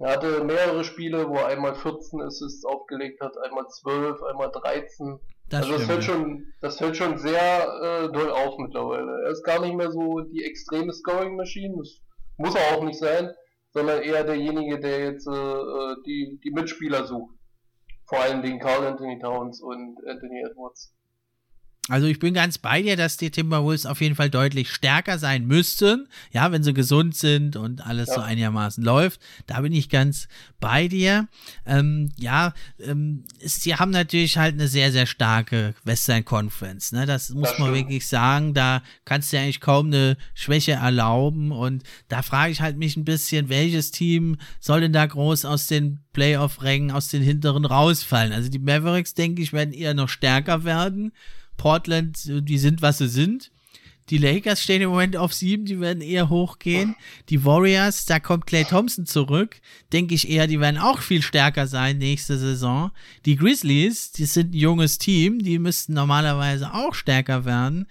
[0.00, 5.20] Er hatte mehrere Spiele, wo er einmal 14 Assists aufgelegt hat, einmal 12, einmal 13.
[5.50, 6.02] Das also das fällt, ja.
[6.02, 9.24] schon, das fällt schon sehr äh, doll auf mittlerweile.
[9.24, 12.00] Er ist gar nicht mehr so die extreme Scoring-Maschine, das
[12.38, 13.30] muss er auch nicht sein,
[13.72, 17.34] sondern eher derjenige, der jetzt äh, äh, die, die Mitspieler sucht.
[18.06, 20.94] Vor allen Dingen Carl Anthony Towns und Anthony Edwards.
[21.88, 25.46] Also ich bin ganz bei dir, dass die Timberwolves auf jeden Fall deutlich stärker sein
[25.46, 28.14] müssten, ja, wenn sie gesund sind und alles ja.
[28.14, 29.20] so einigermaßen läuft.
[29.48, 30.28] Da bin ich ganz
[30.60, 31.26] bei dir.
[31.66, 36.92] Ähm, ja, ähm, sie haben natürlich halt eine sehr, sehr starke Western Conference.
[36.92, 37.06] Ne?
[37.06, 38.54] Das muss das man wirklich sagen.
[38.54, 41.50] Da kannst du ja eigentlich kaum eine Schwäche erlauben.
[41.50, 45.66] Und da frage ich halt mich ein bisschen, welches Team soll denn da groß aus
[45.66, 48.32] den Playoff-Rängen, aus den hinteren rausfallen?
[48.32, 51.12] Also die Mavericks, denke ich, werden eher noch stärker werden.
[51.60, 53.50] Portland, die sind, was sie sind.
[54.08, 56.96] Die Lakers stehen im Moment auf sieben, die werden eher hochgehen.
[57.28, 59.60] Die Warriors, da kommt Clay Thompson zurück.
[59.92, 62.92] Denke ich eher, die werden auch viel stärker sein nächste Saison.
[63.26, 67.86] Die Grizzlies, die sind ein junges Team, die müssten normalerweise auch stärker werden.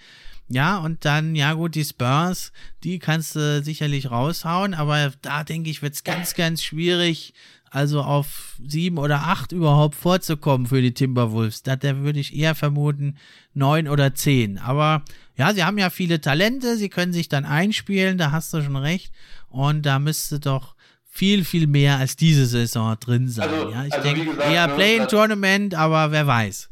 [0.50, 2.52] Ja, und dann, ja gut, die Spurs,
[2.84, 7.34] die kannst du sicherlich raushauen, aber da denke ich, wird es ganz, ganz schwierig,
[7.70, 11.62] also auf sieben oder acht überhaupt vorzukommen für die Timberwolves.
[11.62, 13.18] Da, da würde ich eher vermuten
[13.54, 14.58] neun oder zehn.
[14.58, 15.04] Aber
[15.36, 18.76] ja, sie haben ja viele Talente, sie können sich dann einspielen, da hast du schon
[18.76, 19.14] recht.
[19.50, 23.50] Und da müsste doch viel, viel mehr als diese Saison drin sein.
[23.50, 26.70] Also, ja, ich also denke eher ne, Play-in-Tournament, aber wer weiß.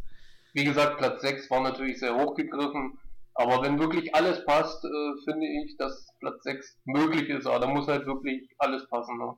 [0.53, 2.97] Wie gesagt, Platz 6 war natürlich sehr hochgegriffen.
[3.37, 4.89] Aber wenn wirklich alles passt, äh,
[5.25, 7.45] finde ich, dass Platz 6 möglich ist.
[7.45, 9.17] Aber da muss halt wirklich alles passen.
[9.17, 9.33] Ne?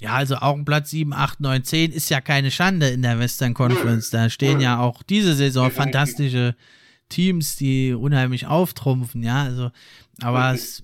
[0.00, 3.18] Ja, also auch ein Platz 7, 8, 9, 10 ist ja keine Schande in der
[3.18, 4.10] Western Conference.
[4.10, 6.56] Da stehen ja auch diese Saison fantastische
[7.08, 9.42] Teams, die unheimlich auftrumpfen, ja.
[9.42, 9.70] Also,
[10.20, 10.82] aber es,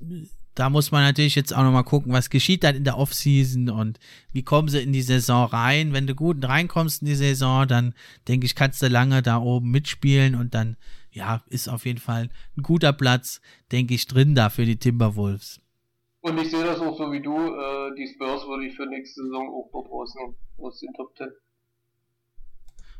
[0.55, 3.99] da muss man natürlich jetzt auch nochmal gucken, was geschieht dann in der Offseason und
[4.33, 5.93] wie kommen sie in die Saison rein.
[5.93, 7.95] Wenn du gut reinkommst in die Saison, dann
[8.29, 10.77] denke ich, kannst du lange da oben mitspielen und dann,
[11.15, 13.41] ja, ist auf jeden Fall ein guter Platz,
[13.73, 15.61] denke ich, drin da für die Timberwolves.
[16.21, 19.23] Und ich sehe das auch so wie du, äh, die Spurs würde ich für nächste
[19.23, 21.29] Saison auch dort rausnehmen, aus den Top 10.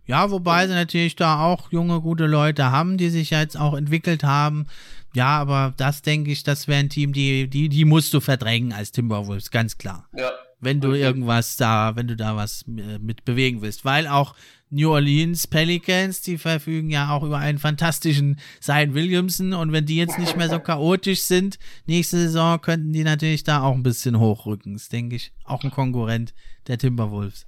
[0.07, 4.23] Ja, wobei sie natürlich da auch junge, gute Leute haben, die sich jetzt auch entwickelt
[4.23, 4.67] haben.
[5.15, 8.73] Ja, aber das denke ich, das wäre ein Team, die, die, die musst du verdrängen
[8.73, 10.09] als Timberwolves, ganz klar.
[10.15, 10.31] Ja.
[10.61, 11.01] Wenn du okay.
[11.01, 13.85] irgendwas da, wenn du da was äh, mit bewegen willst.
[13.85, 14.35] Weil auch
[14.75, 19.97] New Orleans Pelicans, die verfügen ja auch über einen fantastischen Zion Williamson und wenn die
[19.97, 24.19] jetzt nicht mehr so chaotisch sind, nächste Saison könnten die natürlich da auch ein bisschen
[24.19, 24.73] hochrücken.
[24.73, 26.35] Das denke ich auch ein Konkurrent
[26.67, 27.47] der Timberwolves.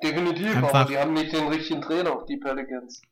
[0.00, 3.02] Definitiv, Einfach, aber die haben nicht den richtigen Trainer, die Pelicans.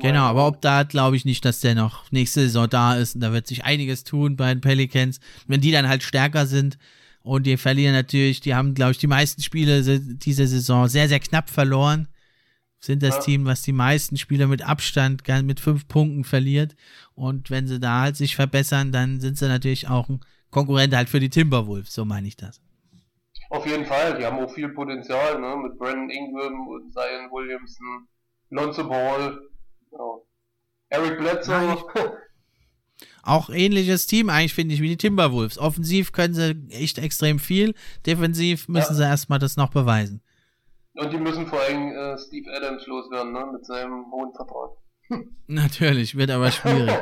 [0.00, 3.20] Genau, aber ob da glaube ich nicht, dass der noch nächste Saison da ist und
[3.20, 5.20] da wird sich einiges tun bei den Pelicans.
[5.46, 6.78] Wenn die dann halt stärker sind
[7.22, 11.20] und die verlieren natürlich, die haben glaube ich die meisten Spiele diese Saison sehr, sehr
[11.20, 12.08] knapp verloren
[12.84, 13.20] sind das ja.
[13.22, 16.74] Team, was die meisten Spieler mit Abstand mit fünf Punkten verliert.
[17.14, 21.08] Und wenn sie da halt sich verbessern, dann sind sie natürlich auch ein Konkurrent halt
[21.08, 22.60] für die Timberwolves, so meine ich das.
[23.50, 25.56] Auf jeden Fall, die haben auch viel Potenzial, ne?
[25.56, 28.08] Mit Brandon Ingram und Zion Williamson,
[28.50, 29.38] Lonzo Ball,
[29.92, 29.98] ja.
[30.88, 31.84] Eric Bledsoe.
[33.22, 35.58] Auch ähnliches Team eigentlich, finde ich, wie die Timberwolves.
[35.58, 38.96] Offensiv können sie echt extrem viel, defensiv müssen ja.
[38.96, 40.22] sie erstmal das noch beweisen.
[40.94, 43.46] Und die müssen vor allem äh, Steve Adams loswerden, ne?
[43.52, 44.70] Mit seinem hohen Vertrag.
[45.46, 46.92] Natürlich, wird aber schwierig.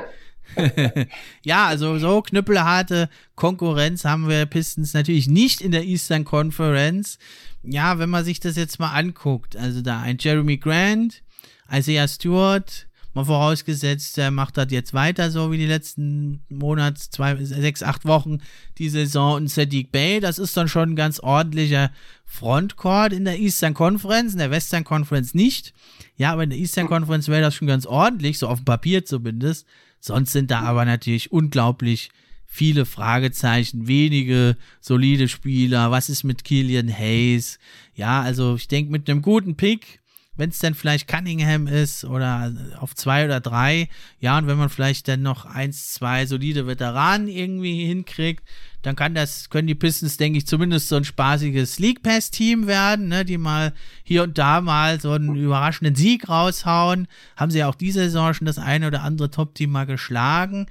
[1.44, 7.18] ja, also so knüppelharte Konkurrenz haben wir Pistons natürlich nicht in der Eastern Conference.
[7.62, 11.22] Ja, wenn man sich das jetzt mal anguckt, also da ein Jeremy Grant,
[11.70, 17.34] Isaiah Stewart, Mal vorausgesetzt, er macht das jetzt weiter, so wie die letzten Monats, zwei,
[17.44, 18.38] sechs, acht Wochen,
[18.78, 20.20] die Saison und Sadiq Bay.
[20.20, 21.90] Das ist dann schon ein ganz ordentlicher
[22.24, 25.72] Frontcourt in der Eastern Conference, in der Western Conference nicht.
[26.16, 29.04] Ja, aber in der Eastern Conference wäre das schon ganz ordentlich, so auf dem Papier
[29.04, 29.66] zumindest.
[29.98, 32.10] Sonst sind da aber natürlich unglaublich
[32.46, 35.90] viele Fragezeichen, wenige solide Spieler.
[35.90, 37.58] Was ist mit Killian Hayes?
[37.94, 39.99] Ja, also ich denke, mit einem guten Pick
[40.40, 43.90] wenn es dann vielleicht Cunningham ist oder auf zwei oder drei,
[44.20, 48.42] ja, und wenn man vielleicht dann noch eins, zwei solide Veteranen irgendwie hinkriegt,
[48.80, 52.66] dann kann das, können die Pistons, denke ich, zumindest so ein spaßiges League Pass Team
[52.66, 57.06] werden, ne, die mal hier und da mal so einen überraschenden Sieg raushauen.
[57.36, 60.68] Haben sie ja auch diese Saison schon das eine oder andere Top-Team mal geschlagen.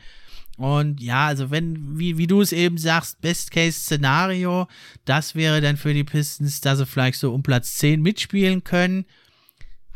[0.57, 4.67] Und ja, also wenn, wie, wie du es eben sagst, Best-Case-Szenario,
[5.05, 9.05] das wäre dann für die Pistons, dass sie vielleicht so um Platz 10 mitspielen können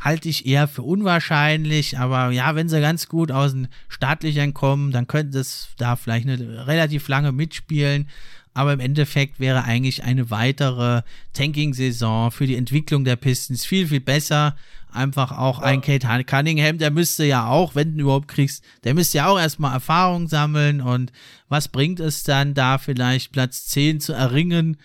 [0.04, 4.92] halte ich eher für unwahrscheinlich, aber ja, wenn sie ganz gut aus den Startlöchern kommen,
[4.92, 8.10] dann könnte es da vielleicht eine relativ lange mitspielen.
[8.54, 11.02] Aber im Endeffekt wäre eigentlich eine weitere
[11.34, 14.56] Tanking-Saison für die Entwicklung der Pistons viel, viel besser.
[14.92, 15.68] Einfach auch ja.
[15.68, 19.40] ein Kate Cunningham, der müsste ja auch, wenn du überhaupt kriegst, der müsste ja auch
[19.40, 20.82] erstmal Erfahrung sammeln.
[20.82, 21.12] Und
[21.50, 24.78] was bringt es dann da vielleicht Platz 10 zu erringen?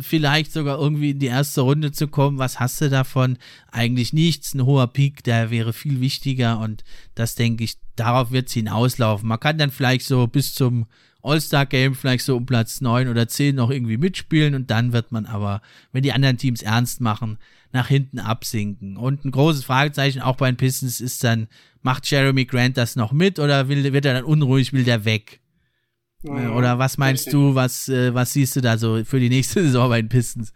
[0.00, 2.38] Vielleicht sogar irgendwie in die erste Runde zu kommen.
[2.38, 3.38] Was hast du davon?
[3.70, 4.54] Eigentlich nichts.
[4.54, 6.84] Ein hoher Peak, der wäre viel wichtiger und
[7.14, 9.28] das denke ich, darauf wird es hinauslaufen.
[9.28, 10.86] Man kann dann vielleicht so bis zum
[11.22, 15.26] All-Star-Game vielleicht so um Platz 9 oder 10 noch irgendwie mitspielen und dann wird man
[15.26, 15.62] aber,
[15.92, 17.38] wenn die anderen Teams ernst machen,
[17.72, 18.96] nach hinten absinken.
[18.96, 21.48] Und ein großes Fragezeichen auch bei den Pistons ist dann,
[21.82, 25.40] macht Jeremy Grant das noch mit oder will, wird er dann unruhig, will der weg?
[26.22, 26.56] Mhm.
[26.56, 27.40] Oder was meinst Richtig.
[27.40, 30.52] du, was, äh, was siehst du da so für die nächste Saison bei den Pistons?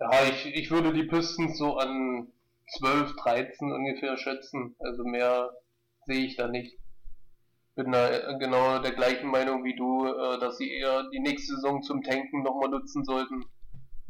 [0.00, 2.28] Ja, ich, ich würde die Pistons so an
[2.78, 4.76] 12, 13 ungefähr schätzen.
[4.78, 5.50] Also mehr
[6.06, 6.78] sehe ich da nicht.
[7.74, 11.54] bin da äh, genau der gleichen Meinung wie du, äh, dass sie eher die nächste
[11.56, 13.44] Saison zum Tanken nochmal nutzen sollten,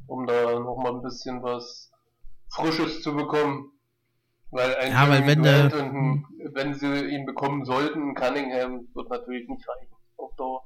[0.06, 1.90] um da nochmal ein bisschen was
[2.50, 3.72] Frisches zu bekommen.
[4.50, 6.24] Weil ein ja, weil wenn, Grant und ein,
[6.54, 9.97] wenn sie ihn bekommen sollten, Cunningham wird natürlich nicht reichen
[10.28, 10.62] auf Dauer.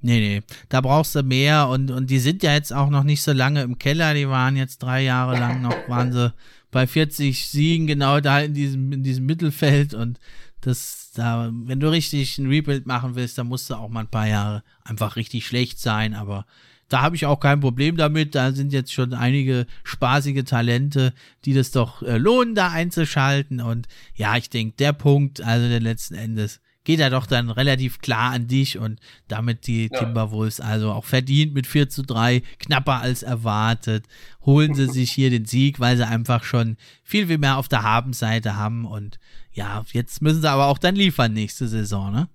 [0.00, 3.20] Nee, nee, da brauchst du mehr und, und die sind ja jetzt auch noch nicht
[3.20, 6.32] so lange im Keller, die waren jetzt drei Jahre lang noch, waren sie
[6.70, 10.20] bei 40 Siegen genau da in diesem, in diesem Mittelfeld und
[10.60, 14.10] das, da, wenn du richtig ein Rebuild machen willst, dann musst du auch mal ein
[14.10, 16.46] paar Jahre einfach richtig schlecht sein, aber
[16.88, 18.34] da habe ich auch kein Problem damit.
[18.34, 21.12] Da sind jetzt schon einige spaßige Talente,
[21.44, 23.60] die das doch äh, lohnen, da einzuschalten.
[23.60, 27.98] Und ja, ich denke, der Punkt, also der letzten Endes, geht er doch dann relativ
[27.98, 28.98] klar an dich und
[29.28, 29.98] damit die ja.
[29.98, 34.06] Timberwolves also auch verdient mit 4 zu 3, knapper als erwartet,
[34.46, 37.82] holen sie sich hier den Sieg, weil sie einfach schon viel, viel mehr auf der
[37.82, 39.18] Habenseite haben und
[39.52, 42.30] ja, jetzt müssen sie aber auch dann liefern nächste Saison, ne?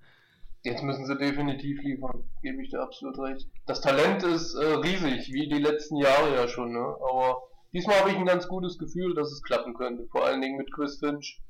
[0.62, 3.48] Jetzt müssen sie definitiv liefern, gebe ich dir absolut recht.
[3.66, 6.78] Das Talent ist äh, riesig, wie die letzten Jahre ja schon, ne?
[6.78, 10.06] aber diesmal habe ich ein ganz gutes Gefühl, dass es klappen könnte.
[10.12, 11.40] Vor allen Dingen mit Chris Finch.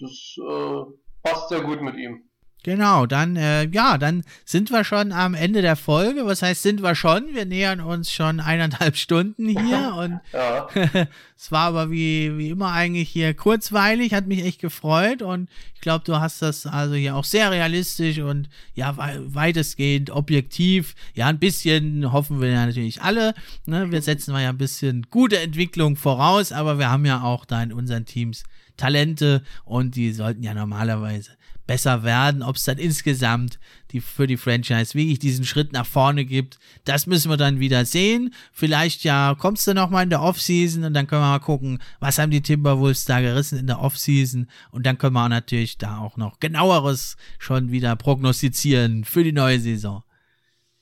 [0.00, 0.84] Das äh,
[1.24, 2.22] passt sehr gut mit ihm.
[2.64, 6.24] Genau, dann, äh, ja, dann sind wir schon am Ende der Folge.
[6.24, 7.34] Was heißt, sind wir schon?
[7.34, 10.18] Wir nähern uns schon eineinhalb Stunden hier und
[11.36, 15.82] es war aber wie, wie immer eigentlich hier kurzweilig, hat mich echt gefreut und ich
[15.82, 20.94] glaube, du hast das also hier auch sehr realistisch und ja, weitestgehend objektiv.
[21.12, 23.34] Ja, ein bisschen hoffen wir ja natürlich alle.
[23.66, 23.92] Ne?
[23.92, 27.62] Wir setzen mal ja ein bisschen gute Entwicklung voraus, aber wir haben ja auch da
[27.62, 28.44] in unseren Teams
[28.76, 31.32] Talente und die sollten ja normalerweise
[31.66, 32.42] besser werden.
[32.42, 33.58] Ob es dann insgesamt
[33.90, 37.84] die, für die Franchise wirklich diesen Schritt nach vorne gibt, das müssen wir dann wieder
[37.84, 38.34] sehen.
[38.52, 42.18] Vielleicht ja kommst du nochmal in der Offseason und dann können wir mal gucken, was
[42.18, 46.16] haben die Timberwolves da gerissen in der Offseason und dann können wir natürlich da auch
[46.16, 50.02] noch genaueres schon wieder prognostizieren für die neue Saison.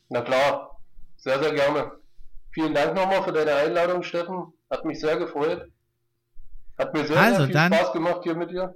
[0.09, 0.81] Na klar,
[1.17, 1.93] sehr, sehr gerne.
[2.51, 4.53] Vielen Dank nochmal für deine Einladung, Steffen.
[4.71, 5.71] Hat mich sehr gefreut.
[6.79, 8.75] Hat mir sehr, also, sehr viel dann, Spaß gemacht hier mit dir.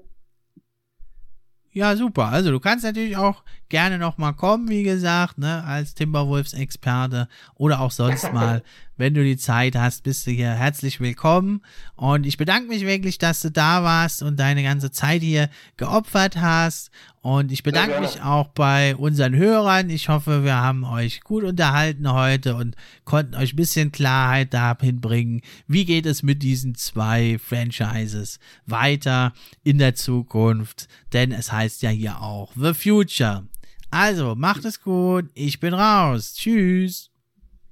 [1.76, 2.28] Ja, super.
[2.28, 7.90] Also du kannst natürlich auch gerne nochmal kommen, wie gesagt, ne, als Timberwolves-Experte oder auch
[7.90, 8.62] sonst mal,
[8.96, 11.62] wenn du die Zeit hast, bist du hier herzlich willkommen.
[11.94, 16.36] Und ich bedanke mich wirklich, dass du da warst und deine ganze Zeit hier geopfert
[16.36, 16.90] hast.
[17.20, 19.90] Und ich bedanke mich auch bei unseren Hörern.
[19.90, 25.00] Ich hoffe, wir haben euch gut unterhalten heute und konnten euch ein bisschen Klarheit dahin
[25.00, 25.42] bringen.
[25.66, 29.32] Wie geht es mit diesen zwei Franchises weiter
[29.64, 30.88] in der Zukunft?
[31.12, 33.46] Denn es heißt ja hier auch The Future.
[33.90, 35.26] Also, macht es gut.
[35.34, 36.34] Ich bin raus.
[36.34, 37.10] Tschüss.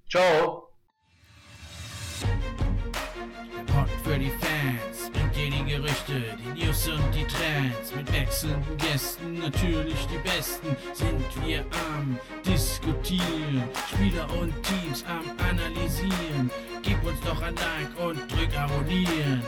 [0.08, 0.63] Ciao.
[3.66, 7.94] Pod für die Fans bringt dir die Gerüchte, die News und die Trends.
[7.94, 13.64] Mit wechselnden Gästen, natürlich die besten, sind wir am Diskutieren.
[13.88, 16.50] Spieler und Teams am Analysieren.
[16.82, 19.42] Gib uns doch ein Like und drück Abonnieren.